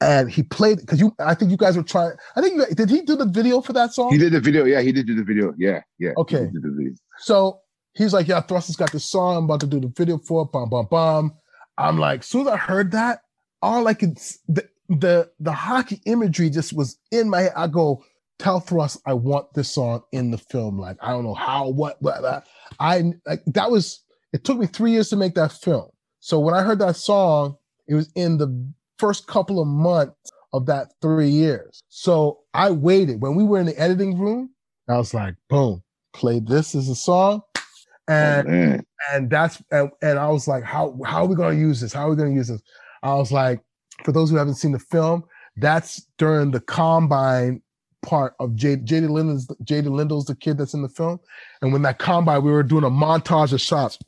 And 0.00 0.28
he 0.28 0.42
played 0.42 0.80
because 0.80 0.98
you 0.98 1.14
I 1.20 1.34
think 1.34 1.52
you 1.52 1.56
guys 1.56 1.76
were 1.76 1.84
trying. 1.84 2.14
I 2.34 2.40
think 2.40 2.56
you 2.56 2.74
did 2.74 2.90
he 2.90 3.02
do 3.02 3.14
the 3.14 3.26
video 3.26 3.60
for 3.60 3.72
that 3.74 3.92
song? 3.94 4.10
He 4.10 4.18
did 4.18 4.32
the 4.32 4.40
video. 4.40 4.64
Yeah, 4.64 4.80
he 4.80 4.90
did 4.90 5.06
do 5.06 5.14
the 5.14 5.22
video. 5.22 5.54
Yeah, 5.56 5.82
yeah. 6.00 6.14
he 6.16 6.20
Okay. 6.22 6.50
video. 6.52 6.92
So 7.18 7.60
he's 7.94 8.12
like, 8.12 8.26
Yeah, 8.26 8.40
Thrust 8.40 8.66
has 8.66 8.74
got 8.74 8.90
this 8.90 9.04
song. 9.04 9.36
I'm 9.36 9.44
about 9.44 9.60
to 9.60 9.68
do 9.68 9.78
the 9.78 9.92
video 9.96 10.18
for 10.18 10.42
it. 10.42 10.50
Bum 10.50 10.68
bum 10.68 10.88
bum. 10.90 11.32
I'm 11.78 11.96
like, 11.96 12.24
soon 12.24 12.48
as 12.48 12.54
I 12.54 12.56
heard 12.56 12.90
that, 12.90 13.20
all 13.62 13.86
I 13.86 13.94
could 13.94 14.18
the 14.48 14.68
the 14.88 15.30
the 15.38 15.52
hockey 15.52 16.00
imagery 16.06 16.50
just 16.50 16.72
was 16.72 16.98
in 17.12 17.30
my 17.30 17.42
head. 17.42 17.52
I 17.54 17.68
go, 17.68 18.02
tell 18.40 18.60
Thrust 18.60 19.00
I 19.06 19.12
want 19.14 19.52
this 19.54 19.70
song 19.72 20.02
in 20.12 20.30
the 20.30 20.38
film. 20.38 20.78
Like, 20.78 20.96
I 21.00 21.10
don't 21.10 21.24
know 21.24 21.34
how, 21.34 21.68
what, 21.68 22.00
what 22.00 22.22
that. 22.22 22.46
I 22.78 23.12
like 23.26 23.42
that 23.46 23.70
was 23.70 24.00
it 24.32 24.44
took 24.44 24.58
me 24.58 24.66
three 24.66 24.92
years 24.92 25.08
to 25.10 25.16
make 25.16 25.34
that 25.34 25.52
film. 25.52 25.88
So 26.20 26.38
when 26.40 26.54
I 26.54 26.62
heard 26.62 26.78
that 26.80 26.96
song, 26.96 27.56
it 27.88 27.94
was 27.94 28.10
in 28.14 28.38
the 28.38 28.48
first 28.98 29.26
couple 29.26 29.60
of 29.60 29.66
months 29.66 30.30
of 30.52 30.66
that 30.66 30.92
three 31.00 31.28
years. 31.28 31.82
So 31.88 32.40
I 32.54 32.70
waited. 32.70 33.20
When 33.20 33.34
we 33.34 33.44
were 33.44 33.58
in 33.58 33.66
the 33.66 33.78
editing 33.80 34.18
room, 34.18 34.50
I 34.88 34.96
was 34.96 35.14
like, 35.14 35.34
boom, 35.48 35.82
play 36.12 36.40
this 36.40 36.74
as 36.74 36.88
a 36.88 36.94
song. 36.94 37.42
Oh, 37.56 38.12
And 38.14 38.48
man. 38.48 38.86
and 39.12 39.30
that's 39.30 39.62
and, 39.70 39.90
and 40.02 40.18
I 40.18 40.28
was 40.28 40.48
like, 40.48 40.64
how 40.64 40.98
how 41.04 41.22
are 41.24 41.26
we 41.26 41.34
gonna 41.36 41.56
use 41.56 41.80
this? 41.80 41.92
How 41.92 42.06
are 42.06 42.10
we 42.10 42.16
gonna 42.16 42.34
use 42.34 42.48
this? 42.48 42.62
I 43.02 43.14
was 43.14 43.30
like, 43.32 43.60
for 44.04 44.12
those 44.12 44.30
who 44.30 44.36
haven't 44.36 44.54
seen 44.54 44.72
the 44.72 44.78
film, 44.78 45.24
that's 45.56 46.06
during 46.18 46.50
the 46.50 46.60
combine 46.60 47.62
part 48.02 48.34
of 48.40 48.54
J- 48.54 48.76
Jaden 48.76 49.10
Lindo's 49.10 49.46
Jaden 49.64 49.88
Lindo's 49.88 50.24
the 50.26 50.34
kid 50.34 50.58
that's 50.58 50.74
in 50.74 50.82
the 50.82 50.88
film. 50.88 51.20
And 51.62 51.72
when 51.72 51.82
that 51.82 51.98
combine, 51.98 52.42
we 52.42 52.50
were 52.52 52.62
doing 52.62 52.84
a 52.84 52.90
montage 52.90 53.52
of 53.52 53.60
shots. 53.60 53.98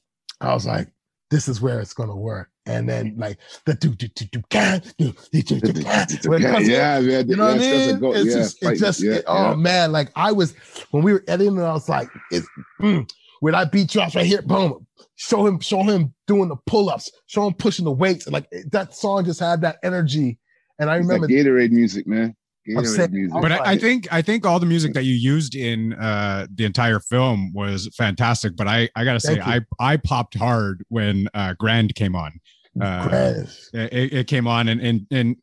I 0.40 0.54
was 0.54 0.66
like, 0.66 0.88
this 1.30 1.48
is 1.48 1.60
where 1.60 1.80
it's 1.80 1.94
gonna 1.94 2.16
work. 2.16 2.50
And 2.66 2.88
then 2.88 3.14
like 3.18 3.38
the 3.66 3.74
do 3.74 3.90
do 3.94 4.06
do 4.08 4.24
do 4.26 4.42
can 4.50 4.82
do 4.98 5.12
do 5.32 5.42
do 5.42 5.60
do 5.60 5.82
can. 5.82 6.06
When 6.24 6.42
it 6.42 6.50
comes 6.50 6.68
in, 6.68 6.74
yeah, 6.74 7.00
man. 7.00 7.28
you 7.28 7.36
know 7.36 7.46
what 7.46 7.54
I 7.56 7.58
mean? 7.58 7.98
go- 7.98 8.14
it's 8.14 8.26
yeah, 8.26 8.34
just, 8.34 8.62
it 8.62 8.78
just, 8.78 9.02
yeah, 9.02 9.12
it- 9.14 9.24
oh 9.26 9.50
yeah. 9.50 9.54
man, 9.56 9.92
like 9.92 10.10
I 10.16 10.30
was 10.32 10.54
when 10.90 11.02
we 11.02 11.12
were 11.12 11.24
editing, 11.28 11.58
I 11.60 11.72
was 11.72 11.88
like, 11.88 12.08
it's, 12.30 12.46
mm, 12.80 13.08
where 13.40 13.52
that 13.52 13.72
beat 13.72 13.88
drops 13.88 14.14
right 14.14 14.26
here, 14.26 14.42
boom. 14.42 14.86
Show 15.16 15.46
him, 15.46 15.58
show 15.60 15.82
him 15.82 16.14
doing 16.26 16.48
the 16.48 16.56
pull-ups, 16.66 17.10
show 17.26 17.46
him 17.46 17.54
pushing 17.54 17.84
the 17.84 17.90
weights. 17.92 18.28
Like 18.28 18.46
it- 18.52 18.70
that 18.72 18.94
song 18.94 19.24
just 19.24 19.40
had 19.40 19.60
that 19.62 19.78
energy. 19.82 20.38
And 20.78 20.88
I 20.90 20.98
It's 20.98 21.06
like 21.08 21.20
remember 21.20 21.28
Gatorade 21.34 21.70
music, 21.72 22.06
man. 22.06 22.34
I'm 22.68 22.76
Gatorade 22.84 22.86
saying- 22.96 23.12
music. 23.12 23.42
But 23.42 23.52
I, 23.52 23.72
I 23.72 23.78
think 23.78 24.08
I 24.12 24.22
think 24.22 24.46
all 24.46 24.60
the 24.60 24.66
music 24.66 24.92
that 24.94 25.04
you 25.04 25.14
used 25.14 25.54
in 25.54 25.94
uh, 25.94 26.46
the 26.54 26.64
entire 26.64 27.00
film 27.00 27.52
was 27.52 27.88
fantastic. 27.96 28.56
But 28.56 28.68
I, 28.68 28.88
I 28.96 29.04
gotta 29.04 29.20
say 29.20 29.40
I 29.40 29.60
I 29.80 29.96
popped 29.96 30.36
hard 30.36 30.84
when 30.88 31.28
uh, 31.34 31.54
Grand 31.58 31.94
came 31.94 32.14
on. 32.14 32.32
Uh, 32.80 33.44
it, 33.74 34.12
it 34.14 34.26
came 34.28 34.46
on 34.46 34.68
and, 34.68 34.80
and 34.80 35.06
and 35.10 35.36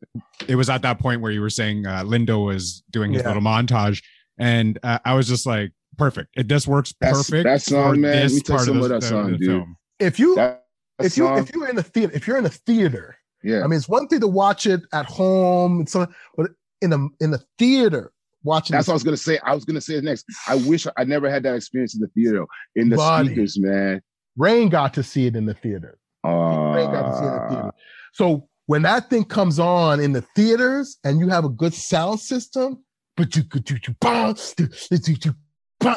it 0.48 0.56
was 0.56 0.68
at 0.68 0.82
that 0.82 0.98
point 0.98 1.20
where 1.20 1.30
you 1.30 1.40
were 1.40 1.50
saying 1.50 1.86
uh, 1.86 2.02
Lindo 2.02 2.44
was 2.44 2.82
doing 2.90 3.12
his 3.12 3.22
Yeah. 3.22 3.28
little 3.28 3.42
montage, 3.42 4.02
and 4.38 4.78
uh, 4.82 4.98
I 5.04 5.14
was 5.14 5.28
just 5.28 5.46
like, 5.46 5.70
perfect. 5.96 6.30
It 6.36 6.48
this 6.48 6.66
works 6.66 6.92
That's- 7.00 7.16
perfect. 7.28 7.44
that 7.44 7.62
song, 7.62 7.94
for 7.94 8.00
man, 8.00 8.12
let 8.16 8.22
this 8.22 8.34
me 8.34 8.40
tell 8.40 8.54
you 8.66 8.72
part 8.72 8.76
of 8.76 8.82
the, 8.82 8.88
that 8.88 9.02
song, 9.04 9.32
the 9.32 9.38
dude. 9.38 9.46
film. 9.46 9.76
if 10.00 10.18
you 10.18 10.34
That, 10.34 10.64
that 10.98 11.06
if 11.06 11.16
you 11.16 11.26
song, 11.26 11.38
if 11.38 11.54
you're 11.54 11.68
in 11.68 11.78
a 11.78 11.82
theater, 11.84 12.12
if 12.16 12.26
you're 12.26 12.38
in 12.38 12.46
a 12.46 12.50
theater, 12.50 13.16
yeah. 13.44 13.62
I 13.62 13.68
mean 13.68 13.76
it's 13.76 13.88
one 13.88 14.08
thing 14.08 14.18
to 14.20 14.26
watch 14.28 14.66
it 14.66 14.80
at 14.92 15.06
home 15.06 15.78
and 15.80 15.88
so 15.88 16.08
but 16.36 16.50
in 16.82 16.92
a 16.92 16.98
in 17.24 17.34
a 17.34 17.40
theater 17.58 18.12
watching 18.42 18.74
That's 18.74 18.88
what 18.88 18.92
I 18.92 18.96
was 18.96 19.02
gonna 19.04 19.16
say. 19.16 19.38
I 19.44 19.54
was 19.54 19.64
gonna 19.64 19.80
say 19.80 19.94
it 19.94 20.04
next. 20.04 20.24
I 20.48 20.54
wish 20.56 20.86
I 20.96 21.04
never 21.04 21.30
had 21.30 21.42
that 21.44 21.54
experience 21.54 21.94
in 21.94 22.00
the 22.00 22.08
theater, 22.08 22.44
in 22.76 22.88
the 22.88 22.96
Buddy. 22.96 23.28
speakers, 23.28 23.58
man. 23.58 24.00
Rain 24.36 24.68
got 24.68 24.94
to 24.94 25.02
see 25.02 25.26
it 25.26 25.36
in 25.36 25.46
the 25.46 25.54
theater. 25.54 25.98
Rain 26.24 26.90
got 26.90 27.10
to 27.10 27.18
see 27.18 27.24
it 27.24 27.28
in 27.28 27.34
the 27.34 27.42
Uh, 27.42 27.48
theater. 27.48 27.70
So 28.12 28.48
when 28.66 28.82
that 28.82 29.10
thing 29.10 29.24
comes 29.24 29.58
on 29.58 30.00
in 30.00 30.12
the 30.12 30.22
theaters 30.36 30.96
and 31.04 31.18
you 31.18 31.28
have 31.28 31.44
a 31.44 31.48
good 31.48 31.74
sound 31.74 32.20
system, 32.20 32.84
but 33.16 33.34
you 33.36 33.42
could 33.44 33.64
do 33.64 33.74
you 33.74 33.94
bang. 34.00 34.34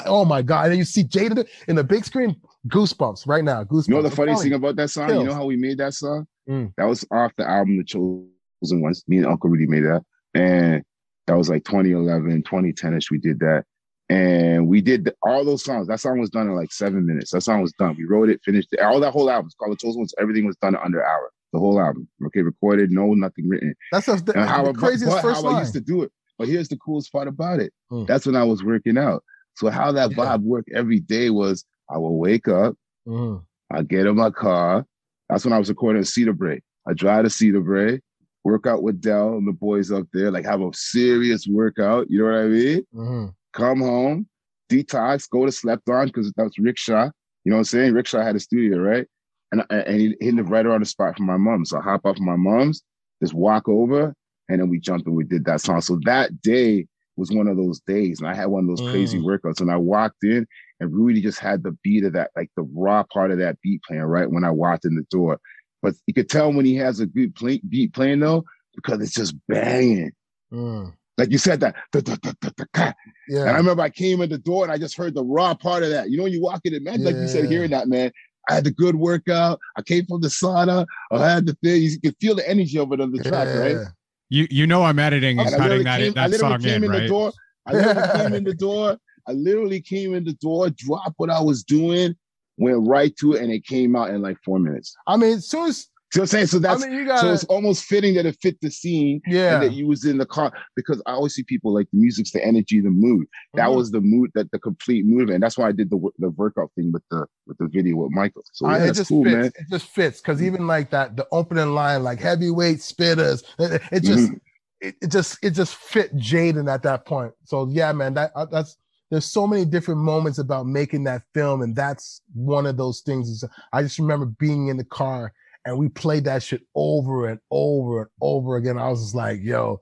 oh 0.06 0.26
my 0.26 0.42
god! 0.42 0.70
And 0.70 0.78
you 0.78 0.86
see 0.86 1.04
Jada 1.04 1.46
in 1.68 1.76
the 1.76 1.84
big 1.84 2.06
screen, 2.06 2.36
goosebumps 2.68 3.28
right 3.28 3.44
now. 3.44 3.64
Goosebumps. 3.64 3.88
you 3.90 3.94
know 3.96 4.02
the 4.02 4.12
funniest 4.12 4.44
thing 4.44 4.54
about 4.54 4.76
that 4.78 4.90
song? 4.90 5.10
You 5.10 5.24
know 5.26 5.34
how 5.34 5.46
we 5.46 5.56
made 5.58 5.78
that 5.80 5.94
song? 5.94 6.26
Mm. 6.50 6.74
That 6.78 6.86
was 6.86 7.06
off 7.12 7.32
the 7.38 7.50
album 7.50 7.78
The 7.78 7.84
Chosen 7.84 8.82
Ones. 8.82 9.04
Me 9.08 9.18
and 9.18 9.28
Uncle 9.28 9.50
Rudy 9.50 9.68
made 9.68 9.84
that. 9.84 10.04
And 10.34 10.84
that 11.28 11.38
was 11.38 11.50
like 11.50 11.64
2011, 11.66 12.44
2010ish. 12.44 13.12
We 13.12 13.18
did 13.18 13.40
that. 13.40 13.64
And 14.10 14.68
we 14.68 14.82
did 14.82 15.06
the- 15.06 15.16
all 15.24 15.46
those 15.46 15.64
songs. 15.64 15.88
That 15.88 16.00
song 16.00 16.20
was 16.20 16.30
done 16.30 16.48
in 16.48 16.56
like 16.56 16.72
seven 16.72 17.06
minutes. 17.06 17.32
That 17.32 17.42
song 17.42 17.62
was 17.62 17.72
done. 17.74 17.96
We 17.98 18.04
wrote 18.06 18.30
it, 18.30 18.42
finished 18.44 18.70
it. 18.74 18.82
All 18.82 19.00
that 19.00 19.12
whole 19.12 19.30
album. 19.30 19.48
It's 19.48 19.56
called 19.56 19.72
The 19.72 19.78
Chosen 19.78 20.00
Ones. 20.02 20.14
Everything 20.20 20.46
was 20.46 20.58
done 20.58 20.76
in 20.76 20.82
under 20.84 21.00
an 21.00 21.08
hour. 21.08 21.32
The 21.54 21.60
whole 21.60 21.80
album. 21.80 22.08
Okay, 22.26 22.42
recorded, 22.42 22.92
no, 22.92 23.14
nothing 23.14 23.48
written. 23.48 23.74
That's 23.92 24.08
the, 24.08 24.16
the, 24.16 24.46
how, 24.46 24.64
the 24.64 24.70
I- 24.72 24.74
craziest 24.74 25.12
but 25.12 25.22
first 25.22 25.44
how 25.44 25.50
I 25.56 25.60
used 25.60 25.74
to 25.74 25.82
do 25.82 26.02
it. 26.04 26.12
But 26.38 26.48
here's 26.48 26.68
the 26.68 26.78
coolest 26.78 27.12
part 27.12 27.28
about 27.28 27.60
it. 27.60 27.72
Mm. 27.92 28.08
That's 28.08 28.26
when 28.26 28.36
I 28.36 28.44
was 28.44 28.64
working 28.64 28.98
out. 28.98 29.24
So 29.56 29.70
how 29.70 29.92
that 29.92 30.12
Yeah. 30.12 30.18
vibe 30.18 30.42
worked 30.42 30.70
every 30.74 31.00
day 31.00 31.30
was 31.30 31.64
I 31.90 31.98
would 32.00 32.10
wake 32.10 32.48
up, 32.48 32.76
Mhm. 33.08 33.44
I 33.72 33.84
get 33.84 34.08
in 34.08 34.16
my 34.16 34.32
car. 34.32 34.86
That's 35.30 35.46
when 35.46 35.54
I 35.54 35.60
was 35.60 35.70
recording 35.70 36.02
at 36.02 36.08
Cedar 36.08 36.34
Brae. 36.34 36.62
I 36.88 36.94
drive 36.94 37.24
to 37.26 37.30
Cedar 37.30 37.62
Brae, 37.62 38.02
work 38.44 38.68
out 38.68 38.84
with 38.84 39.02
Dell 39.02 39.38
and 39.38 39.48
the 39.48 39.54
boys 39.54 39.92
up 39.92 40.06
there, 40.14 40.32
like 40.32 40.46
have 40.46 40.62
a 40.62 40.70
serious 40.74 41.48
workout. 41.48 42.08
You 42.10 42.20
know 42.20 42.26
what 42.26 42.40
I 42.42 42.48
mean? 42.48 42.86
Mhm. 42.94 43.34
Come 43.54 43.82
home, 43.82 44.28
detox, 44.70 45.30
go 45.30 45.46
to 45.46 45.52
slept 45.52 45.88
on 45.90 46.08
because 46.08 46.32
that 46.34 46.44
was 46.44 46.58
Rickshaw. 46.60 47.10
You 47.46 47.50
know 47.52 47.56
what 47.58 47.60
I'm 47.62 47.64
saying? 47.66 47.94
Rickshaw 47.94 48.22
had 48.24 48.36
a 48.36 48.40
studio, 48.40 48.80
right? 48.80 49.08
And 49.52 49.64
and 49.70 50.00
he, 50.00 50.16
he 50.20 50.32
lived 50.32 50.50
right 50.50 50.66
around 50.66 50.82
the 50.82 50.86
spot 50.86 51.18
from 51.18 51.26
my 51.28 51.38
mom. 51.38 51.66
So 51.66 51.78
I 51.78 51.82
hop 51.82 52.02
off 52.06 52.18
my 52.20 52.36
mom's, 52.36 52.82
just 53.22 53.34
walk 53.34 53.70
over, 53.70 54.14
and 54.50 54.60
then 54.60 54.70
we 54.70 54.80
jumped 54.80 55.08
and 55.08 55.16
we 55.16 55.24
did 55.24 55.46
that 55.46 55.62
song. 55.62 55.82
So 55.82 56.00
that 56.06 56.42
day 56.42 56.88
was 57.16 57.32
one 57.32 57.48
of 57.48 57.58
those 57.58 57.80
days, 57.82 58.20
and 58.20 58.28
I 58.28 58.34
had 58.34 58.48
one 58.48 58.64
of 58.64 58.70
those 58.70 58.82
crazy 58.90 59.20
Mm. 59.20 59.26
workouts. 59.26 59.62
And 59.62 59.70
I 59.70 59.78
walked 59.78 60.24
in, 60.24 60.48
and 60.80 60.92
Rudy 60.92 61.22
just 61.22 61.40
had 61.40 61.62
the 61.62 61.78
beat 61.84 62.04
of 62.04 62.14
that, 62.14 62.32
like 62.36 62.50
the 62.58 62.64
raw 62.74 63.04
part 63.04 63.30
of 63.30 63.38
that 63.38 63.62
beat 63.62 63.82
playing 63.88 64.02
right 64.04 64.30
when 64.32 64.44
I 64.44 64.50
walked 64.50 64.86
in 64.86 64.96
the 64.96 65.06
door. 65.12 65.40
But 65.84 65.94
you 66.08 66.14
could 66.16 66.30
tell 66.30 66.52
when 66.52 66.66
he 66.66 66.76
has 66.78 67.00
a 67.02 67.06
good 67.06 67.36
play, 67.36 67.62
beat 67.70 67.94
playing 67.94 68.22
though, 68.22 68.46
because 68.74 69.02
it's 69.02 69.14
just 69.14 69.36
banging. 69.48 70.14
Mm. 70.52 70.94
Like 71.18 71.30
you 71.30 71.38
said 71.38 71.60
that. 71.60 71.76
da, 71.92 72.00
da, 72.00 72.16
da, 72.16 72.32
da, 72.42 72.50
da, 72.56 72.66
ka. 72.74 72.94
And 73.28 73.50
I 73.50 73.58
remember 73.58 73.84
I 73.84 73.90
came 73.90 74.22
in 74.22 74.30
the 74.30 74.40
door 74.40 74.64
and 74.64 74.72
I 74.72 74.78
just 74.78 74.98
heard 74.98 75.14
the 75.14 75.24
raw 75.24 75.54
part 75.54 75.84
of 75.84 75.90
that. 75.90 76.10
You 76.10 76.18
know, 76.18 76.24
when 76.24 76.32
you 76.32 76.42
walk 76.42 76.62
in, 76.64 76.74
it, 76.74 76.82
man, 76.82 77.04
like 77.04 77.16
you 77.16 77.28
said, 77.28 77.46
hearing 77.46 77.70
that, 77.72 77.88
man. 77.88 78.12
I 78.50 78.56
had 78.56 78.64
the 78.64 78.72
good 78.72 78.96
workout. 78.96 79.60
I 79.78 79.82
came 79.84 80.06
from 80.06 80.22
the 80.22 80.28
sauna. 80.28 80.86
I 81.12 81.30
had 81.30 81.46
the 81.46 81.54
thing. 81.64 81.84
You 81.84 82.00
can 82.00 82.14
feel 82.20 82.36
the 82.36 82.50
energy 82.50 82.78
of 82.78 82.92
it 82.92 83.00
on 83.00 83.12
the 83.12 83.24
track, 83.24 83.48
right? 83.48 83.88
You 84.30 84.48
you 84.50 84.66
know 84.66 84.84
I'm 84.84 85.00
editing 85.00 85.40
and 85.40 85.48
And 85.48 85.56
I 85.56 85.58
cutting 85.60 85.78
literally 85.78 85.84
that 85.84 86.00
came, 86.00 86.12
I 86.12 86.14
that 86.14 86.30
literally 86.32 86.54
song 86.54 86.62
came 86.62 86.84
in, 86.84 86.94
in, 86.94 87.04
the 87.04 87.08
door. 87.08 87.32
I 87.66 87.72
literally 87.74 88.18
came 88.18 88.34
in 88.34 88.44
the 88.44 88.54
door. 88.54 88.98
I 89.28 89.32
literally 89.32 89.82
came 89.82 90.14
in 90.16 90.24
the 90.24 90.34
door, 90.34 90.70
dropped 90.70 91.14
what 91.18 91.30
I 91.30 91.40
was 91.40 91.64
doing, 91.64 92.16
went 92.58 92.88
right 92.88 93.16
to 93.18 93.34
it, 93.34 93.42
and 93.42 93.52
it 93.52 93.66
came 93.66 93.96
out 93.96 94.10
in 94.10 94.22
like 94.22 94.38
four 94.44 94.60
minutes. 94.60 94.96
I 95.08 95.18
mean, 95.18 95.34
as 95.38 95.48
soon 95.48 95.70
as 95.70 95.88
I'm 96.16 96.28
saying? 96.28 96.48
So 96.48 96.60
that's 96.60 96.84
I 96.84 96.88
mean, 96.88 96.98
you 97.00 97.18
so 97.18 97.32
it's 97.34 97.44
almost 97.46 97.86
fitting 97.86 98.14
that 98.16 98.26
it 98.26 98.38
fit 98.42 98.60
the 98.62 98.70
scene 98.70 99.20
yeah. 99.26 99.54
and 99.56 99.64
that 99.64 99.72
you 99.74 99.88
was 99.88 100.06
in 100.06 100.18
the 100.20 100.26
car 100.26 100.54
because 100.76 101.02
I 101.08 101.14
always 101.14 101.34
see 101.34 101.44
people 101.44 101.74
like 101.74 101.88
the 101.92 101.98
music's 102.00 102.32
the 102.32 102.46
energy, 102.46 102.80
the 102.82 102.92
mood. 102.92 103.26
That 103.56 103.70
Mhm. 103.70 103.76
was 103.76 103.92
the 103.92 104.02
mood, 104.02 104.32
that 104.36 104.52
the 104.52 104.60
complete 104.60 105.06
mood, 105.06 105.30
and 105.32 105.42
that's 105.42 105.58
why 105.58 105.68
I 105.68 105.72
did 105.72 105.90
the 105.90 106.00
the 106.20 106.30
workout 106.30 106.72
thing 106.76 106.92
with 106.92 107.04
the 107.10 107.26
with 107.48 107.58
the 107.58 107.68
video 107.68 107.96
with 107.98 108.12
Michael. 108.12 108.44
So 108.54 108.68
I- 108.68 108.78
yeah, 108.78 108.84
it 108.84 108.86
that's 108.88 108.98
just 109.00 109.10
cool, 109.10 109.24
fits. 109.24 109.34
man. 109.34 109.46
It 109.56 109.70
just 109.72 109.86
fits 109.88 110.22
because 110.22 110.42
even 110.44 110.68
like 110.68 110.92
that, 110.92 111.18
the 111.18 111.28
opening 111.32 111.74
line, 111.74 112.04
like 112.04 112.20
heavyweight 112.20 112.78
spitters, 112.78 113.44
it, 113.58 113.82
it 113.92 114.00
just 114.04 114.30
Mhm. 114.32 114.40
it, 114.82 114.96
it 115.02 115.08
just 115.12 115.40
it 115.42 115.52
just 115.52 115.76
fit 115.76 116.16
Jaden 116.16 116.72
at 116.72 116.84
that 116.84 117.06
point. 117.06 117.34
So 117.46 117.68
yeah, 117.72 117.92
man, 117.92 118.14
that 118.16 118.32
uh, 118.36 118.46
that's 118.46 118.78
there's 119.14 119.26
so 119.26 119.46
many 119.46 119.64
different 119.64 120.02
moments 120.02 120.40
about 120.40 120.66
making 120.66 121.04
that 121.04 121.22
film, 121.36 121.62
and 121.62 121.76
that's 121.76 122.22
one 122.34 122.66
of 122.66 122.78
those 122.78 123.02
things. 123.02 123.30
Is 123.30 123.46
I 123.72 123.84
just 123.84 124.00
remember 124.00 124.26
being 124.26 124.70
in 124.70 124.78
the 124.78 124.84
car 124.84 125.32
and 125.66 125.78
we 125.78 125.88
played 125.88 126.26
that 126.26 126.42
shit 126.42 126.62
over 126.74 127.28
and 127.28 127.40
over 127.52 128.02
and 128.02 128.10
over 128.22 128.56
again. 128.56 128.80
I 128.80 128.90
was 128.90 129.02
just 129.02 129.16
like, 129.16 129.40
yo, 129.42 129.82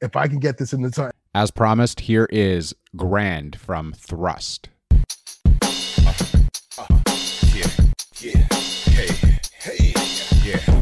if 0.00 0.16
I 0.16 0.26
can 0.26 0.40
get 0.40 0.58
this 0.58 0.72
in 0.72 0.82
the 0.82 0.90
time. 0.90 1.12
As 1.32 1.52
promised, 1.52 2.00
here 2.00 2.26
is 2.30 2.74
Grand 2.96 3.56
from 3.56 3.92
Thrust. 3.92 4.68
Uh, 4.84 6.12
uh, 6.78 6.86
yeah, 7.54 7.70
yeah, 8.20 8.46
hey, 8.90 9.36
hey, 9.60 9.94
yeah. 10.44 10.76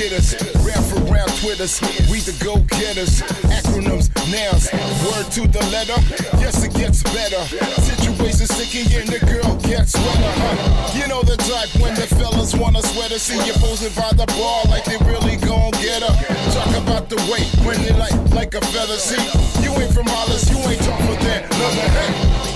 Get 0.00 0.12
us 0.12 0.59
round 1.10 1.30
Twitters. 1.42 1.80
We 2.10 2.20
the 2.20 2.32
go 2.42 2.56
getters. 2.78 3.20
Acronyms, 3.50 4.08
nouns. 4.30 4.70
Word 5.04 5.26
to 5.36 5.42
the 5.50 5.62
letter. 5.70 5.98
Yes, 6.38 6.62
it 6.64 6.72
gets 6.74 7.02
better. 7.02 7.42
Situation 7.82 8.46
sticky 8.46 8.86
and 8.96 9.08
the 9.08 9.20
girl 9.26 9.56
gets 9.66 9.94
wetter. 9.94 10.32
Huh? 10.40 10.98
You 10.98 11.06
know 11.08 11.22
the 11.22 11.36
type 11.36 11.70
when 11.82 11.94
the 11.94 12.06
fellas 12.06 12.54
wanna 12.54 12.82
sweater. 12.82 13.18
See 13.18 13.38
you 13.44 13.52
posing 13.54 13.92
by 13.94 14.10
the 14.14 14.26
bar 14.38 14.64
like 14.70 14.84
they 14.84 14.98
really 15.04 15.36
gon' 15.36 15.72
get 15.82 16.02
her. 16.02 16.14
Talk 16.54 16.72
about 16.82 17.08
the 17.08 17.18
weight 17.30 17.50
when 17.66 17.82
they 17.82 17.92
like 17.92 18.16
like 18.32 18.54
a 18.54 18.60
feather. 18.72 18.96
See, 18.96 19.20
you 19.62 19.72
ain't 19.80 19.92
from 19.92 20.06
Hollis, 20.06 20.48
you 20.50 20.58
ain't 20.58 20.80
talk 20.82 21.00
for 21.00 21.16
that. 21.24 21.44
Another 21.52 21.88
hey. 21.98 22.49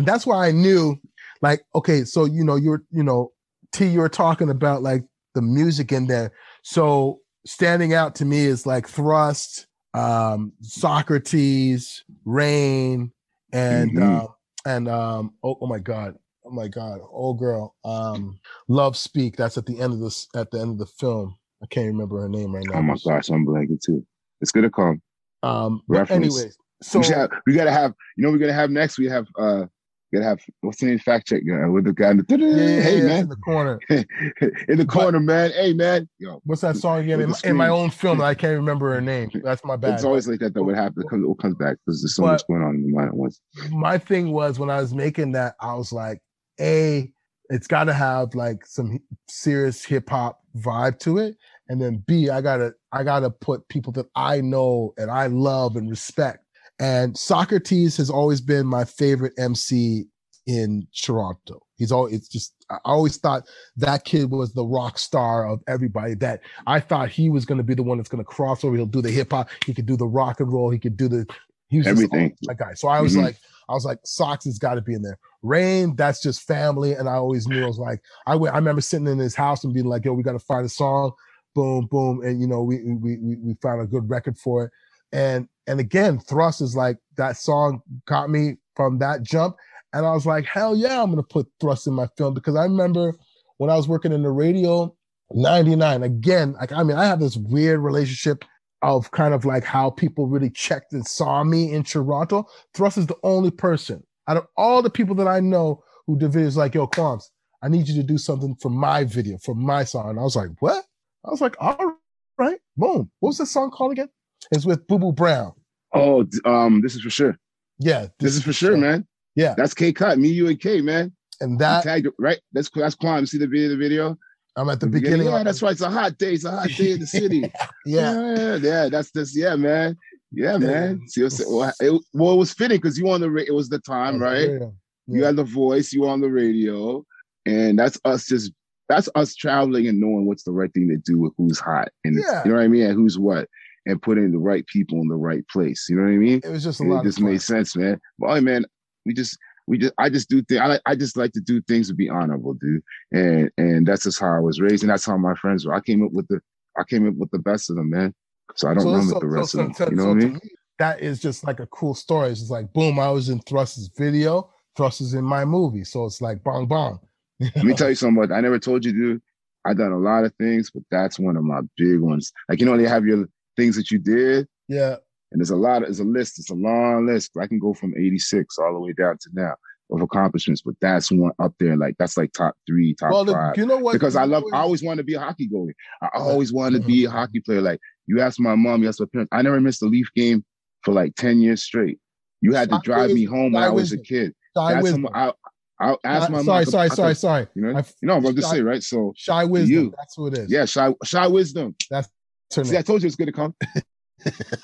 And 0.00 0.08
that's 0.08 0.26
why 0.26 0.48
I 0.48 0.50
knew, 0.50 0.96
like, 1.42 1.60
okay, 1.74 2.04
so 2.04 2.24
you 2.24 2.42
know, 2.42 2.56
you're, 2.56 2.82
you 2.90 3.02
know, 3.02 3.32
T, 3.72 3.86
you 3.86 4.00
were 4.00 4.08
talking 4.08 4.48
about 4.50 4.82
like 4.82 5.04
the 5.34 5.42
music 5.42 5.92
in 5.92 6.06
there. 6.06 6.32
So 6.62 7.20
standing 7.46 7.92
out 7.92 8.14
to 8.16 8.24
me 8.24 8.40
is 8.46 8.64
like 8.66 8.88
Thrust, 8.88 9.66
um, 9.94 10.52
Socrates, 10.62 12.02
Rain, 12.24 13.12
and 13.52 13.92
Mhm. 13.92 14.24
uh, 14.24 14.28
and 14.64 14.88
um, 14.88 15.34
oh, 15.42 15.58
oh 15.60 15.66
my 15.66 15.78
god, 15.78 16.16
oh 16.44 16.50
my 16.50 16.68
god, 16.68 17.00
oh 17.12 17.34
girl, 17.34 17.74
um, 17.84 18.38
Love 18.68 18.96
Speak. 18.96 19.36
That's 19.36 19.58
at 19.58 19.66
the 19.66 19.78
end 19.80 19.92
of 19.92 20.00
this, 20.00 20.28
at 20.34 20.50
the 20.50 20.60
end 20.60 20.70
of 20.72 20.78
the 20.78 20.86
film. 20.86 21.36
I 21.62 21.66
can't 21.66 21.86
remember 21.86 22.20
her 22.22 22.28
name 22.28 22.54
right 22.54 22.64
now. 22.66 22.78
Oh 22.78 22.82
my 22.82 22.96
gosh, 23.04 23.28
I'm 23.28 23.44
blanking 23.44 23.80
too. 23.84 24.04
It's 24.40 24.50
gonna 24.52 24.70
come. 24.70 25.02
Um, 25.42 25.82
Reference. 25.88 26.24
anyways, 26.36 26.56
so 26.82 27.00
we, 27.00 27.08
have, 27.08 27.30
we 27.46 27.54
gotta 27.54 27.70
have. 27.72 27.92
You 28.16 28.24
know, 28.24 28.30
we're 28.32 28.38
gonna 28.38 28.52
have 28.54 28.70
next. 28.70 28.98
We 28.98 29.06
have. 29.06 29.26
uh 29.38 29.66
gotta 30.12 30.24
have 30.24 30.40
what's 30.60 30.78
the 30.80 30.86
name? 30.86 30.98
Fact 30.98 31.28
check 31.28 31.42
guy 31.48 31.66
with 31.66 31.84
the 31.84 31.92
guy. 31.92 32.10
In 32.10 32.18
the, 32.18 32.24
yeah, 32.28 32.36
yeah, 32.36 32.46
yeah, 32.76 32.80
hey 32.82 32.98
it's 32.98 33.20
in 33.22 33.28
the 33.28 33.36
corner. 33.36 33.78
in 33.90 34.78
the 34.78 34.86
corner, 34.86 35.20
man. 35.20 35.50
Hey 35.52 35.72
man, 35.72 36.08
yo, 36.18 36.40
What's 36.44 36.62
that 36.62 36.76
song 36.76 37.00
again? 37.00 37.20
In, 37.20 37.30
my- 37.30 37.36
in 37.44 37.56
my 37.56 37.68
own 37.68 37.90
film, 37.90 38.20
I 38.20 38.34
can't 38.34 38.56
remember 38.56 38.92
her 38.94 39.00
name. 39.00 39.30
That's 39.44 39.64
my 39.64 39.76
bad. 39.76 39.94
it's 39.94 40.04
always 40.04 40.26
like 40.28 40.40
that 40.40 40.54
though. 40.54 40.62
What 40.62 40.74
happens? 40.74 41.04
It 41.04 41.08
comes, 41.08 41.24
it 41.28 41.42
comes 41.42 41.54
back 41.56 41.76
because 41.86 42.02
there's 42.02 42.14
so 42.16 42.22
But- 42.22 42.32
much 42.32 42.46
going 42.48 42.62
on 42.62 42.74
in 42.76 42.82
the 42.82 42.88
mind 42.88 43.08
at 43.08 43.14
once. 43.16 43.40
my 43.70 43.98
thing 43.98 44.32
was 44.32 44.58
when 44.58 44.70
I 44.70 44.80
was 44.80 44.94
making 44.94 45.32
that, 45.32 45.54
I 45.60 45.74
was 45.74 45.92
like, 45.92 46.20
A, 46.60 47.12
it's 47.48 47.66
got 47.66 47.84
to 47.84 47.92
have 47.92 48.34
like 48.34 48.64
some 48.66 49.00
serious 49.28 49.84
hip 49.84 50.08
hop 50.08 50.40
vibe 50.56 50.98
to 51.00 51.18
it, 51.18 51.36
and 51.68 51.80
then 51.80 52.02
B, 52.06 52.30
I 52.30 52.40
gotta 52.40 52.74
I 52.92 53.04
gotta 53.04 53.30
put 53.30 53.68
people 53.68 53.92
that 53.94 54.06
I 54.16 54.40
know 54.40 54.92
and 54.98 55.10
I 55.10 55.26
love 55.28 55.76
and 55.76 55.88
respect. 55.88 56.44
And 56.80 57.16
Socrates 57.16 57.96
has 57.98 58.10
always 58.10 58.40
been 58.40 58.66
my 58.66 58.84
favorite 58.84 59.34
MC 59.38 60.06
in 60.46 60.86
Toronto. 60.96 61.60
He's 61.76 61.92
always 61.92 62.14
it's 62.14 62.28
just 62.28 62.54
I 62.70 62.78
always 62.84 63.16
thought 63.18 63.44
that 63.76 64.04
kid 64.04 64.30
was 64.30 64.52
the 64.54 64.64
rock 64.64 64.98
star 64.98 65.46
of 65.46 65.60
everybody. 65.68 66.14
That 66.14 66.40
I 66.66 66.80
thought 66.80 67.10
he 67.10 67.28
was 67.28 67.44
going 67.44 67.58
to 67.58 67.64
be 67.64 67.74
the 67.74 67.82
one 67.82 67.98
that's 67.98 68.08
going 68.08 68.24
to 68.24 68.28
cross 68.28 68.64
over. 68.64 68.74
He'll 68.76 68.86
do 68.86 69.02
the 69.02 69.10
hip 69.10 69.30
hop. 69.32 69.50
He 69.66 69.74
could 69.74 69.86
do 69.86 69.96
the 69.96 70.06
rock 70.06 70.40
and 70.40 70.50
roll. 70.52 70.70
He 70.70 70.78
could 70.78 70.96
do 70.96 71.08
the 71.08 71.26
he 71.68 71.78
was 71.78 71.86
Everything. 71.86 72.34
that 72.42 72.58
guy. 72.58 72.74
So 72.74 72.88
I 72.88 73.00
was 73.00 73.14
Mhm. 73.14 73.22
like, 73.22 73.36
I 73.68 73.74
was 73.74 73.84
like, 73.84 73.98
Socks 74.04 74.44
has 74.46 74.58
got 74.58 74.74
to 74.74 74.80
be 74.80 74.92
in 74.94 75.02
there. 75.02 75.18
Rain, 75.42 75.94
that's 75.94 76.20
just 76.20 76.42
family. 76.42 76.94
And 76.94 77.08
I 77.08 77.12
always 77.14 77.46
knew 77.46 77.62
I 77.62 77.68
was 77.68 77.78
like, 77.78 78.00
I 78.26 78.34
went, 78.34 78.54
I 78.56 78.58
remember 78.58 78.80
sitting 78.80 79.06
in 79.06 79.18
his 79.18 79.36
house 79.36 79.62
and 79.62 79.72
being 79.72 79.86
like, 79.86 80.04
yo, 80.04 80.12
we 80.12 80.24
got 80.24 80.32
to 80.32 80.40
find 80.40 80.66
a 80.66 80.68
song. 80.68 81.12
Boom, 81.54 81.86
boom. 81.86 82.22
And 82.24 82.40
you 82.40 82.48
know, 82.48 82.62
we 82.62 82.82
we 82.84 83.18
we 83.18 83.36
we 83.36 83.54
found 83.62 83.82
a 83.82 83.86
good 83.86 84.08
record 84.10 84.36
for 84.38 84.64
it. 84.64 84.72
And 85.12 85.48
and 85.66 85.80
again, 85.80 86.18
Thrust 86.18 86.60
is 86.60 86.76
like 86.76 86.98
that 87.16 87.36
song 87.36 87.80
got 88.06 88.30
me 88.30 88.56
from 88.76 88.98
that 88.98 89.22
jump. 89.22 89.56
And 89.92 90.06
I 90.06 90.12
was 90.12 90.26
like, 90.26 90.44
hell 90.44 90.76
yeah, 90.76 91.02
I'm 91.02 91.10
gonna 91.10 91.22
put 91.22 91.48
Thrust 91.60 91.86
in 91.86 91.94
my 91.94 92.06
film 92.16 92.34
because 92.34 92.56
I 92.56 92.64
remember 92.64 93.14
when 93.58 93.70
I 93.70 93.76
was 93.76 93.88
working 93.88 94.12
in 94.12 94.22
the 94.22 94.30
radio, 94.30 94.94
99. 95.32 96.02
Again, 96.02 96.52
like 96.54 96.72
I 96.72 96.82
mean, 96.82 96.96
I 96.96 97.06
have 97.06 97.20
this 97.20 97.36
weird 97.36 97.80
relationship 97.80 98.44
of 98.82 99.10
kind 99.10 99.34
of 99.34 99.44
like 99.44 99.64
how 99.64 99.90
people 99.90 100.26
really 100.26 100.50
checked 100.50 100.92
and 100.92 101.06
saw 101.06 101.44
me 101.44 101.72
in 101.72 101.82
Toronto. 101.82 102.46
Thrust 102.74 102.98
is 102.98 103.06
the 103.06 103.18
only 103.22 103.50
person 103.50 104.02
out 104.28 104.36
of 104.36 104.46
all 104.56 104.80
the 104.80 104.90
people 104.90 105.14
that 105.16 105.28
I 105.28 105.40
know 105.40 105.82
who 106.06 106.18
did 106.18 106.32
videos 106.32 106.56
like, 106.56 106.74
yo, 106.74 106.86
Kwams, 106.86 107.24
I 107.62 107.68
need 107.68 107.88
you 107.88 107.94
to 107.96 108.02
do 108.02 108.16
something 108.16 108.56
for 108.60 108.70
my 108.70 109.04
video, 109.04 109.38
for 109.38 109.54
my 109.54 109.84
song. 109.84 110.10
And 110.10 110.18
I 110.18 110.22
was 110.22 110.36
like, 110.36 110.50
what? 110.60 110.84
I 111.24 111.30
was 111.30 111.40
like, 111.40 111.56
all 111.60 111.96
right, 112.38 112.58
boom. 112.76 113.10
What 113.20 113.28
was 113.30 113.38
the 113.38 113.46
song 113.46 113.70
called 113.70 113.92
again? 113.92 114.08
It's 114.52 114.66
with 114.66 114.86
Boo 114.86 114.98
Boo 114.98 115.12
Brown. 115.12 115.52
Oh, 115.94 116.26
um, 116.44 116.80
this 116.82 116.94
is 116.94 117.02
for 117.02 117.10
sure. 117.10 117.36
Yeah. 117.78 118.06
This, 118.18 118.36
is 118.36 118.42
for 118.42 118.52
sure, 118.52 118.76
man. 118.76 119.06
Yeah. 119.34 119.54
That's 119.56 119.74
K 119.74 119.92
Cut, 119.92 120.18
me, 120.18 120.28
you, 120.28 120.48
and 120.48 120.60
K, 120.60 120.80
man. 120.80 121.12
And 121.40 121.58
that 121.58 121.84
tagged 121.84 122.06
it, 122.06 122.12
right? 122.18 122.38
That's 122.52 122.68
that's 122.74 122.94
Kwam. 122.96 123.26
See 123.26 123.38
the 123.38 123.46
video, 123.46 123.70
the 123.70 123.76
video. 123.76 124.18
I'm 124.56 124.68
at 124.68 124.80
the 124.80 124.86
The 124.86 124.92
beginning. 124.92 125.26
Yeah, 125.28 125.42
that's 125.42 125.62
right. 125.62 125.72
It's 125.72 125.80
a 125.80 125.90
hot 125.90 126.18
day. 126.18 126.34
It's 126.34 126.44
a 126.44 126.50
hot 126.50 126.68
day 126.68 126.92
in 126.92 127.00
the 127.00 127.06
city. 127.18 127.50
Yeah. 127.86 128.34
yeah, 128.36 128.56
yeah. 128.56 128.88
That's 128.88 129.10
this. 129.12 129.34
Yeah, 129.36 129.56
man. 129.56 129.96
Yeah, 130.32 130.58
man. 130.58 131.00
See, 131.08 131.22
what's- 131.22 131.40
well, 131.46 131.72
it, 131.80 132.02
well, 132.12 132.34
it 132.34 132.36
was 132.36 132.52
fitting 132.52 132.76
because 132.76 132.98
you 132.98 133.08
on 133.10 133.20
the. 133.20 133.30
ra- 133.30 133.42
It 133.46 133.54
was 133.54 133.68
the 133.68 133.78
time, 133.78 134.20
right? 134.20 134.50
Yeah. 134.50 134.66
You 135.06 135.24
had 135.24 135.36
the 135.36 135.44
voice. 135.44 135.92
You 135.92 136.06
on 136.08 136.20
the 136.20 136.28
radio, 136.30 137.04
and 137.46 137.78
that's 137.78 137.98
us 138.04 138.26
just. 138.26 138.52
That's 138.88 139.08
us 139.14 139.36
traveling 139.36 139.86
and 139.86 140.00
knowing 140.00 140.26
what's 140.26 140.42
the 140.42 140.50
right 140.50 140.72
thing 140.74 140.88
to 140.88 140.96
do 140.96 141.16
with 141.20 141.32
who's 141.38 141.60
hot 141.60 141.90
and 142.04 142.16
Yeah. 142.20 142.42
you 142.44 142.50
know 142.50 142.56
what 142.56 142.64
I 142.64 142.68
mean, 142.68 142.82
and 142.82 142.94
who's 142.94 143.16
what, 143.20 143.48
and 143.90 144.00
putting 144.02 144.32
the 144.32 144.38
right 144.38 144.66
people 144.66 145.00
in 145.00 145.08
the 145.08 145.16
right 145.16 145.46
place. 145.48 145.86
You 145.88 145.96
know 145.96 146.02
what 146.02 146.12
I 146.12 146.16
mean? 146.16 146.40
It 146.44 146.50
was 146.50 146.64
just 146.64 146.80
a 146.80 146.82
And 146.84 146.92
lot 146.92 147.00
it 147.04 147.08
just 147.08 147.20
made 147.20 147.42
sense, 147.42 147.76
man. 147.76 148.00
But 148.18 148.34
hey, 148.34 148.40
man, 148.40 148.64
we 149.04 149.12
just 149.14 149.36
we 149.66 149.78
just 149.78 149.92
I 149.98 150.08
just 150.08 150.28
do 150.28 150.42
things. 150.42 150.60
I 150.60 150.66
like 150.66 150.82
I 150.86 150.94
just 150.94 151.16
like 151.16 151.32
to 151.32 151.40
do 151.40 151.60
things 151.62 151.88
to 151.88 151.94
be 151.94 152.08
honorable, 152.08 152.54
dude. 152.54 152.82
And 153.12 153.50
and 153.58 153.86
that's 153.86 154.04
just 154.04 154.20
how 154.20 154.34
I 154.34 154.40
was 154.40 154.60
raised, 154.60 154.82
and 154.82 154.90
that's 154.90 155.04
how 155.06 155.16
my 155.16 155.34
friends 155.34 155.66
were. 155.66 155.74
I 155.74 155.80
came 155.80 156.04
up 156.04 156.12
with 156.12 156.26
the 156.28 156.40
I 156.78 156.84
came 156.84 157.06
up 157.08 157.14
with 157.16 157.30
the 157.30 157.38
best 157.38 157.70
of 157.70 157.76
them, 157.76 157.90
man. 157.90 158.14
So 158.56 158.68
I 158.68 158.74
don't 158.74 158.82
So- 158.84 158.92
run 158.92 159.02
so- 159.06 159.14
with 159.14 159.20
the 159.22 159.28
rest 159.28 159.50
so- 159.52 159.60
of 159.60 159.76
them. 159.76 159.90
you 159.90 159.96
know 159.96 160.02
so 160.04 160.08
what 160.08 160.16
I 160.16 160.24
mean? 160.24 160.32
me, 160.34 160.40
that 160.78 161.00
is 161.00 161.20
just 161.20 161.44
like 161.46 161.60
a 161.60 161.66
cool 161.66 161.94
story. 161.94 162.30
It's 162.30 162.40
just 162.40 162.50
like 162.50 162.72
boom, 162.72 162.98
I 162.98 163.10
was 163.10 163.28
in 163.28 163.40
Thrust's 163.40 163.90
video. 163.96 164.50
Thrust 164.76 165.00
is 165.00 165.14
in 165.14 165.24
my 165.24 165.44
movie. 165.44 165.84
So 165.84 166.04
it's 166.06 166.20
like 166.20 166.42
bong 166.44 166.66
bong. 166.66 167.00
Let 167.40 167.64
me 167.64 167.74
tell 167.74 167.88
you 167.90 167.94
something. 167.96 168.30
I 168.32 168.40
never 168.40 168.58
told 168.58 168.84
you, 168.84 168.92
dude. 168.92 169.22
I 169.66 169.74
done 169.74 169.92
a 169.92 169.98
lot 169.98 170.24
of 170.24 170.32
things, 170.36 170.70
but 170.72 170.82
that's 170.90 171.18
one 171.18 171.36
of 171.36 171.44
my 171.44 171.60
big 171.76 172.00
ones. 172.00 172.32
Like 172.48 172.60
you 172.60 172.66
know, 172.66 172.76
they 172.78 172.88
have 172.88 173.04
your 173.04 173.26
things 173.60 173.76
that 173.76 173.90
you 173.90 173.98
did, 173.98 174.48
Yeah. 174.68 174.96
and 175.32 175.40
there's 175.40 175.50
a 175.50 175.56
lot. 175.56 175.78
Of, 175.78 175.88
there's 175.88 176.00
a 176.00 176.04
list. 176.04 176.38
It's 176.38 176.50
a 176.50 176.54
long 176.54 177.06
list. 177.06 177.32
I 177.40 177.46
can 177.46 177.58
go 177.58 177.74
from 177.74 177.94
'86 177.96 178.58
all 178.58 178.74
the 178.74 178.80
way 178.80 178.92
down 178.92 179.18
to 179.20 179.30
now 179.32 179.54
of 179.92 180.02
accomplishments, 180.02 180.62
but 180.62 180.74
that's 180.80 181.10
one 181.10 181.32
up 181.38 181.52
there. 181.58 181.76
Like 181.76 181.96
that's 181.98 182.16
like 182.16 182.32
top 182.32 182.54
three, 182.66 182.94
top 182.94 183.12
Well, 183.12 183.26
five. 183.26 183.56
you 183.56 183.66
know 183.66 183.78
what? 183.78 183.92
because 183.92 184.16
I 184.16 184.24
love. 184.24 184.44
what- 184.44 184.54
I 184.54 184.58
always 184.58 184.82
wanted 184.82 184.98
to 184.98 185.04
be 185.04 185.14
a 185.14 185.20
hockey 185.20 185.48
goalie. 185.48 185.74
I 186.02 186.08
always 186.14 186.52
wanted 186.52 186.82
to 186.82 186.86
be 186.86 187.04
a 187.04 187.08
mm-hmm. 187.08 187.16
hockey 187.16 187.40
player. 187.40 187.60
Like 187.60 187.80
you 188.06 188.20
asked 188.20 188.40
my 188.40 188.54
mom, 188.54 188.82
you 188.82 188.88
asked 188.88 189.00
my 189.00 189.06
parents. 189.12 189.30
I 189.32 189.42
never 189.42 189.60
missed 189.60 189.82
a 189.82 189.86
Leaf 189.86 190.08
game 190.14 190.44
for 190.82 190.92
like 190.92 191.14
ten 191.16 191.40
years 191.40 191.62
straight. 191.62 191.98
You 192.40 192.54
had 192.54 192.70
to 192.70 192.80
drive 192.82 193.10
me 193.10 193.24
home 193.24 193.52
when 193.52 193.62
I 193.62 193.70
was 193.70 193.92
a 193.92 193.98
kid. 193.98 194.34
Shi 194.56 194.80
Wisdom. 194.80 195.08
some, 195.12 195.14
I, 195.14 195.32
I 195.80 195.96
asked 196.04 196.30
my 196.30 196.42
mom. 196.42 196.44
sorry, 196.44 196.60
I 196.60 196.64
sorry, 196.64 196.90
I 196.90 196.94
sorry, 196.94 197.14
sorry. 197.14 197.46
You 197.54 197.62
know, 197.62 197.78
you 197.78 198.08
know, 198.08 198.14
I'm 198.14 198.24
about 198.24 198.36
to 198.36 198.42
say 198.42 198.62
right. 198.62 198.82
So 198.82 199.12
Shi 199.16 199.44
Wisdom. 199.44 199.70
you. 199.70 199.94
That's 199.96 200.18
what 200.18 200.32
it 200.34 200.38
is. 200.40 200.50
yeah, 200.50 200.64
shy, 200.64 200.92
Shi 201.04 201.28
Wisdom. 201.28 201.74
That's 201.90 202.08
her 202.56 202.64
See, 202.64 202.76
I 202.76 202.82
told 202.82 203.02
you 203.02 203.06
it's 203.06 203.16
gonna 203.16 203.32
come. 203.32 203.54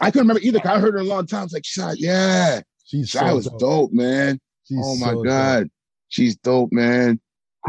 I 0.00 0.10
couldn't 0.10 0.28
remember 0.28 0.40
either. 0.42 0.58
'cause 0.60 0.70
I 0.70 0.78
heard 0.80 0.94
her 0.94 1.00
a 1.00 1.04
long 1.04 1.26
time. 1.26 1.44
It's 1.44 1.52
like 1.54 1.64
shot, 1.64 1.98
yeah, 1.98 2.60
She's 2.84 3.08
shy 3.10 3.28
so 3.28 3.36
was 3.36 3.48
dope, 3.58 3.92
man. 3.92 4.38
She's 4.68 4.78
oh 4.82 4.96
my 4.96 5.06
so 5.08 5.14
dope. 5.14 5.24
god, 5.24 5.68
she's 6.08 6.36
dope, 6.36 6.72
man. 6.72 7.20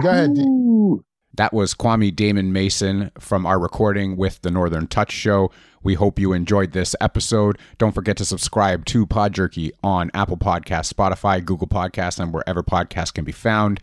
Go 0.02 0.10
ahead, 0.10 0.34
D. 0.36 0.42
Ooh. 0.42 1.04
That 1.36 1.54
was 1.54 1.76
Kwame 1.76 2.16
Damon 2.16 2.52
Mason 2.52 3.12
from 3.20 3.46
our 3.46 3.60
recording 3.60 4.18
with 4.18 4.42
the 4.42 4.50
Northern 4.50 4.88
Touch 4.88 5.12
Show. 5.12 5.52
We 5.84 5.94
hope 5.94 6.18
you 6.20 6.34
enjoyed 6.34 6.72
this 6.72 6.96
episode. 7.00 7.60
Don't 7.78 7.94
forget 7.94 8.18
to 8.18 8.26
subscribe 8.26 8.86
to 8.86 9.06
Pod 9.06 9.34
Jerky 9.34 9.72
on 9.84 10.10
Apple 10.16 10.38
Podcasts, 10.38 10.92
Spotify, 10.92 11.44
Google 11.46 11.68
Podcasts, 11.68 12.20
and 12.20 12.34
wherever 12.34 12.64
podcasts 12.64 13.14
can 13.14 13.24
be 13.24 13.32
found. 13.32 13.80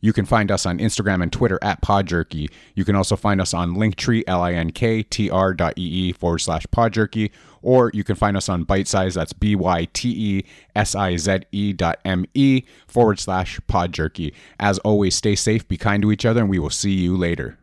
You 0.00 0.12
can 0.12 0.24
find 0.24 0.50
us 0.50 0.64
on 0.64 0.78
Instagram 0.78 1.22
and 1.22 1.32
Twitter 1.32 1.58
at 1.62 1.82
Podjerky. 1.82 2.50
You 2.74 2.84
can 2.84 2.94
also 2.94 3.16
find 3.16 3.40
us 3.40 3.52
on 3.52 3.74
Linktree, 3.74 4.22
L-I-N-K-T-R 4.26 5.54
dot 5.54 5.74
E-E 5.76 6.12
forward 6.12 6.38
slash 6.38 6.66
Podjerky. 6.66 7.30
Or 7.62 7.90
you 7.92 8.04
can 8.04 8.14
find 8.14 8.36
us 8.36 8.48
on 8.48 8.64
Bytesize, 8.64 9.14
that's 9.14 9.32
B-Y-T-E-S-I-Z-E 9.32 9.72
dot 11.72 11.98
M-E 12.04 12.62
forward 12.86 13.18
slash 13.18 13.58
Podjerky. 13.68 14.32
As 14.60 14.78
always, 14.80 15.16
stay 15.16 15.34
safe, 15.34 15.66
be 15.66 15.76
kind 15.76 16.00
to 16.02 16.12
each 16.12 16.24
other, 16.24 16.40
and 16.42 16.48
we 16.50 16.60
will 16.60 16.70
see 16.70 16.92
you 16.92 17.16
later. 17.16 17.58